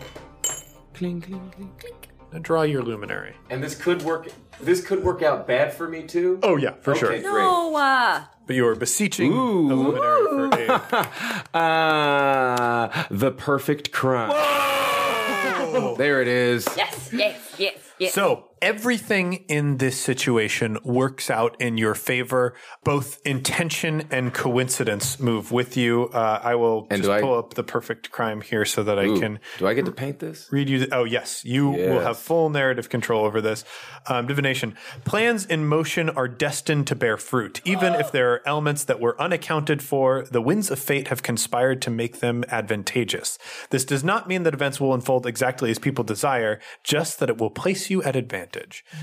Cling, 0.94 1.22
cling, 1.22 1.50
cling, 1.56 1.72
cling. 1.78 1.94
now 2.32 2.38
draw 2.38 2.62
your 2.62 2.82
luminary. 2.82 3.34
And 3.48 3.62
this 3.64 3.74
could 3.74 4.02
work. 4.02 4.28
This 4.60 4.84
could 4.86 5.02
work 5.02 5.22
out 5.22 5.46
bad 5.46 5.72
for 5.72 5.88
me 5.88 6.02
too. 6.02 6.38
Oh 6.42 6.56
yeah, 6.56 6.74
for 6.82 6.90
Okay, 6.90 7.00
sure. 7.00 7.08
great. 7.08 7.22
No, 7.22 7.76
uh, 7.76 8.24
But 8.46 8.54
you 8.56 8.66
are 8.68 8.74
beseeching 8.76 9.32
the 9.32 9.74
luminary 9.74 10.50
for 10.50 10.58
aid. 10.58 10.68
Ah, 11.54 13.06
the 13.10 13.30
perfect 13.30 13.90
crime. 13.90 14.30
There 15.96 16.20
it 16.20 16.28
is. 16.28 16.66
yes, 16.76 17.10
yes, 17.12 17.54
yes, 17.58 17.78
yes. 17.98 18.12
So 18.12 18.48
everything 18.62 19.44
in 19.48 19.76
this 19.78 20.00
situation 20.00 20.78
works 20.84 21.28
out 21.28 21.60
in 21.60 21.76
your 21.76 21.94
favor. 21.94 22.54
Both 22.84 23.20
intention 23.26 24.06
and 24.10 24.32
coincidence 24.32 25.18
move 25.18 25.50
with 25.50 25.76
you. 25.76 26.04
Uh, 26.14 26.40
I 26.42 26.54
will 26.54 26.86
And 26.90 27.02
just 27.02 27.08
do 27.08 27.12
I- 27.12 27.20
pull 27.20 27.36
up 27.36 27.54
the 27.54 27.64
perfect 27.64 28.10
crime 28.12 28.40
here 28.40 28.64
so 28.64 28.82
that 28.84 28.98
I 28.98 29.06
can 29.18 29.40
do 29.58 29.66
I 29.66 29.74
get 29.74 29.84
to 29.86 29.92
paint 29.92 30.20
this? 30.20 30.48
read 30.52 30.68
you. 30.70 30.78
The, 30.86 30.94
oh, 30.94 31.04
yes. 31.04 31.44
You 31.44 31.68
will 31.70 32.00
have 32.00 32.18
full 32.18 32.48
narrative 32.50 32.88
control 32.88 33.24
over 33.24 33.40
this. 33.40 33.64
Um, 34.06 34.26
divination. 34.28 34.76
Plans 35.04 35.44
in 35.44 35.66
motion 35.66 36.08
are 36.10 36.28
destined 36.28 36.86
to 36.86 36.94
bear 36.94 37.16
fruit. 37.16 37.60
Even 37.64 37.94
if 37.94 38.12
there 38.12 38.32
are 38.32 38.42
elements 38.46 38.84
that 38.84 39.00
were 39.00 39.20
unaccounted 39.20 39.82
for, 39.82 40.24
the 40.30 40.40
winds 40.40 40.70
of 40.70 40.78
fate 40.78 41.08
have 41.08 41.22
conspired 41.24 41.82
to 41.82 41.90
make 41.90 42.20
them 42.20 42.44
advantageous. 42.48 43.38
This 43.70 43.84
does 43.84 44.04
not 44.04 44.28
mean 44.28 44.44
that 44.44 44.54
events 44.54 44.80
will 44.80 44.94
unfold 44.94 45.26
exactly 45.26 45.70
as 45.70 45.78
people 45.80 46.04
desire, 46.04 46.60
just 46.84 47.18
that 47.18 47.28
it 47.28 47.38
will 47.38 47.50
place 47.50 47.90
you 47.90 48.02
at 48.04 48.14
advantage. 48.14 48.51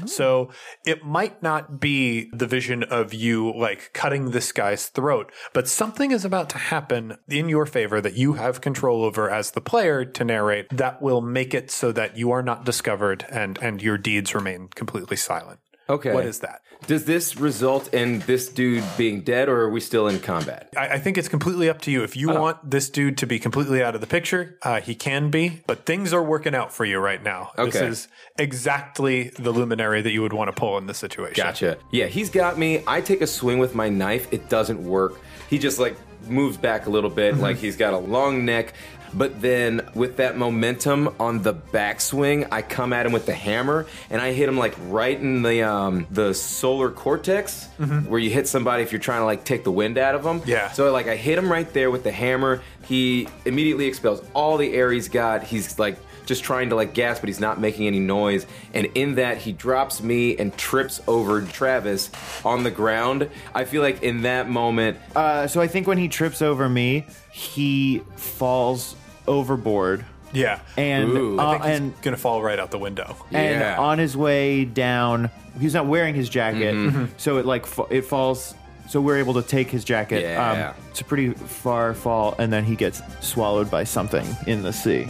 So 0.06 0.52
it 0.86 1.04
might 1.04 1.42
not 1.42 1.80
be 1.80 2.30
the 2.34 2.48
vision 2.48 2.84
of 2.84 3.14
you 3.14 3.54
like 3.54 3.92
cutting 3.94 4.32
this 4.32 4.52
guy's 4.52 4.88
throat, 4.88 5.32
but 5.54 5.68
something 5.68 6.12
is 6.12 6.26
about 6.26 6.50
to 6.52 6.58
happen 6.58 7.18
in 7.28 7.50
your 7.50 7.66
favor 7.66 8.02
that 8.02 8.16
you 8.16 8.34
have 8.34 8.62
control 8.62 9.04
over 9.04 9.30
as 9.30 9.52
the 9.52 9.62
player 9.62 10.06
to 10.06 10.24
narrate 10.24 10.68
that 10.70 11.02
will 11.02 11.22
make 11.22 11.54
it 11.54 11.72
so 11.72 11.92
that 11.92 12.18
you 12.18 12.32
are 12.32 12.44
not 12.44 12.66
discovered 12.66 13.26
and 13.30 13.58
and 13.62 13.82
your 13.82 13.98
deeds 13.98 14.36
remain 14.36 14.68
completely 14.70 15.18
silent. 15.18 15.60
Okay. 15.90 16.14
What 16.14 16.26
is 16.26 16.40
that? 16.40 16.62
Does 16.88 17.06
this 17.06 17.36
result 17.36 17.94
in 17.94 18.20
this 18.20 18.48
dude 18.48 18.84
being 18.98 19.22
dead, 19.22 19.50
or 19.50 19.62
are 19.62 19.70
we 19.70 19.82
still 19.82 20.08
in 20.08 20.20
combat? 20.20 20.70
I, 20.78 20.90
I 20.90 21.00
think 21.00 21.18
it's 21.18 21.28
completely 21.28 21.70
up 21.70 21.82
to 21.82 21.92
you. 21.92 22.04
If 22.04 22.16
you 22.16 22.30
want 22.30 22.70
this 22.70 22.90
dude 22.90 23.18
to 23.18 23.28
be 23.28 23.38
completely 23.38 23.84
out 23.84 23.96
of 23.96 24.02
the 24.02 24.08
picture, 24.08 24.58
uh, 24.64 24.80
he 24.80 24.96
can 24.96 25.30
be, 25.30 25.62
but 25.68 25.86
things 25.86 26.14
are 26.14 26.24
working 26.24 26.56
out 26.56 26.72
for 26.72 26.86
you 26.86 27.00
right 27.00 27.22
now. 27.22 27.52
Okay. 27.58 27.72
This 27.72 27.82
is 27.82 28.08
exactly 28.38 29.30
the 29.30 29.52
luminary 29.52 30.02
that 30.02 30.12
you 30.12 30.22
would 30.22 30.34
want 30.34 30.50
to 30.50 30.58
pull 30.58 30.78
in 30.78 30.88
this 30.88 30.98
situation. 30.98 31.44
Gotcha. 31.44 31.78
Yeah, 31.92 32.06
he's 32.06 32.30
got 32.30 32.58
me. 32.58 32.82
I 32.88 33.02
take 33.02 33.22
a 33.22 33.28
swing 33.28 33.60
with 33.60 33.76
my 33.76 33.90
knife. 33.90 34.32
It 34.32 34.48
doesn't 34.48 34.82
work. 34.82 35.20
He 35.50 35.58
just 35.58 35.80
like 35.80 35.98
moves 36.28 36.58
back 36.58 36.86
a 36.86 36.90
little 36.90 37.10
bit, 37.10 37.38
like 37.38 37.58
he's 37.58 37.76
got 37.76 37.94
a 37.94 37.98
long 37.98 38.46
neck. 38.46 38.74
But 39.14 39.42
then 39.42 39.90
with 39.94 40.18
that 40.18 40.38
momentum 40.38 41.16
on 41.20 41.42
the 41.42 41.54
backswing, 41.54 42.48
I 42.52 42.62
come 42.62 42.94
at 42.94 43.06
him 43.06 43.12
with 43.12 43.26
the 43.26 43.34
hammer 43.34 43.88
and 44.10 44.22
I 44.22 44.34
hit 44.34 44.48
him 44.48 44.58
like 44.58 44.76
right 44.88 45.20
in 45.20 45.42
the 45.42 45.64
um, 45.64 46.08
the 46.12 46.34
solar 46.34 46.92
cortex, 46.92 47.66
where 48.08 48.20
you 48.20 48.30
hit 48.30 48.48
somebody 48.48 48.84
if 48.84 48.92
you're 48.92 49.00
trying 49.00 49.22
to 49.22 49.26
like 49.26 49.44
take 49.44 49.64
the 49.64 49.72
wind 49.72 49.98
out 49.98 50.16
of 50.16 50.24
them. 50.24 50.42
Yeah. 50.46 50.72
So 50.72 50.92
like 50.92 51.08
I 51.08 51.16
hit 51.16 51.38
him 51.38 51.52
right 51.52 51.72
there 51.74 51.92
with 51.92 52.04
the 52.04 52.12
hammer. 52.12 52.62
He 52.86 53.28
immediately 53.46 53.86
expels 53.86 54.22
all 54.34 54.58
the 54.58 54.74
air 54.74 54.92
he's 54.92 55.10
got. 55.10 55.44
He's 55.44 55.78
like 55.80 55.98
just 56.30 56.46
trying 56.46 56.70
to 56.70 56.76
like 56.76 56.94
gasp, 56.94 57.22
but 57.22 57.28
he's 57.28 57.42
not 57.42 57.60
making 57.60 57.86
any 57.88 58.00
noise. 58.00 58.46
And 58.74 58.86
in 58.96 59.16
that, 59.16 59.38
he 59.40 59.52
drops 59.52 60.02
me 60.02 60.38
and 60.38 60.56
trips 60.58 61.02
over 61.08 61.42
Travis 61.42 62.10
on 62.46 62.64
the 62.64 62.72
ground. 62.72 63.30
I 63.54 63.66
feel 63.66 63.82
like 63.82 64.02
in 64.02 64.22
that 64.22 64.50
moment, 64.50 64.98
Uh, 65.16 65.48
so 65.48 65.60
I 65.60 65.68
think 65.68 65.86
when 65.88 65.98
he 65.98 66.08
trips 66.08 66.42
over 66.42 66.70
me, 66.70 67.06
he 67.32 68.02
falls 68.16 68.96
overboard, 69.28 70.06
Yeah. 70.32 70.60
and 70.78 71.10
Ooh. 71.10 71.40
uh, 71.40 71.44
I 71.46 71.52
think 71.52 71.64
he's 71.66 71.80
and 71.80 72.02
going 72.02 72.16
to 72.16 72.22
fall 72.22 72.42
right 72.42 72.60
out 72.60 72.72
the 72.72 72.80
window. 72.80 73.16
and 73.32 73.60
Yeah. 73.60 73.78
on 73.78 73.98
his 74.00 74.16
way 74.16 74.64
down, 74.66 75.30
he's 75.60 75.74
not 75.74 75.86
wearing 75.88 76.16
his 76.16 76.30
jacket, 76.30 76.74
Mm-hmm. 76.76 77.06
so 77.18 77.38
it 77.38 77.46
like 77.46 77.66
fa- 77.66 77.88
it 77.90 78.06
falls. 78.06 78.56
So 78.90 79.00
we're 79.00 79.18
able 79.18 79.36
to 79.36 79.44
take 79.44 79.70
his 79.70 79.84
jacket. 79.84 80.24
Yeah. 80.24 80.72
Um, 80.74 80.84
it's 80.90 81.00
a 81.02 81.04
pretty 81.04 81.30
far 81.34 81.94
fall, 81.94 82.34
and 82.40 82.52
then 82.52 82.64
he 82.64 82.76
gets 82.76 83.04
swallowed 83.20 83.70
by 83.70 83.84
something 83.84 84.26
in 84.48 84.64
the 84.64 84.74
sea. 84.74 85.08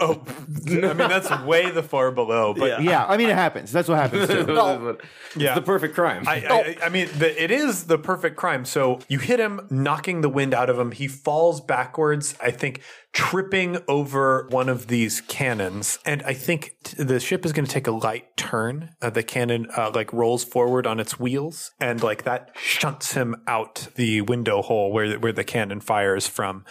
Oh, 0.00 0.22
I 0.66 0.70
mean, 0.70 0.96
that's 0.96 1.30
way 1.44 1.70
the 1.70 1.82
far 1.82 2.10
below, 2.10 2.54
but 2.54 2.82
Yeah, 2.82 3.04
I 3.04 3.16
mean 3.16 3.28
it 3.28 3.36
happens. 3.36 3.70
That's 3.70 3.88
what 3.88 3.98
happens 3.98 4.28
too. 4.28 4.98
yeah. 5.36 5.54
the 5.54 5.62
perfect 5.62 5.94
crime. 5.94 6.24
I, 6.26 6.76
I, 6.80 6.86
I 6.86 6.88
mean, 6.88 7.08
the, 7.18 7.42
it 7.42 7.50
is 7.50 7.84
the 7.84 7.98
perfect 7.98 8.36
crime. 8.36 8.64
So 8.64 9.00
you 9.08 9.18
hit 9.18 9.38
him, 9.38 9.66
knocking 9.70 10.22
the 10.22 10.28
wind 10.28 10.54
out 10.54 10.70
of 10.70 10.78
him. 10.78 10.92
He 10.92 11.06
falls 11.06 11.60
backwards, 11.60 12.34
I 12.40 12.50
think, 12.50 12.80
tripping 13.12 13.78
over 13.88 14.46
one 14.50 14.68
of 14.68 14.86
these 14.86 15.20
cannons. 15.22 15.98
And 16.04 16.22
I 16.22 16.32
think 16.32 16.74
t- 16.84 17.02
the 17.02 17.18
ship 17.18 17.44
is 17.44 17.52
going 17.52 17.66
to 17.66 17.70
take 17.70 17.86
a 17.86 17.92
light 17.92 18.36
turn. 18.36 18.90
Uh, 19.02 19.10
the 19.10 19.22
cannon, 19.22 19.66
uh, 19.76 19.90
like, 19.94 20.12
rolls 20.12 20.44
forward 20.44 20.86
on 20.86 21.00
its 21.00 21.18
wheels. 21.18 21.72
And, 21.80 22.02
like, 22.02 22.22
that 22.24 22.50
shunts 22.56 23.12
him 23.14 23.36
out 23.46 23.88
the 23.96 24.20
window 24.22 24.62
hole 24.62 24.92
where, 24.92 25.18
where 25.18 25.32
the 25.32 25.44
cannon 25.44 25.80
fires 25.80 26.26
from. 26.26 26.64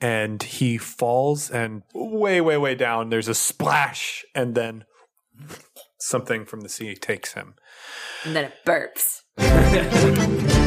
And 0.00 0.42
he 0.42 0.76
falls, 0.76 1.50
and 1.50 1.82
way, 1.94 2.40
way, 2.40 2.58
way 2.58 2.74
down, 2.74 3.08
there's 3.08 3.28
a 3.28 3.34
splash. 3.34 4.24
And 4.34 4.54
then 4.54 4.84
something 5.98 6.44
from 6.44 6.60
the 6.60 6.68
sea 6.68 6.94
takes 6.94 7.32
him. 7.32 7.54
And 8.24 8.36
then 8.36 8.44
it 8.44 8.54
burps. 8.66 9.22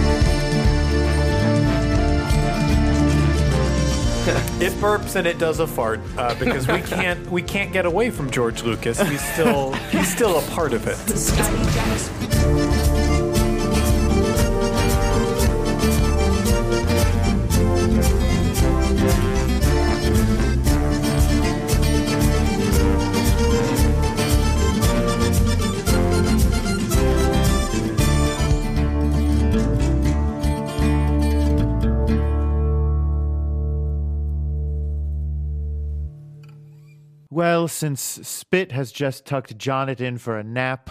It 4.62 4.74
burps 4.74 5.16
and 5.16 5.26
it 5.26 5.40
does 5.40 5.60
a 5.60 5.66
fart 5.66 6.02
uh, 6.18 6.36
because 6.36 6.68
we 6.68 6.82
can't 6.82 7.32
we 7.32 7.42
can't 7.42 7.74
get 7.74 7.86
away 7.86 8.12
from 8.12 8.30
George 8.30 8.62
Lucas. 8.62 9.00
He's 9.02 9.24
still 9.34 9.74
he's 9.92 10.14
still 10.14 10.38
a 10.38 10.42
part 10.52 10.74
of 10.74 10.86
it. 10.86 12.76
Well, 37.40 37.70
since 37.70 38.02
Spit 38.02 38.74
has 38.74 38.92
just 38.92 39.24
tucked 39.24 39.58
Jonnet 39.58 40.02
in 40.02 40.18
for 40.18 40.38
a 40.38 40.44
nap, 40.44 40.90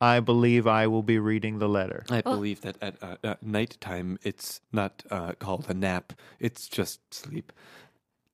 I 0.00 0.20
believe 0.20 0.66
I 0.66 0.86
will 0.86 1.02
be 1.02 1.18
reading 1.18 1.58
the 1.58 1.68
letter. 1.68 2.02
I 2.08 2.22
believe 2.22 2.62
that 2.62 2.78
at 2.80 2.94
uh, 3.02 3.16
uh, 3.22 3.34
nighttime 3.42 4.18
it's 4.22 4.62
not 4.72 5.02
uh, 5.10 5.32
called 5.32 5.66
a 5.68 5.74
nap; 5.74 6.14
it's 6.40 6.66
just 6.66 7.12
sleep. 7.12 7.52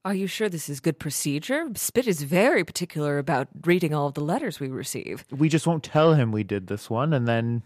Are 0.04 0.14
you 0.14 0.28
sure 0.28 0.48
this 0.48 0.68
is 0.68 0.78
good 0.78 1.00
procedure? 1.00 1.66
Spit 1.74 2.06
is 2.06 2.22
very 2.22 2.62
particular 2.62 3.18
about 3.18 3.48
reading 3.64 3.92
all 3.92 4.06
of 4.06 4.14
the 4.14 4.20
letters 4.20 4.60
we 4.60 4.68
receive. 4.68 5.24
We 5.32 5.48
just 5.48 5.66
won't 5.66 5.82
tell 5.82 6.14
him 6.14 6.30
we 6.30 6.44
did 6.44 6.68
this 6.68 6.88
one, 6.88 7.12
and 7.12 7.26
then 7.26 7.64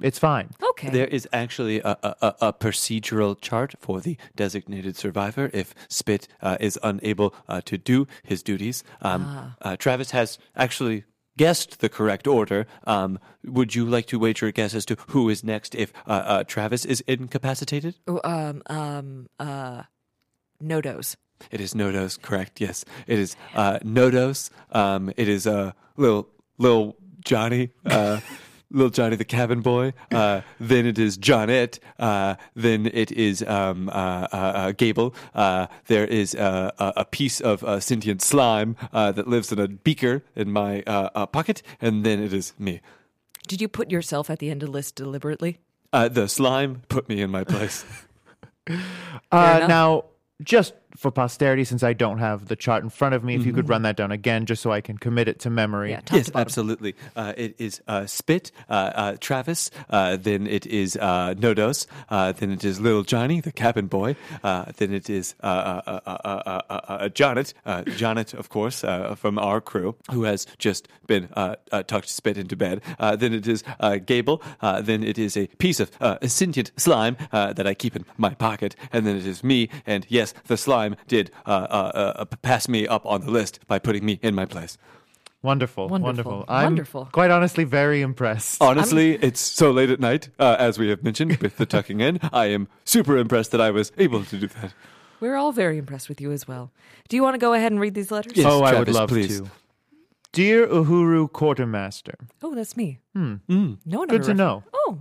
it's 0.00 0.18
fine. 0.18 0.50
Okay. 0.70 0.90
There 0.90 1.06
is 1.06 1.28
actually 1.32 1.80
a, 1.80 1.96
a, 2.02 2.14
a 2.22 2.34
a 2.40 2.52
procedural 2.52 3.40
chart 3.40 3.74
for 3.78 4.00
the 4.00 4.16
designated 4.36 4.96
survivor 4.96 5.50
if 5.52 5.74
Spit 5.88 6.28
uh, 6.40 6.56
is 6.60 6.78
unable 6.82 7.34
uh, 7.48 7.60
to 7.62 7.76
do 7.78 8.06
his 8.22 8.42
duties. 8.42 8.84
Um, 9.02 9.54
uh, 9.62 9.76
Travis 9.76 10.12
has 10.12 10.38
actually 10.56 11.04
guessed 11.36 11.80
the 11.80 11.88
correct 11.88 12.26
order. 12.26 12.66
Um, 12.84 13.18
would 13.44 13.74
you 13.74 13.86
like 13.86 14.06
to 14.06 14.18
wager 14.18 14.46
a 14.46 14.52
guess 14.52 14.74
as 14.74 14.84
to 14.86 14.96
who 15.08 15.28
is 15.30 15.42
next 15.42 15.74
if 15.74 15.92
uh, 16.06 16.10
uh, 16.10 16.44
Travis 16.44 16.84
is 16.84 17.00
incapacitated? 17.06 17.94
Oh, 18.06 18.20
um, 18.24 18.62
um, 18.66 19.28
uh, 19.38 19.84
Nodos. 20.62 21.16
It 21.50 21.60
is 21.60 21.72
Nodos, 21.74 22.20
correct? 22.20 22.60
Yes, 22.60 22.84
it 23.06 23.18
is 23.18 23.36
uh, 23.54 23.78
Nodos. 23.84 24.50
Um, 24.72 25.12
it 25.16 25.28
is 25.28 25.46
uh, 25.46 25.72
little 25.96 26.28
little 26.58 26.96
Johnny, 27.24 27.70
uh, 27.86 28.20
little 28.70 28.90
Johnny 28.90 29.16
the 29.16 29.24
cabin 29.24 29.60
boy. 29.60 29.92
Uh, 30.12 30.42
then 30.60 30.86
it 30.86 30.98
is 30.98 31.16
Johnette. 31.18 31.78
Uh, 31.98 32.36
then 32.54 32.86
it 32.92 33.10
is 33.12 33.42
um, 33.42 33.88
uh, 33.88 33.92
uh, 33.92 34.36
uh, 34.36 34.72
Gable. 34.72 35.14
Uh, 35.34 35.66
there 35.86 36.06
is 36.06 36.34
uh, 36.34 36.70
a, 36.78 36.92
a 36.98 37.04
piece 37.04 37.40
of 37.40 37.64
uh, 37.64 37.80
sentient 37.80 38.22
slime 38.22 38.76
uh, 38.92 39.12
that 39.12 39.26
lives 39.26 39.50
in 39.52 39.58
a 39.58 39.68
beaker 39.68 40.22
in 40.36 40.50
my 40.52 40.82
uh, 40.86 41.10
uh, 41.14 41.26
pocket, 41.26 41.62
and 41.80 42.04
then 42.04 42.22
it 42.22 42.32
is 42.32 42.52
me. 42.58 42.80
Did 43.46 43.60
you 43.60 43.68
put 43.68 43.90
yourself 43.90 44.28
at 44.28 44.38
the 44.38 44.50
end 44.50 44.62
of 44.62 44.68
the 44.68 44.72
list 44.72 44.94
deliberately? 44.96 45.58
Uh, 45.92 46.08
the 46.08 46.28
slime 46.28 46.82
put 46.88 47.08
me 47.08 47.20
in 47.20 47.30
my 47.30 47.44
place. 47.44 47.84
Uh, 49.32 49.64
now, 49.66 50.04
just 50.42 50.74
for 50.96 51.10
posterity, 51.10 51.64
since 51.64 51.82
I 51.82 51.92
don't 51.92 52.18
have 52.18 52.46
the 52.48 52.56
chart 52.56 52.82
in 52.82 52.90
front 52.90 53.14
of 53.14 53.22
me, 53.22 53.34
if 53.34 53.44
you 53.44 53.52
could 53.52 53.68
run 53.68 53.82
that 53.82 53.96
down 53.96 54.10
again, 54.10 54.46
just 54.46 54.62
so 54.62 54.72
I 54.72 54.80
can 54.80 54.98
commit 54.98 55.28
it 55.28 55.38
to 55.40 55.50
memory. 55.50 55.90
Yeah, 55.90 56.00
top 56.00 56.16
yes, 56.16 56.26
to 56.26 56.32
bottom. 56.32 56.40
absolutely. 56.46 56.94
Uh, 57.14 57.32
it 57.36 57.54
is 57.58 57.80
uh, 57.86 58.06
Spit, 58.06 58.50
uh, 58.68 58.72
uh, 58.72 59.16
Travis, 59.20 59.70
uh, 59.90 60.16
then 60.16 60.46
it 60.46 60.66
is 60.66 60.96
uh, 60.96 61.34
Nodos, 61.34 61.86
uh, 62.08 62.32
then 62.32 62.50
it 62.50 62.64
is 62.64 62.80
Little 62.80 63.02
Johnny, 63.02 63.40
the 63.40 63.52
cabin 63.52 63.86
boy, 63.86 64.16
uh, 64.42 64.66
then 64.78 64.92
it 64.92 65.10
is 65.10 65.34
uh, 65.42 65.46
uh, 65.46 65.82
uh, 65.86 66.00
uh, 66.06 66.18
uh, 66.24 66.62
uh, 66.70 66.80
uh, 66.88 67.08
Jonet, 67.10 67.52
uh, 67.66 67.82
Jonet, 67.82 68.32
of 68.34 68.48
course, 68.48 68.82
uh, 68.82 69.14
from 69.14 69.38
our 69.38 69.60
crew, 69.60 69.94
who 70.10 70.22
has 70.22 70.46
just 70.58 70.88
been 71.06 71.28
uh, 71.34 71.56
uh, 71.70 71.82
tucked 71.82 72.08
Spit 72.08 72.38
into 72.38 72.56
bed. 72.56 72.80
Uh, 72.98 73.14
then 73.14 73.34
it 73.34 73.46
is 73.46 73.62
uh, 73.80 73.96
Gable, 73.96 74.42
uh, 74.62 74.80
then 74.80 75.04
it 75.04 75.18
is 75.18 75.36
a 75.36 75.48
piece 75.58 75.80
of 75.80 75.90
uh, 76.00 76.16
sentient 76.26 76.72
slime 76.76 77.16
uh, 77.32 77.52
that 77.52 77.66
I 77.66 77.74
keep 77.74 77.94
in 77.94 78.04
my 78.16 78.30
pocket, 78.30 78.74
and 78.92 79.06
then 79.06 79.16
it 79.16 79.26
is 79.26 79.44
me, 79.44 79.68
and 79.86 80.06
yes, 80.08 80.32
the 80.46 80.56
slime 80.56 80.77
did 81.06 81.30
uh, 81.46 81.50
uh, 81.50 82.12
uh, 82.20 82.24
pass 82.42 82.68
me 82.68 82.86
up 82.86 83.04
on 83.06 83.20
the 83.22 83.30
list 83.30 83.60
by 83.66 83.78
putting 83.78 84.04
me 84.04 84.18
in 84.22 84.34
my 84.34 84.44
place. 84.46 84.76
Wonderful, 85.40 85.88
Wonderful, 85.88 86.04
wonderful. 86.06 86.44
I'm 86.48 86.64
wonderful. 86.64 87.08
quite 87.12 87.30
honestly 87.30 87.62
very 87.64 88.00
impressed. 88.02 88.60
Honestly, 88.70 89.14
it's 89.22 89.40
so 89.40 89.70
late 89.70 89.88
at 89.88 90.00
night, 90.00 90.30
uh, 90.40 90.56
as 90.58 90.78
we 90.80 90.88
have 90.88 91.04
mentioned 91.04 91.36
with 91.36 91.56
the 91.58 91.64
tucking 91.66 92.00
in. 92.00 92.18
I 92.32 92.46
am 92.46 92.66
super 92.84 93.16
impressed 93.16 93.52
that 93.52 93.60
I 93.60 93.70
was 93.70 93.92
able 93.98 94.24
to 94.24 94.36
do 94.36 94.48
that. 94.48 94.72
We're 95.20 95.36
all 95.36 95.52
very 95.52 95.78
impressed 95.78 96.08
with 96.08 96.20
you 96.20 96.32
as 96.32 96.48
well. 96.48 96.72
Do 97.08 97.14
you 97.16 97.22
want 97.22 97.34
to 97.34 97.38
go 97.38 97.52
ahead 97.52 97.70
and 97.70 97.80
read 97.80 97.94
these 97.94 98.10
letters? 98.10 98.32
Yes, 98.34 98.46
oh, 98.48 98.62
I 98.64 98.72
would 98.78 98.86
Travis, 98.86 98.94
love 98.96 99.08
please. 99.10 99.38
to. 99.40 99.50
Dear 100.32 100.66
Uhuru 100.66 101.30
Quartermaster, 101.32 102.14
Oh, 102.42 102.54
that's 102.54 102.76
me. 102.76 102.98
Hmm. 103.14 103.36
No 103.48 103.98
one 104.00 104.08
Good 104.08 104.22
to 104.24 104.28
ref- 104.28 104.36
know. 104.36 104.64
Oh, 104.74 105.00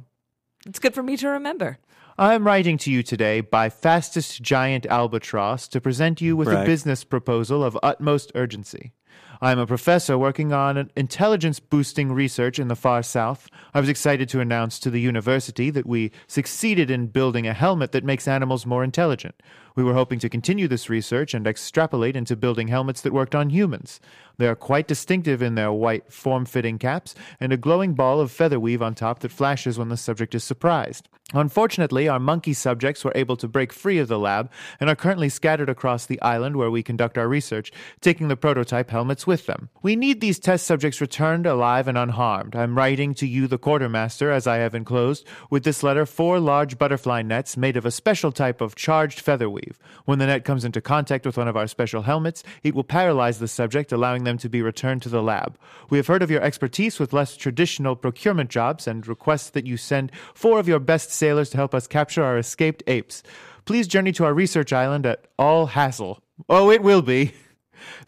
it's 0.67 0.79
good 0.79 0.93
for 0.93 1.01
me 1.03 1.17
to 1.17 1.29
remember. 1.29 1.79
I 2.19 2.33
am 2.33 2.47
writing 2.47 2.79
to 2.79 2.91
you 2.91 3.03
today 3.03 3.41
by 3.41 3.69
fastest 3.69 4.41
giant 4.41 4.87
albatross 4.87 5.67
to 5.67 5.79
present 5.79 6.19
you 6.19 6.35
with 6.35 6.47
a 6.47 6.65
business 6.65 7.03
proposal 7.03 7.63
of 7.63 7.77
utmost 7.83 8.31
urgency. 8.33 8.93
I 9.39 9.51
am 9.51 9.59
a 9.59 9.67
professor 9.67 10.17
working 10.17 10.51
on 10.51 10.89
intelligence 10.95 11.59
boosting 11.59 12.11
research 12.11 12.57
in 12.57 12.69
the 12.69 12.75
far 12.75 13.03
south. 13.03 13.49
I 13.73 13.79
was 13.79 13.89
excited 13.89 14.29
to 14.29 14.39
announce 14.39 14.79
to 14.79 14.89
the 14.89 14.99
university 14.99 15.69
that 15.69 15.85
we 15.85 16.11
succeeded 16.25 16.89
in 16.89 17.07
building 17.07 17.45
a 17.45 17.53
helmet 17.53 17.91
that 17.91 18.03
makes 18.03 18.27
animals 18.27 18.65
more 18.65 18.83
intelligent. 18.83 19.35
We 19.75 19.83
were 19.83 19.93
hoping 19.93 20.17
to 20.19 20.29
continue 20.29 20.67
this 20.67 20.89
research 20.89 21.35
and 21.35 21.45
extrapolate 21.45 22.15
into 22.15 22.35
building 22.35 22.67
helmets 22.67 23.01
that 23.01 23.13
worked 23.13 23.35
on 23.35 23.51
humans. 23.51 23.99
They 24.37 24.47
are 24.47 24.55
quite 24.55 24.87
distinctive 24.87 25.43
in 25.43 25.53
their 25.53 25.71
white, 25.71 26.11
form 26.11 26.45
fitting 26.45 26.79
caps 26.79 27.13
and 27.39 27.53
a 27.53 27.57
glowing 27.57 27.93
ball 27.93 28.19
of 28.19 28.31
feather 28.31 28.59
weave 28.59 28.81
on 28.81 28.95
top 28.95 29.19
that 29.19 29.31
flashes 29.31 29.77
when 29.77 29.89
the 29.89 29.97
subject 29.97 30.33
is 30.33 30.43
surprised. 30.43 31.09
Unfortunately, 31.33 32.07
our 32.07 32.19
monkey 32.19 32.53
subjects 32.53 33.03
were 33.03 33.11
able 33.13 33.35
to 33.35 33.49
break 33.49 33.73
free 33.73 33.99
of 33.99 34.07
the 34.07 34.17
lab 34.17 34.49
and 34.79 34.89
are 34.89 34.95
currently 34.95 35.27
scattered 35.27 35.69
across 35.69 36.05
the 36.05 36.21
island 36.21 36.55
where 36.55 36.71
we 36.71 36.81
conduct 36.81 37.17
our 37.17 37.27
research, 37.27 37.71
taking 37.99 38.29
the 38.29 38.37
prototype 38.37 38.89
helmets 38.89 39.26
with 39.27 39.45
them. 39.45 39.69
We 39.81 39.95
need 39.95 40.21
these 40.21 40.39
test 40.39 40.65
subjects 40.65 41.01
returned 41.01 41.45
alive 41.45 41.87
and 41.87 41.97
unharmed. 41.97 42.55
I'm 42.55 42.77
writing 42.77 43.13
to 43.15 43.27
you, 43.27 43.47
the 43.47 43.57
quartermaster, 43.57 44.31
as 44.31 44.47
I 44.47 44.57
have 44.57 44.73
enclosed, 44.73 45.25
with 45.49 45.63
this 45.63 45.83
letter, 45.83 46.05
four 46.05 46.39
large 46.39 46.77
butterfly 46.77 47.21
nets 47.21 47.57
made 47.57 47.77
of 47.77 47.85
a 47.85 47.91
special 47.91 48.31
type 48.31 48.61
of 48.61 48.75
charged 48.75 49.19
feather 49.19 49.49
weave. 49.49 49.77
When 50.05 50.19
the 50.19 50.25
net 50.25 50.45
comes 50.45 50.65
into 50.65 50.81
contact 50.81 51.25
with 51.25 51.37
one 51.37 51.47
of 51.47 51.57
our 51.57 51.67
special 51.67 52.03
helmets, 52.03 52.43
it 52.63 52.73
will 52.73 52.83
paralyze 52.83 53.39
the 53.39 53.47
subject, 53.47 53.91
allowing 53.91 54.23
them 54.23 54.37
to 54.39 54.49
be 54.49 54.61
returned 54.61 55.01
to 55.03 55.09
the 55.09 55.21
lab. 55.21 55.57
We 55.89 55.97
have 55.97 56.07
heard 56.07 56.23
of 56.23 56.31
your 56.31 56.41
expertise 56.41 56.99
with 56.99 57.13
less 57.13 57.35
traditional 57.35 57.95
procurement 57.95 58.49
jobs 58.49 58.87
and 58.87 59.07
request 59.07 59.53
that 59.53 59.67
you 59.67 59.77
send 59.77 60.11
four 60.33 60.59
of 60.59 60.67
your 60.67 60.79
best 60.79 61.11
sailors 61.11 61.49
to 61.51 61.57
help 61.57 61.75
us 61.75 61.87
capture 61.87 62.23
our 62.23 62.37
escaped 62.37 62.83
apes. 62.87 63.23
Please 63.65 63.87
journey 63.87 64.13
to 64.13 64.23
our 64.23 64.33
research 64.33 64.71
island 64.71 65.05
at 65.05 65.25
all 65.37 65.65
hassle. 65.65 66.23
Oh, 66.47 66.71
it 66.71 66.81
will 66.81 67.01
be. 67.01 67.33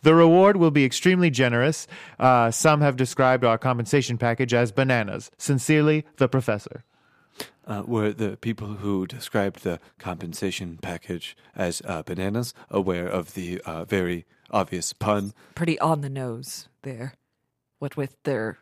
The 0.02 0.16
reward 0.16 0.58
will 0.58 0.72
be 0.72 0.86
extremely 0.86 1.30
generous. 1.30 1.88
Uh, 2.20 2.52
some 2.52 2.82
have 2.82 2.96
described 2.96 3.44
our 3.44 3.58
compensation 3.58 4.18
package 4.18 4.54
as 4.54 4.72
bananas. 4.72 5.32
Sincerely, 5.38 6.06
the 6.18 6.28
professor. 6.28 6.84
Uh, 7.68 7.84
were 7.86 8.12
the 8.12 8.36
people 8.38 8.68
who 8.76 9.06
described 9.06 9.64
the 9.64 9.80
compensation 10.00 10.80
package 10.82 11.38
as 11.56 11.82
uh, 11.86 12.02
bananas 12.02 12.54
aware 12.72 13.08
of 13.08 13.36
the 13.36 13.62
uh, 13.62 13.86
very 13.86 14.26
obvious 14.50 14.92
pun? 14.92 15.34
Pretty 15.54 15.80
on 15.80 16.02
the 16.02 16.10
nose 16.10 16.68
there. 16.82 17.14
What 17.78 17.96
with 17.96 18.18
their 18.24 18.58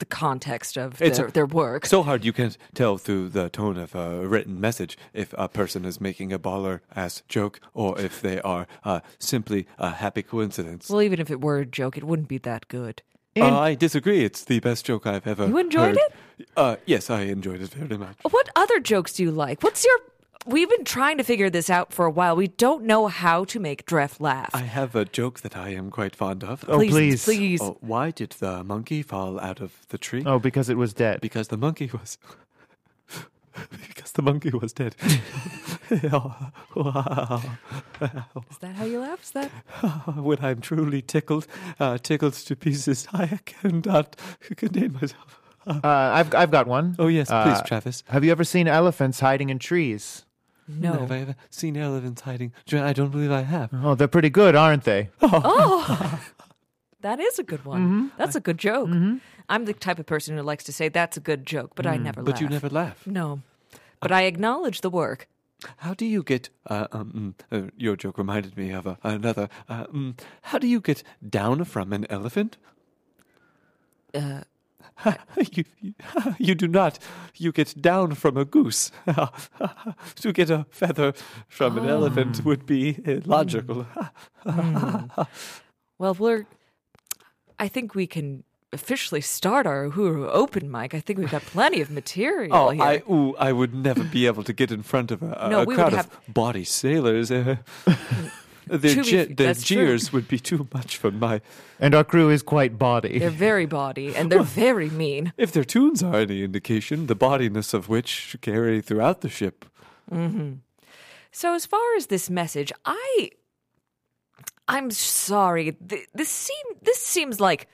the 0.00 0.04
context 0.06 0.76
of 0.76 1.00
It's 1.00 1.18
their, 1.18 1.28
a- 1.28 1.30
their 1.30 1.46
work. 1.46 1.86
So 1.86 2.02
hard 2.02 2.24
you 2.24 2.32
can't 2.32 2.58
tell 2.74 2.98
through 2.98 3.28
the 3.30 3.48
tone 3.48 3.76
of 3.78 3.94
a 3.94 4.26
written 4.26 4.60
message 4.60 4.98
if 5.14 5.32
a 5.38 5.48
person 5.48 5.84
is 5.84 6.00
making 6.00 6.32
a 6.32 6.38
baller 6.38 6.80
ass 6.96 7.22
joke 7.28 7.60
or 7.72 7.98
if 8.00 8.20
they 8.20 8.40
are 8.40 8.66
uh, 8.84 9.00
simply 9.18 9.66
a 9.78 9.90
happy 9.90 10.22
coincidence. 10.22 10.90
well, 10.90 11.02
even 11.02 11.20
if 11.20 11.30
it 11.30 11.40
were 11.40 11.58
a 11.58 11.66
joke, 11.66 11.96
it 11.96 12.04
wouldn't 12.04 12.28
be 12.28 12.38
that 12.38 12.66
good. 12.68 13.02
Uh, 13.38 13.58
I 13.60 13.74
disagree. 13.76 14.24
It's 14.24 14.44
the 14.44 14.58
best 14.58 14.84
joke 14.84 15.06
I've 15.06 15.26
ever. 15.26 15.46
You 15.46 15.56
enjoyed 15.58 15.96
heard. 15.96 16.46
Uh, 16.56 16.76
yes, 16.84 17.10
I 17.10 17.22
enjoyed 17.22 17.60
it 17.62 17.70
very 17.70 17.96
much. 17.96 18.16
What 18.28 18.48
other 18.56 18.80
jokes 18.80 19.12
do 19.12 19.22
you 19.22 19.30
like? 19.30 19.62
What's 19.62 19.84
your? 19.84 19.98
We've 20.46 20.68
been 20.70 20.84
trying 20.84 21.18
to 21.18 21.24
figure 21.24 21.50
this 21.50 21.68
out 21.68 21.92
for 21.92 22.06
a 22.06 22.10
while. 22.10 22.34
We 22.34 22.48
don't 22.48 22.84
know 22.84 23.08
how 23.08 23.44
to 23.44 23.60
make 23.60 23.84
Dref 23.84 24.20
laugh. 24.20 24.50
I 24.54 24.62
have 24.62 24.94
a 24.96 25.04
joke 25.04 25.40
that 25.40 25.54
I 25.54 25.70
am 25.70 25.90
quite 25.90 26.16
fond 26.16 26.42
of. 26.42 26.64
Oh, 26.66 26.78
please. 26.78 27.24
please. 27.24 27.60
Oh, 27.60 27.76
why 27.80 28.10
did 28.10 28.30
the 28.30 28.64
monkey 28.64 29.02
fall 29.02 29.38
out 29.38 29.60
of 29.60 29.86
the 29.90 29.98
tree? 29.98 30.22
Oh, 30.24 30.38
because 30.38 30.70
it 30.70 30.78
was 30.78 30.94
dead. 30.94 31.20
Because 31.20 31.48
the 31.48 31.58
monkey 31.58 31.90
was. 31.92 32.16
because 33.86 34.12
the 34.12 34.22
monkey 34.22 34.48
was 34.50 34.72
dead. 34.72 34.96
Is 35.90 36.00
that 38.60 38.74
how 38.76 38.84
you 38.84 39.00
laugh? 39.00 39.22
Is 39.22 39.30
that? 39.32 39.50
when 40.16 40.38
I'm 40.42 40.62
truly 40.62 41.02
tickled, 41.02 41.46
uh, 41.78 41.98
tickled 41.98 42.32
to 42.32 42.56
pieces, 42.56 43.06
I 43.12 43.40
cannot 43.44 44.16
contain 44.56 44.94
myself. 44.94 45.40
Uh, 45.66 45.80
I've, 45.84 46.34
I've 46.34 46.50
got 46.50 46.66
one. 46.66 46.96
Oh, 46.98 47.08
yes, 47.08 47.28
please, 47.28 47.58
Uh, 47.58 47.62
Travis. 47.62 48.02
Have 48.08 48.24
you 48.24 48.30
ever 48.30 48.44
seen 48.44 48.66
elephants 48.66 49.20
hiding 49.20 49.50
in 49.50 49.58
trees? 49.58 50.24
No. 50.78 50.92
Have 50.92 51.10
I 51.12 51.18
ever 51.18 51.36
seen 51.50 51.76
elephants 51.76 52.20
hiding? 52.22 52.52
I 52.72 52.92
don't 52.92 53.10
believe 53.10 53.30
I 53.32 53.42
have. 53.42 53.70
Oh, 53.72 53.94
they're 53.94 54.08
pretty 54.08 54.30
good, 54.30 54.54
aren't 54.54 54.84
they? 54.84 55.08
Oh, 55.22 56.20
that 57.02 57.18
is 57.20 57.38
a 57.38 57.42
good 57.42 57.64
one. 57.64 57.80
Mm-hmm. 57.82 58.06
That's 58.18 58.34
a 58.36 58.40
good 58.40 58.58
joke. 58.58 58.90
I'm 59.48 59.64
the 59.64 59.72
type 59.72 59.98
of 59.98 60.06
person 60.06 60.36
who 60.36 60.42
likes 60.42 60.64
to 60.64 60.72
say 60.72 60.88
that's 60.88 61.16
a 61.16 61.20
good 61.20 61.44
joke, 61.46 61.72
but 61.74 61.86
I 61.86 61.96
never 61.96 62.20
Mm, 62.22 62.24
But 62.26 62.32
laugh. 62.34 62.40
you 62.42 62.48
never 62.48 62.68
laugh. 62.68 63.06
No. 63.06 63.40
But 64.00 64.12
I 64.12 64.22
acknowledge 64.22 64.80
the 64.82 64.90
work. 64.90 65.26
How 65.78 65.92
do 65.94 66.06
you 66.06 66.22
get? 66.22 66.48
Uh, 66.66 66.86
um, 66.92 67.34
mm, 67.52 67.66
uh, 67.66 67.70
your 67.76 67.94
joke 67.96 68.16
reminded 68.16 68.56
me 68.56 68.70
of 68.70 68.86
uh, 68.86 68.96
another. 69.02 69.48
Uh, 69.68 69.84
mm, 69.86 70.18
how 70.42 70.58
do 70.58 70.66
you 70.66 70.80
get 70.80 71.02
down 71.28 71.64
from 71.64 71.92
an 71.92 72.06
elephant? 72.08 72.56
You, 75.52 75.64
you, 75.80 75.94
you 76.38 76.54
do 76.54 76.68
not. 76.68 76.98
You 77.36 77.52
get 77.52 77.80
down 77.80 78.14
from 78.14 78.36
a 78.36 78.44
goose. 78.44 78.92
to 80.16 80.32
get 80.32 80.50
a 80.50 80.66
feather 80.70 81.14
from 81.48 81.78
an 81.78 81.88
elephant 81.88 82.38
ah. 82.40 82.42
would 82.44 82.66
be 82.66 82.98
illogical. 83.04 83.86
Hmm. 84.44 85.06
well, 85.98 86.14
we're. 86.14 86.46
I 87.58 87.68
think 87.68 87.94
we 87.94 88.06
can 88.06 88.44
officially 88.72 89.20
start 89.20 89.66
our 89.66 89.88
Uhuru 89.88 90.28
open 90.32 90.70
mic. 90.70 90.94
I 90.94 91.00
think 91.00 91.18
we've 91.18 91.30
got 91.30 91.42
plenty 91.42 91.80
of 91.80 91.90
material 91.90 92.54
Oh, 92.54 92.70
here. 92.70 92.82
I, 92.82 93.02
ooh, 93.10 93.34
I 93.36 93.52
would 93.52 93.74
never 93.74 94.04
be 94.04 94.26
able 94.26 94.44
to 94.44 94.52
get 94.52 94.70
in 94.70 94.82
front 94.82 95.10
of 95.10 95.22
a, 95.22 95.32
a- 95.40 95.50
No, 95.50 95.62
a 95.62 95.66
crowd 95.66 95.92
have- 95.92 96.06
of 96.06 96.34
body 96.34 96.64
sailors. 96.64 97.30
Eh? 97.30 97.56
Uh, 98.70 98.76
their 98.76 98.94
To 98.94 99.02
be- 99.02 99.10
je- 99.10 99.24
their 99.34 99.46
that's 99.48 99.64
true. 99.64 99.76
jeers 99.76 100.12
would 100.12 100.28
be 100.28 100.38
too 100.38 100.68
much 100.72 100.96
for 100.96 101.10
my. 101.10 101.40
And 101.80 101.94
our 101.94 102.04
crew 102.04 102.30
is 102.30 102.42
quite 102.42 102.78
body. 102.78 103.18
They're 103.18 103.30
very 103.30 103.66
body 103.66 104.14
and 104.16 104.30
they're 104.30 104.42
very 104.42 104.90
mean. 104.90 105.32
If 105.36 105.50
their 105.52 105.64
tunes 105.64 106.02
are 106.02 106.14
any 106.16 106.42
indication, 106.44 107.06
the 107.06 107.14
bodiness 107.16 107.74
of 107.74 107.88
which 107.88 108.36
carry 108.40 108.80
throughout 108.80 109.20
the 109.20 109.28
ship. 109.28 109.64
So 111.32 111.54
as 111.54 111.66
far 111.66 111.96
as 111.96 112.06
this 112.06 112.28
message, 112.30 112.72
I 112.84 113.30
I'm 114.68 114.90
sorry. 114.90 115.72
Th- 115.88 116.06
This 116.14 116.28
seem 116.28 116.66
this 116.82 116.98
seems 116.98 117.40
like 117.40 117.66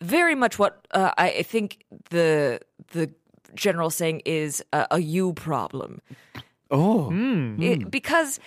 very 0.00 0.34
much 0.34 0.58
what 0.58 0.86
uh, 0.92 1.10
I 1.18 1.28
I 1.38 1.42
think 1.42 1.84
the 2.10 2.60
the 2.92 3.10
general 3.54 3.90
saying 3.90 4.22
is 4.24 4.62
a, 4.72 4.86
a 4.92 4.98
you 4.98 5.32
problem. 5.34 6.00
Oh, 6.70 7.10
It- 7.60 7.90
because 7.90 8.40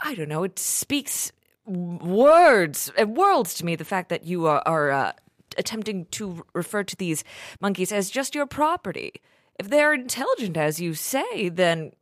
I 0.00 0.14
don't 0.14 0.28
know, 0.28 0.44
it 0.44 0.58
speaks 0.58 1.30
w- 1.30 1.35
words 1.66 2.90
and 2.96 3.16
worlds 3.16 3.54
to 3.54 3.64
me. 3.64 3.76
The 3.76 3.84
fact 3.84 4.08
that 4.08 4.24
you 4.24 4.46
are, 4.46 4.62
are 4.66 4.90
uh, 4.90 5.12
attempting 5.58 6.06
to 6.12 6.44
refer 6.54 6.84
to 6.84 6.96
these 6.96 7.24
monkeys 7.60 7.92
as 7.92 8.10
just 8.10 8.34
your 8.34 8.46
property. 8.46 9.12
If 9.58 9.68
they're 9.70 9.94
intelligent, 9.94 10.56
as 10.56 10.80
you 10.80 10.94
say, 10.94 11.48
then 11.48 11.92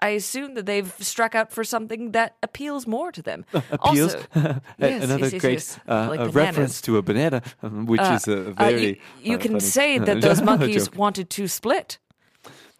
I 0.00 0.08
assume 0.10 0.54
that 0.54 0.66
they've 0.66 0.92
struck 1.00 1.34
out 1.34 1.50
for 1.52 1.64
something 1.64 2.12
that 2.12 2.36
appeals 2.42 2.86
more 2.86 3.10
to 3.12 3.22
them. 3.22 3.44
appeals. 3.70 4.14
Also, 4.14 4.26
yes, 4.78 5.04
Another 5.04 5.18
yes, 5.24 5.32
yes, 5.32 5.40
great. 5.40 5.78
Uh, 5.88 6.08
Like 6.10 6.20
a 6.20 6.28
reference 6.28 6.80
to 6.82 6.98
a 6.98 7.02
banana, 7.02 7.42
which 7.62 8.00
is 8.02 8.28
a 8.28 8.48
Uh, 8.48 8.52
very. 8.52 8.86
you, 8.86 8.96
you 9.22 9.36
uh, 9.36 9.40
can 9.40 9.52
funny, 9.52 9.60
say 9.60 9.98
uh, 9.98 10.04
that 10.04 10.20
those 10.20 10.42
monkeys 10.42 10.92
wanted 10.92 11.30
to 11.30 11.48
split. 11.48 11.98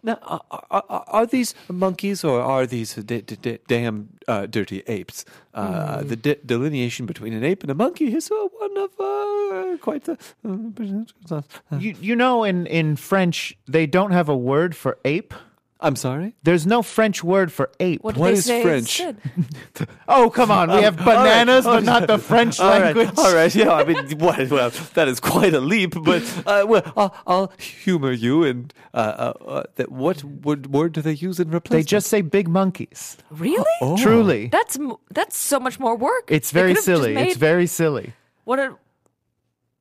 Now, 0.07 0.19
are, 0.23 0.63
are, 0.71 1.05
are- 1.09 1.27
these 1.27 1.55
monkeys 1.69 2.25
or 2.25 2.41
are 2.41 2.67
these 2.67 2.95
d- 2.95 3.23
d- 3.23 3.37
d- 3.41 3.59
damn 3.67 4.09
uh, 4.29 4.47
dirty 4.47 4.83
apes? 4.87 5.25
Uh, 5.55 6.01
Hmm. 6.03 6.09
The 6.09 6.17
de- 6.17 6.41
delineation 6.47 7.07
between 7.07 7.33
an 7.33 7.43
ape 7.43 7.63
and 7.65 7.71
a 7.71 7.75
monkey 7.75 8.15
is 8.15 8.31
uh, 8.31 8.49
one 8.61 8.77
of 8.85 8.91
uh, 9.01 9.77
quite 9.81 10.05
the. 10.05 10.17
Uh, 11.31 11.79
You, 11.79 11.95
you 12.01 12.15
know, 12.17 12.45
in, 12.45 12.67
in 12.67 12.97
French, 12.97 13.57
they 13.67 13.87
don't 13.87 14.13
have 14.13 14.29
a 14.29 14.37
word 14.37 14.77
for 14.77 14.99
ape. 15.05 15.33
I'm 15.85 15.97
sorry. 15.97 16.35
There's 16.43 16.67
no 16.67 16.81
French 16.83 17.23
word 17.23 17.53
for 17.53 17.71
ape. 17.79 18.03
What, 18.03 18.15
did 18.15 18.21
What 18.21 18.27
they 18.29 18.33
is 18.35 18.45
say 18.47 18.63
French? 18.63 19.01
instead? 19.01 19.19
Oh, 20.09 20.31
come 20.31 20.51
on. 20.51 20.71
We 20.71 20.83
have 20.83 20.97
bananas, 21.11 21.65
but 21.67 21.85
not 21.85 22.07
the 22.07 22.19
French 22.19 22.59
All 22.59 22.69
right, 22.71 22.97
language. 22.97 23.19
all 23.19 23.35
right. 23.35 23.55
Yeah, 23.55 23.71
I 23.73 23.85
mean, 23.85 24.19
well, 24.19 24.47
well, 24.49 24.71
that 24.95 25.09
is 25.09 25.21
quite 25.21 25.53
a 25.55 25.61
leap, 25.61 25.95
but 26.03 26.23
uh, 26.47 26.65
well, 26.67 26.83
I'll, 26.97 27.15
I'll 27.27 27.53
humor 27.59 28.13
you. 28.13 28.45
And 28.45 28.73
uh, 28.93 28.97
uh, 28.97 29.45
uh, 29.47 29.63
that 29.77 29.93
what 29.93 30.25
word, 30.25 30.73
word 30.73 30.93
do 30.95 31.03
they 31.03 31.13
use 31.13 31.39
in 31.39 31.51
replacement? 31.51 31.85
They 31.87 31.89
just 31.97 32.07
say 32.09 32.21
big 32.23 32.49
monkeys. 32.49 33.17
Really? 33.31 33.65
Oh. 33.83 33.97
Truly. 33.97 34.49
That's 34.49 34.77
m- 34.79 34.97
that's 35.11 35.37
so 35.37 35.61
much 35.61 35.79
more 35.79 35.97
work. 35.97 36.25
It's 36.29 36.51
They 36.51 36.61
very 36.61 36.71
could've 36.75 36.85
just 36.85 36.87
silly. 36.87 37.15
It's 37.17 37.35
made- 37.35 37.37
very 37.37 37.67
silly. 37.67 38.13
What 38.45 38.59
are 38.59 38.77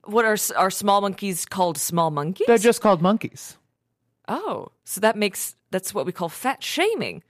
what 0.05 0.25
are 0.25 0.33
s- 0.33 0.51
are 0.51 0.69
small 0.71 0.99
monkeys 1.01 1.45
called? 1.45 1.77
Small 1.77 2.11
monkeys? 2.11 2.47
They're 2.47 2.57
just 2.57 2.81
called 2.81 3.01
monkeys. 3.01 3.57
Oh, 4.27 4.71
so 4.83 5.01
that 5.01 5.15
makes 5.17 5.55
that's 5.71 5.91
what 5.93 6.05
we 6.05 6.11
call 6.11 6.29
fat 6.29 6.61
shaming. 6.63 7.23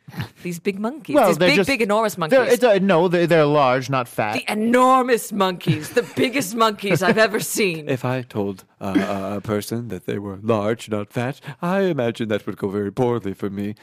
These 0.44 0.60
big 0.60 0.78
monkeys, 0.78 1.16
Well, 1.16 1.30
these 1.30 1.38
they're 1.38 1.48
big, 1.50 1.56
just- 1.56 1.68
big, 1.70 1.82
enormous 1.82 2.16
They're, 2.16 2.28
monkeys. 2.41 2.62
a, 2.62 2.80
no, 2.82 3.08
they're, 3.08 3.26
they're 3.26 3.46
large, 3.46 3.89
not 3.89 4.08
fat. 4.10 4.34
the 4.34 4.52
enormous 4.52 5.32
monkeys, 5.32 5.91
the 5.91 6.04
biggest 6.18 6.54
monkeys 6.66 7.02
I've 7.02 7.18
ever 7.18 7.39
seen. 7.39 7.88
If 7.88 8.04
I 8.04 8.22
told 8.22 8.66
uh, 8.82 9.36
a 9.38 9.41
person 9.41 9.88
that 9.88 10.06
they 10.08 10.20
were 10.20 10.39
large, 10.44 10.89
not 10.89 11.10
fat, 11.10 11.39
I 11.62 11.84
imagine 11.84 12.28
that 12.30 12.46
would 12.46 12.58
go 12.58 12.68
very 12.68 12.91
poorly 12.91 13.34
for 13.34 13.50
me. 13.50 13.76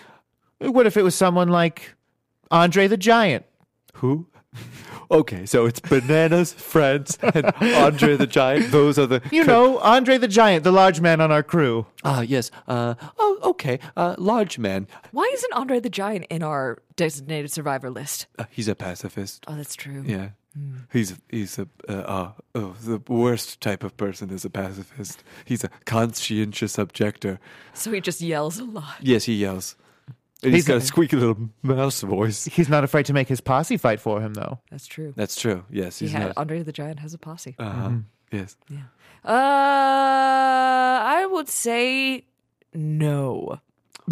what 0.58 0.86
if 0.86 0.96
it 0.98 1.02
was 1.04 1.14
someone 1.14 1.48
like 1.48 1.94
Andre 2.50 2.86
the 2.86 2.98
Giant? 2.98 3.46
Who? 3.94 4.26
Okay, 5.10 5.44
so 5.44 5.66
it's 5.66 5.80
Bananas, 5.80 6.52
Friends, 6.72 7.18
and 7.22 7.46
Andre 7.60 8.16
the 8.16 8.26
Giant. 8.26 8.70
Those 8.70 8.98
are 8.98 9.06
the. 9.06 9.20
You 9.32 9.44
know, 9.44 9.78
Andre 9.78 10.18
the 10.18 10.28
Giant, 10.28 10.62
the 10.62 10.72
large 10.72 11.00
man 11.00 11.20
on 11.20 11.32
our 11.32 11.42
crew. 11.42 11.86
Ah, 12.04 12.20
yes. 12.20 12.50
Uh, 12.68 12.94
oh, 13.18 13.38
okay. 13.42 13.80
Uh, 13.96 14.14
large 14.18 14.58
man. 14.58 14.86
Why 15.10 15.28
isn't 15.32 15.52
Andre 15.52 15.80
the 15.80 15.90
Giant 15.90 16.26
in 16.30 16.42
our 16.42 16.78
designated 16.96 17.50
survivor 17.50 17.90
list? 17.90 18.26
Uh, 18.38 18.44
he's 18.50 18.68
a 18.68 18.74
pacifist. 18.74 19.44
Oh, 19.48 19.56
that's 19.56 19.74
true. 19.74 20.04
Yeah. 20.06 20.30
He's 20.92 21.16
he's 21.28 21.60
a 21.60 21.68
uh, 21.88 21.92
uh, 21.92 22.32
oh, 22.56 22.74
the 22.82 23.00
worst 23.08 23.60
type 23.60 23.84
of 23.84 23.96
person 23.96 24.30
is 24.30 24.44
a 24.44 24.50
pacifist. 24.50 25.22
He's 25.44 25.62
a 25.62 25.70
conscientious 25.84 26.76
objector. 26.76 27.38
So 27.72 27.92
he 27.92 28.00
just 28.00 28.20
yells 28.20 28.58
a 28.58 28.64
lot. 28.64 28.96
Yes, 29.00 29.24
he 29.24 29.34
yells. 29.34 29.76
And 30.42 30.52
He's 30.54 30.64
he's 30.64 30.68
got 30.68 30.74
a 30.74 30.76
a- 30.78 30.80
squeaky 30.80 31.16
little 31.16 31.50
mouse 31.62 32.00
voice. 32.00 32.44
He's 32.46 32.68
not 32.68 32.82
afraid 32.84 33.06
to 33.06 33.12
make 33.12 33.28
his 33.28 33.40
posse 33.40 33.76
fight 33.76 34.00
for 34.00 34.20
him, 34.20 34.34
though. 34.34 34.58
That's 34.70 34.86
true. 34.86 35.12
That's 35.16 35.38
true. 35.38 35.64
Yes, 35.70 35.98
He 35.98 36.06
he's 36.06 36.12
had 36.14 36.28
not. 36.28 36.38
Andre 36.38 36.62
the 36.62 36.72
Giant 36.72 37.00
has 37.00 37.12
a 37.14 37.18
posse. 37.18 37.54
Uh-huh. 37.58 37.90
Yes. 38.32 38.56
Uh, 39.24 39.30
I 39.32 41.26
would 41.30 41.48
say 41.48 42.24
no. 42.72 43.60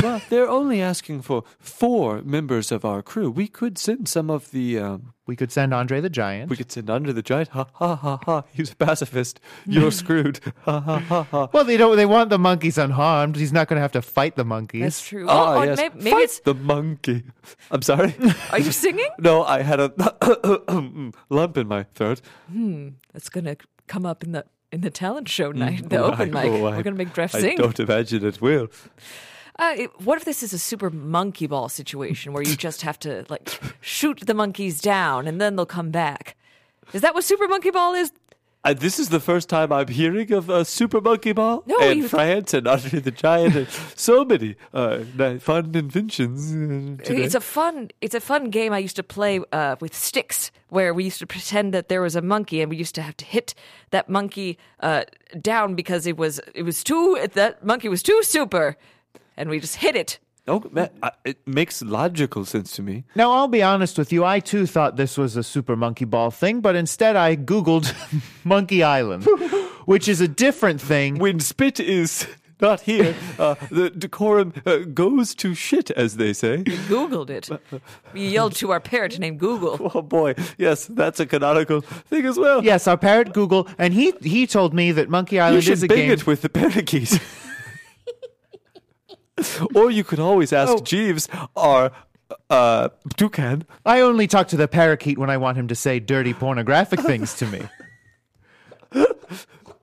Well, 0.03 0.21
they're 0.29 0.49
only 0.49 0.81
asking 0.81 1.23
for 1.23 1.43
four 1.59 2.23
members 2.23 2.71
of 2.73 2.85
our 2.85 3.03
crew. 3.03 3.31
We 3.31 3.49
could 3.49 3.79
send 3.79 4.09
some 4.09 4.31
of 4.31 4.51
the. 4.51 4.79
Um, 4.79 5.13
We 5.27 5.37
could 5.37 5.53
send 5.53 5.75
Andre 5.75 6.01
the 6.01 6.09
Giant. 6.09 6.49
we 6.51 6.57
could 6.57 6.73
send 6.73 6.89
Under 6.89 7.13
the 7.13 7.23
Giant. 7.23 7.49
Ha 7.51 7.67
ha 7.75 7.97
ha 7.97 8.19
ha. 8.25 8.43
He's 8.53 8.73
a 8.73 8.77
pacifist. 8.77 9.41
You're 9.67 9.91
screwed. 10.03 10.41
Ha 10.65 10.81
ha 10.81 10.99
ha 11.01 11.23
ha. 11.25 11.49
well, 11.53 11.65
they 11.65 11.77
don't. 11.77 11.97
They 11.97 12.07
want 12.07 12.31
the 12.31 12.39
monkeys 12.39 12.79
unharmed. 12.79 13.37
He's 13.37 13.53
not 13.53 13.69
going 13.69 13.77
to 13.77 13.83
have 13.83 13.93
to 13.93 14.03
fight 14.03 14.37
the 14.37 14.45
monkeys. 14.45 14.83
That's 14.83 15.03
true. 15.07 15.27
Ah, 15.29 15.57
oh, 15.57 15.63
yes. 15.65 15.77
may- 15.79 15.89
maybe, 15.95 16.11
Fight 16.11 16.25
it's. 16.25 16.41
the 16.41 16.55
monkey. 16.55 17.25
I'm 17.71 17.83
sorry. 17.83 18.15
Are 18.53 18.59
you 18.61 18.73
singing? 18.73 19.11
no, 19.19 19.43
I 19.45 19.63
had 19.63 19.81
a 19.81 19.93
lump 21.31 21.57
in 21.57 21.69
my 21.69 21.83
throat. 21.95 22.21
Hmm, 22.51 22.89
That's 23.13 23.29
gonna 23.29 23.57
come 23.87 24.07
up 24.07 24.23
in 24.25 24.33
the 24.33 24.45
in 24.73 24.81
the 24.83 24.91
talent 24.91 25.29
show 25.29 25.51
night, 25.53 25.89
the 25.89 25.97
Oh, 25.99 26.13
open 26.13 26.35
I- 26.37 26.43
mic. 26.45 26.53
oh, 26.53 26.67
I- 26.67 26.77
We're 26.77 26.83
gonna 26.83 26.97
make 26.97 27.13
Dref 27.15 27.35
I 27.35 27.41
sing. 27.41 27.57
don't 27.57 27.79
imagine 27.81 28.25
it 28.25 28.41
will. 28.41 28.69
Uh, 29.59 29.75
it- 29.77 30.01
what 30.01 30.17
if 30.19 30.25
this 30.25 30.43
is 30.43 30.53
a 30.53 30.59
super 30.59 30.91
monkey 30.91 31.47
ball 31.47 31.69
situation 31.69 32.33
where 32.33 32.43
you 32.43 32.57
just 32.69 32.83
have 32.83 32.99
to 33.01 33.25
like 33.29 33.61
shoot 33.81 34.21
the 34.27 34.35
monkeys 34.35 34.81
down 34.81 35.27
and 35.27 35.41
then 35.41 35.57
they'll 35.57 35.67
come 35.67 35.91
back? 35.91 36.37
Is 36.93 37.03
that 37.03 37.15
what 37.15 37.25
super 37.25 37.49
monkey 37.49 37.71
ball 37.71 37.95
is? 37.95 38.13
Uh, 38.65 38.75
this 38.75 38.99
is 38.99 39.09
the 39.11 39.21
first 39.21 39.49
time 39.49 39.71
I'm 39.73 39.87
hearing 39.87 40.33
of 40.33 40.51
a 40.51 40.65
Super 40.65 41.01
Monkey 41.01 41.33
Ball 41.33 41.63
No, 41.65 41.79
and 41.79 42.01
you- 42.01 42.09
France 42.09 42.53
and 42.53 42.67
Andre 42.67 42.99
the 42.99 43.13
Giant 43.13 43.55
and 43.55 43.69
so 43.95 44.25
many 44.25 44.57
uh, 44.75 44.99
fun 45.39 45.71
inventions. 45.77 46.53
Uh, 46.53 47.03
today. 47.05 47.23
It's 47.23 47.37
a 47.37 47.41
fun. 47.41 47.91
It's 48.01 48.17
a 48.17 48.21
fun 48.21 48.51
game 48.51 48.73
I 48.73 48.79
used 48.79 48.97
to 48.97 49.05
play 49.05 49.41
uh, 49.53 49.77
with 49.81 49.95
sticks, 49.95 50.51
where 50.71 50.93
we 50.93 51.05
used 51.05 51.21
to 51.21 51.27
pretend 51.27 51.73
that 51.73 51.89
there 51.89 52.03
was 52.03 52.17
a 52.17 52.21
monkey, 52.21 52.61
and 52.61 52.69
we 52.69 52.77
used 52.77 52.97
to 52.97 53.03
have 53.03 53.17
to 53.19 53.25
hit 53.25 53.55
that 53.91 54.09
monkey 54.09 54.59
uh, 54.81 55.05
down 55.41 55.77
because 55.77 56.05
it 56.05 56.17
was 56.17 56.41
it 56.53 56.65
was 56.65 56.83
too 56.83 57.17
that 57.35 57.65
monkey 57.65 57.89
was 57.89 58.03
too 58.03 58.21
super, 58.25 58.77
and 59.39 59.49
we 59.49 59.61
just 59.61 59.77
hit 59.77 59.97
it. 59.97 60.19
oh, 60.47 60.63
man, 60.73 60.89
I, 61.03 61.11
it 61.25 61.39
makes 61.47 61.81
logical 61.83 62.45
sense 62.45 62.73
to 62.77 62.83
me. 62.83 63.05
Now, 63.15 63.33
I'll 63.33 63.49
be 63.49 63.63
honest 63.63 63.97
with 63.99 64.13
you. 64.13 64.25
I 64.25 64.41
too 64.41 64.67
thought 64.67 64.97
this 64.97 65.17
was 65.17 65.37
a 65.37 65.43
super 65.43 65.77
monkey 65.77 66.05
ball 66.07 66.31
thing, 66.31 66.61
but 66.61 66.75
instead 66.75 67.17
I 67.17 67.37
Googled 67.37 67.87
Monkey 68.45 68.83
Island, 68.83 69.25
which 69.87 70.09
is 70.09 70.21
a 70.21 70.29
different 70.29 70.81
thing. 70.81 71.19
When 71.19 71.39
Spit 71.41 71.79
is 71.81 72.27
not 72.61 72.81
here, 72.81 73.15
uh, 73.39 73.55
the 73.71 73.91
decorum 73.91 74.53
uh, 74.67 74.79
goes 74.93 75.35
to 75.37 75.55
shit, 75.55 75.91
as 75.93 76.17
they 76.17 76.33
say. 76.33 76.57
You 76.67 76.79
Googled 76.89 77.31
it. 77.31 77.49
We 78.15 78.27
yelled 78.29 78.55
to 78.57 78.73
our 78.73 78.81
parrot 78.81 79.19
named 79.19 79.39
Google. 79.39 79.77
Oh 79.95 80.03
boy, 80.03 80.35
yes, 80.57 80.87
that's 80.87 81.21
a 81.21 81.27
canonical 81.27 81.83
thing 81.83 82.25
as 82.27 82.37
well. 82.39 82.65
Yes, 82.65 82.89
our 82.89 82.97
parrot 82.99 83.33
Google, 83.33 83.69
and 83.79 83.93
he 83.95 84.13
he 84.23 84.47
told 84.47 84.73
me 84.75 84.93
that 84.93 85.09
Monkey 85.09 85.37
you 85.37 85.43
Island 85.43 85.65
should 85.65 85.75
is 85.75 85.83
a 85.85 85.89
bing 85.89 85.99
game. 86.09 86.11
it 86.13 86.27
with 86.27 86.41
the 86.43 86.49
parakeets. 86.49 87.19
Or 89.75 89.91
you 89.91 90.05
could 90.05 90.19
always 90.21 90.53
ask 90.53 90.73
Oh. 90.73 90.79
Jeeves, 90.79 91.29
or 91.55 91.91
uh, 92.51 92.89
toucan. 93.17 93.65
I 93.87 94.01
only 94.01 94.27
talk 94.27 94.49
to 94.49 94.57
the 94.57 94.69
parakeet 94.69 95.19
when 95.19 95.31
I 95.31 95.37
want 95.37 95.57
him 95.59 95.69
to 95.69 95.75
say 95.75 96.01
dirty 96.01 96.35
pornographic 96.35 97.01
things 97.01 97.35
to 97.35 97.47
me. 97.47 97.63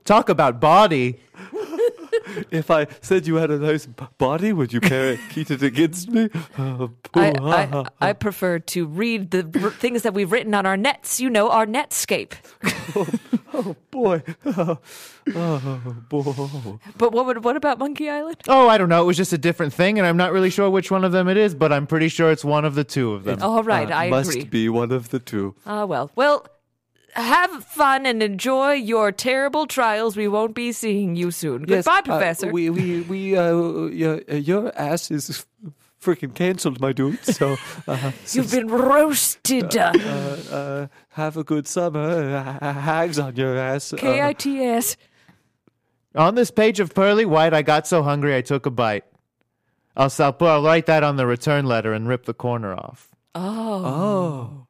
Talk 0.04 0.30
about 0.30 0.60
body. 0.60 1.20
If 2.52 2.70
I 2.72 2.88
said 3.02 3.28
you 3.28 3.36
had 3.36 3.50
a 3.52 3.58
nice 3.58 3.86
b- 3.86 4.06
body, 4.18 4.52
would 4.52 4.74
you 4.74 4.82
parakeet 4.82 5.52
it 5.52 5.64
against 5.64 6.10
me? 6.10 6.30
Uh, 6.58 6.88
I, 7.14 7.32
pooh, 7.32 7.42
ha, 7.42 7.66
ha. 7.68 7.84
I, 8.02 8.10
I 8.10 8.14
prefer 8.14 8.60
to 8.60 8.86
read 8.88 9.32
the 9.32 9.50
r- 9.64 9.70
things 9.72 10.02
that 10.02 10.14
we've 10.14 10.32
written 10.32 10.54
on 10.54 10.66
our 10.66 10.76
nets. 10.76 11.20
You 11.20 11.30
know, 11.30 11.50
our 11.50 11.66
Netscape. 11.66 12.34
boy. 13.92 14.24
Oh, 14.46 14.80
oh, 15.36 16.04
boy. 16.10 16.80
But 16.98 17.12
what 17.12 17.26
would, 17.26 17.44
what 17.44 17.56
about 17.56 17.80
Monkey 17.80 18.10
Island? 18.10 18.38
Oh, 18.48 18.68
I 18.68 18.78
don't 18.78 18.90
know. 18.90 19.02
It 19.02 19.06
was 19.06 19.18
just 19.18 19.34
a 19.34 19.38
different 19.38 19.74
thing, 19.74 19.98
and 19.98 20.08
I'm 20.08 20.18
not 20.18 20.32
really 20.32 20.50
sure 20.50 20.70
which 20.70 20.92
one 20.92 21.04
of 21.04 21.12
them 21.12 21.28
it 21.28 21.38
is, 21.38 21.56
but 21.56 21.72
I'm 21.74 21.88
pretty 21.88 22.10
sure 22.10 22.32
it's 22.32 22.46
one 22.46 22.66
of 22.66 22.76
the 22.76 22.84
two 22.84 23.14
of 23.14 23.24
them. 23.24 23.42
All 23.42 23.64
right, 23.64 23.90
Uh, 23.92 23.96
I 23.96 24.10
must 24.10 24.32
agree. 24.32 24.44
be 24.46 24.70
one 24.70 24.92
of 24.92 25.10
the 25.10 25.20
two. 25.20 25.56
Ah, 25.66 25.86
well. 25.86 26.12
Well, 26.16 26.46
have 27.14 27.64
fun 27.64 28.06
and 28.06 28.22
enjoy 28.22 28.74
your 28.74 29.12
terrible 29.14 29.68
trials. 29.68 30.18
We 30.18 30.28
won't 30.28 30.54
be 30.54 30.74
seeing 30.74 31.16
you 31.16 31.32
soon. 31.32 31.64
Yes, 31.68 31.86
Goodbye, 31.86 32.00
uh, 32.00 32.02
Professor. 32.02 32.52
we, 32.52 32.70
we, 32.70 33.02
we, 33.02 33.38
uh, 33.38 33.54
your, 33.88 34.20
your 34.24 34.78
ass 34.78 35.10
is 35.12 35.46
freaking 36.06 36.34
cancelled, 36.34 36.80
my 36.80 36.94
dude. 36.94 37.24
So, 37.26 37.58
uh, 37.88 38.12
You've 38.32 38.52
been 38.52 38.68
roasted. 38.68 39.76
uh, 39.76 39.92
uh, 40.52 40.88
have 41.10 41.36
a 41.36 41.44
good 41.44 41.68
summer. 41.68 42.36
Uh, 42.62 42.74
hags 42.74 43.18
on 43.18 43.36
your 43.36 43.58
ass. 43.58 43.92
Uh, 43.92 43.98
K 43.98 44.22
I 44.22 44.34
T 44.34 44.64
S. 44.64 44.96
On 46.16 46.36
this 46.36 46.52
page 46.52 46.80
of 46.80 46.94
Pearly 46.94 47.26
White, 47.26 47.54
I 47.54 47.62
got 47.62 47.88
so 47.88 48.04
hungry 48.04 48.36
I 48.36 48.42
took 48.42 48.66
a 48.66 48.72
bite. 48.72 49.04
I'll, 49.98 50.12
I'll, 50.20 50.38
I'll 50.42 50.64
write 50.64 50.86
that 50.86 51.04
on 51.04 51.16
the 51.18 51.26
return 51.26 51.66
letter 51.66 51.92
and 51.94 52.08
rip 52.08 52.26
the 52.26 52.34
corner 52.34 52.74
off. 52.74 53.10
oh. 53.34 53.42
Oh. 53.86 54.62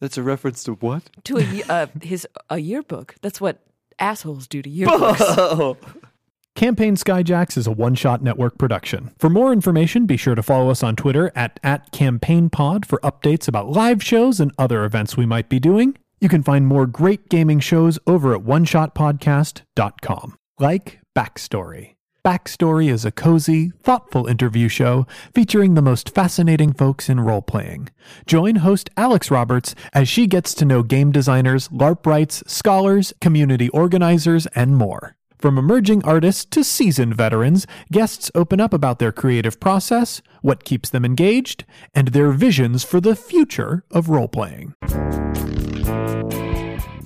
That's 0.00 0.16
a 0.16 0.22
reference 0.22 0.64
to 0.64 0.72
what? 0.74 1.10
To 1.24 1.38
a, 1.38 1.62
uh, 1.68 1.86
his 2.00 2.26
a 2.48 2.58
yearbook. 2.58 3.16
That's 3.20 3.38
what 3.38 3.58
assholes 3.98 4.46
do 4.48 4.62
to 4.62 4.70
yearbooks. 4.70 5.16
Oh. 5.20 5.76
Campaign 6.56 6.96
Skyjacks 6.96 7.56
is 7.56 7.66
a 7.66 7.72
one 7.72 7.94
shot 7.94 8.22
network 8.22 8.58
production. 8.58 9.12
For 9.18 9.30
more 9.30 9.52
information, 9.52 10.06
be 10.06 10.16
sure 10.16 10.34
to 10.34 10.42
follow 10.42 10.70
us 10.70 10.82
on 10.82 10.96
Twitter 10.96 11.32
at, 11.34 11.58
at 11.62 11.90
CampaignPod 11.92 12.84
for 12.84 12.98
updates 13.00 13.48
about 13.48 13.70
live 13.70 14.02
shows 14.02 14.40
and 14.40 14.52
other 14.58 14.84
events 14.84 15.16
we 15.16 15.26
might 15.26 15.48
be 15.48 15.60
doing. 15.60 15.96
You 16.20 16.28
can 16.28 16.42
find 16.42 16.66
more 16.66 16.86
great 16.86 17.30
gaming 17.30 17.60
shows 17.60 17.98
over 18.06 18.34
at 18.34 18.42
oneshotpodcast.com. 18.42 20.36
Like 20.58 21.00
Backstory. 21.16 21.94
Backstory 22.22 22.92
is 22.92 23.06
a 23.06 23.10
cozy, 23.10 23.72
thoughtful 23.82 24.26
interview 24.26 24.68
show 24.68 25.06
featuring 25.34 25.72
the 25.72 25.80
most 25.80 26.14
fascinating 26.14 26.74
folks 26.74 27.08
in 27.08 27.20
role 27.20 27.40
playing. 27.40 27.88
Join 28.26 28.56
host 28.56 28.90
Alex 28.98 29.30
Roberts 29.30 29.74
as 29.94 30.06
she 30.06 30.26
gets 30.26 30.52
to 30.54 30.66
know 30.66 30.82
game 30.82 31.12
designers, 31.12 31.68
LARP 31.68 32.04
writes, 32.04 32.42
scholars, 32.46 33.14
community 33.22 33.70
organizers, 33.70 34.46
and 34.48 34.76
more. 34.76 35.16
From 35.40 35.56
emerging 35.56 36.04
artists 36.04 36.44
to 36.50 36.62
seasoned 36.62 37.14
veterans, 37.14 37.66
guests 37.90 38.30
open 38.34 38.60
up 38.60 38.74
about 38.74 38.98
their 38.98 39.10
creative 39.10 39.58
process, 39.58 40.20
what 40.42 40.64
keeps 40.64 40.90
them 40.90 41.02
engaged, 41.02 41.64
and 41.94 42.08
their 42.08 42.30
visions 42.30 42.84
for 42.84 43.00
the 43.00 43.16
future 43.16 43.82
of 43.90 44.10
role 44.10 44.28
playing. 44.28 44.74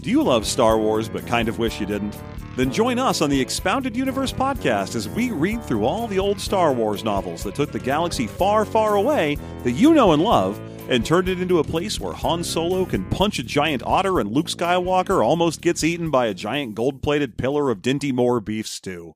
Do 0.03 0.11
you 0.11 0.21
love 0.25 0.47
Star 0.47 0.77
Wars 0.79 1.09
but 1.09 1.29
kind 1.29 1.49
of 1.49 1.61
wish 1.61 1.79
you 1.79 1.87
didn't? 1.87 2.21
Then 2.57 2.73
join 2.73 2.99
us 2.99 3.23
on 3.23 3.31
the 3.31 3.41
Expounded 3.41 3.97
Universe 3.97 4.33
podcast 4.33 4.97
as 4.97 5.09
we 5.09 5.31
read 5.31 5.63
through 5.63 5.85
all 5.85 6.09
the 6.09 6.19
old 6.19 6.41
Star 6.41 6.73
Wars 6.73 7.05
novels 7.05 7.45
that 7.45 7.55
took 7.55 7.71
the 7.71 7.79
galaxy 7.79 8.27
far, 8.27 8.65
far 8.65 8.97
away 8.97 9.39
that 9.63 9.73
you 9.73 9.95
know 9.95 10.11
and 10.11 10.21
love 10.21 10.61
and 10.89 11.05
turned 11.05 11.29
it 11.29 11.41
into 11.41 11.59
a 11.59 11.65
place 11.65 11.99
where 11.99 12.13
Han 12.13 12.45
Solo 12.45 12.85
can 12.85 13.05
punch 13.11 13.39
a 13.39 13.43
giant 13.43 13.83
otter 13.85 14.21
and 14.21 14.31
Luke 14.31 14.47
Skywalker 14.47 15.25
almost 15.25 15.61
gets 15.61 15.85
eaten 15.85 16.11
by 16.11 16.27
a 16.27 16.35
giant 16.35 16.75
gold 16.75 17.03
plated 17.03 17.37
pillar 17.37 17.71
of 17.71 17.83
Dinty 17.83 18.13
Moore 18.13 18.41
beef 18.41 18.67
stew. 18.67 19.15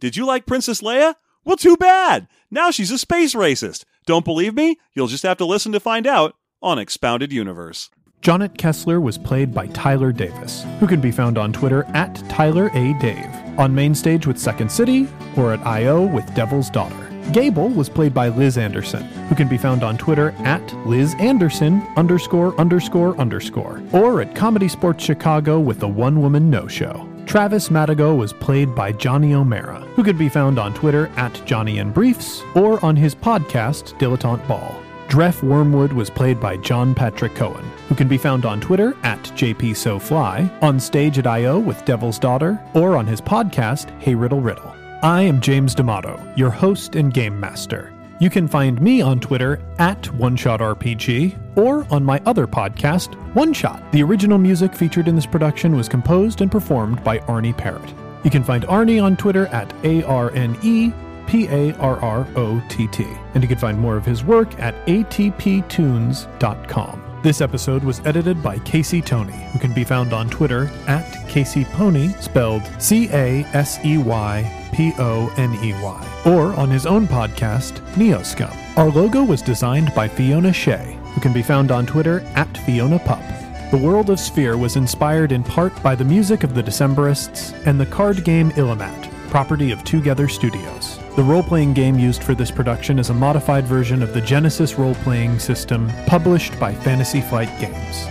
Did 0.00 0.16
you 0.16 0.26
like 0.26 0.46
Princess 0.46 0.80
Leia? 0.80 1.14
Well, 1.44 1.56
too 1.56 1.76
bad! 1.76 2.28
Now 2.50 2.70
she's 2.70 2.90
a 2.90 2.98
space 2.98 3.34
racist. 3.34 3.84
Don't 4.04 4.24
believe 4.24 4.54
me? 4.54 4.78
You'll 4.94 5.06
just 5.06 5.22
have 5.22 5.38
to 5.38 5.44
listen 5.44 5.72
to 5.72 5.80
find 5.80 6.06
out 6.06 6.34
on 6.60 6.78
Expounded 6.78 7.32
Universe. 7.32 7.90
Jonnet 8.22 8.58
Kessler 8.58 9.00
was 9.00 9.18
played 9.18 9.54
by 9.54 9.68
Tyler 9.68 10.10
Davis, 10.10 10.64
who 10.80 10.86
can 10.86 11.00
be 11.00 11.12
found 11.12 11.38
on 11.38 11.52
Twitter 11.52 11.84
at 11.94 12.14
Tyler 12.28 12.70
A. 12.74 12.92
Dave, 12.98 13.30
on 13.58 13.74
Mainstage 13.74 14.26
with 14.26 14.38
Second 14.38 14.72
City, 14.72 15.06
or 15.36 15.52
at 15.52 15.64
I.O. 15.64 16.02
with 16.06 16.34
Devil's 16.34 16.70
Daughter. 16.70 17.05
Gable 17.32 17.68
was 17.68 17.88
played 17.88 18.14
by 18.14 18.28
Liz 18.28 18.56
Anderson, 18.56 19.02
who 19.28 19.34
can 19.34 19.48
be 19.48 19.58
found 19.58 19.82
on 19.82 19.98
Twitter 19.98 20.30
at 20.44 20.62
Liz 20.86 21.14
Anderson 21.18 21.82
underscore 21.96 22.58
underscore 22.58 23.16
underscore, 23.18 23.82
or 23.92 24.20
at 24.22 24.34
Comedy 24.34 24.68
Sports 24.68 25.04
Chicago 25.04 25.58
with 25.58 25.80
the 25.80 25.88
One 25.88 26.20
Woman 26.22 26.48
No 26.48 26.66
Show. 26.68 27.08
Travis 27.26 27.68
Madigo 27.68 28.16
was 28.16 28.32
played 28.32 28.74
by 28.74 28.92
Johnny 28.92 29.34
O'Mara, 29.34 29.80
who 29.96 30.04
can 30.04 30.16
be 30.16 30.28
found 30.28 30.58
on 30.58 30.72
Twitter 30.74 31.08
at 31.16 31.42
Johnny 31.44 31.78
and 31.78 31.92
Briefs, 31.92 32.42
or 32.54 32.82
on 32.84 32.94
his 32.94 33.14
podcast, 33.14 33.98
Dilettante 33.98 34.46
Ball. 34.46 34.80
Dref 35.08 35.42
Wormwood 35.42 35.92
was 35.92 36.08
played 36.10 36.40
by 36.40 36.56
John 36.56 36.94
Patrick 36.94 37.34
Cohen, 37.34 37.64
who 37.88 37.94
can 37.96 38.08
be 38.08 38.18
found 38.18 38.44
on 38.44 38.60
Twitter 38.60 38.96
at 39.02 39.22
JPSoFly, 39.22 40.62
on 40.62 40.78
stage 40.80 41.18
at 41.18 41.26
I.O. 41.26 41.58
with 41.58 41.84
Devil's 41.84 42.18
Daughter, 42.18 42.60
or 42.74 42.96
on 42.96 43.06
his 43.06 43.20
podcast, 43.20 43.90
Hey 44.00 44.14
Riddle 44.14 44.40
Riddle. 44.40 44.74
I 45.06 45.22
am 45.22 45.40
James 45.40 45.72
D'Amato, 45.72 46.20
your 46.34 46.50
host 46.50 46.96
and 46.96 47.14
game 47.14 47.38
master. 47.38 47.94
You 48.18 48.28
can 48.28 48.48
find 48.48 48.80
me 48.80 49.02
on 49.02 49.20
Twitter 49.20 49.60
at 49.78 50.02
OneShotRPG 50.02 51.56
or 51.56 51.86
on 51.92 52.02
my 52.02 52.20
other 52.26 52.48
podcast, 52.48 53.14
One 53.32 53.52
Shot. 53.52 53.92
The 53.92 54.02
original 54.02 54.36
music 54.36 54.74
featured 54.74 55.06
in 55.06 55.14
this 55.14 55.24
production 55.24 55.76
was 55.76 55.88
composed 55.88 56.40
and 56.40 56.50
performed 56.50 57.04
by 57.04 57.20
Arne 57.20 57.54
Parrott. 57.54 57.94
You 58.24 58.32
can 58.32 58.42
find 58.42 58.64
Arne 58.64 58.98
on 58.98 59.16
Twitter 59.16 59.46
at 59.46 59.72
A 59.84 60.02
R 60.02 60.32
N 60.32 60.58
E 60.64 60.90
P 61.28 61.46
A 61.50 61.72
R 61.74 62.00
R 62.00 62.26
O 62.34 62.60
T 62.68 62.88
T. 62.88 63.06
And 63.34 63.44
you 63.44 63.48
can 63.48 63.58
find 63.58 63.78
more 63.78 63.96
of 63.96 64.04
his 64.04 64.24
work 64.24 64.58
at 64.58 64.74
atptunes.com. 64.88 67.20
This 67.22 67.40
episode 67.40 67.84
was 67.84 68.00
edited 68.04 68.42
by 68.42 68.58
Casey 68.58 69.02
Poney, 69.02 69.48
who 69.52 69.60
can 69.60 69.72
be 69.72 69.84
found 69.84 70.12
on 70.12 70.28
Twitter 70.28 70.68
at 70.88 71.28
Casey 71.28 71.64
Poney, 71.64 72.08
spelled 72.14 72.68
C 72.82 73.08
A 73.12 73.44
S 73.54 73.78
E 73.84 73.98
Y 73.98 74.55
P 74.72 74.92
O 74.98 75.32
N 75.36 75.54
E 75.62 75.72
Y, 75.72 76.22
or 76.26 76.54
on 76.54 76.70
his 76.70 76.86
own 76.86 77.06
podcast, 77.06 77.80
Neoscum. 77.94 78.54
Our 78.76 78.90
logo 78.90 79.24
was 79.24 79.42
designed 79.42 79.94
by 79.94 80.08
Fiona 80.08 80.52
Shea, 80.52 80.98
who 81.14 81.20
can 81.20 81.32
be 81.32 81.42
found 81.42 81.70
on 81.70 81.86
Twitter 81.86 82.20
at 82.34 82.56
Fiona 82.58 82.98
Pup. 82.98 83.22
The 83.70 83.78
world 83.78 84.10
of 84.10 84.20
Sphere 84.20 84.56
was 84.56 84.76
inspired 84.76 85.32
in 85.32 85.42
part 85.42 85.82
by 85.82 85.94
the 85.94 86.04
music 86.04 86.44
of 86.44 86.54
the 86.54 86.62
Decemberists 86.62 87.52
and 87.66 87.80
the 87.80 87.86
card 87.86 88.22
game 88.22 88.50
Illimat, 88.52 89.10
property 89.28 89.72
of 89.72 89.82
Together 89.82 90.28
Studios. 90.28 91.00
The 91.16 91.22
role 91.22 91.42
playing 91.42 91.72
game 91.74 91.98
used 91.98 92.22
for 92.22 92.34
this 92.34 92.50
production 92.50 92.98
is 92.98 93.10
a 93.10 93.14
modified 93.14 93.64
version 93.64 94.02
of 94.02 94.12
the 94.12 94.20
Genesys 94.20 94.78
role 94.78 94.94
playing 94.96 95.38
system 95.38 95.90
published 96.06 96.60
by 96.60 96.74
Fantasy 96.74 97.22
Flight 97.22 97.50
Games. 97.58 98.06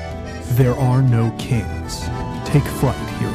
There 0.57 0.75
are 0.75 1.01
no 1.01 1.29
kings. 1.37 2.01
Take 2.45 2.63
flight, 2.63 3.09
heroes. 3.19 3.34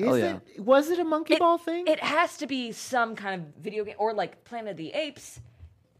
Oh, 0.00 0.04
Is 0.04 0.10
oh 0.10 0.14
yeah. 0.16 0.38
it? 0.56 0.60
Was 0.60 0.90
it 0.90 0.98
a 0.98 1.04
monkey 1.04 1.34
It- 1.34 1.38
ball 1.40 1.58
thing? 1.58 1.86
It 1.86 2.00
has 2.00 2.36
to 2.38 2.46
be 2.46 2.72
some 2.72 3.14
kind 3.14 3.40
of 3.40 3.62
video 3.62 3.84
game 3.84 3.94
or 3.98 4.12
like 4.12 4.44
Planet 4.44 4.72
of 4.72 4.76
the 4.76 4.90
Apes. 4.92 5.40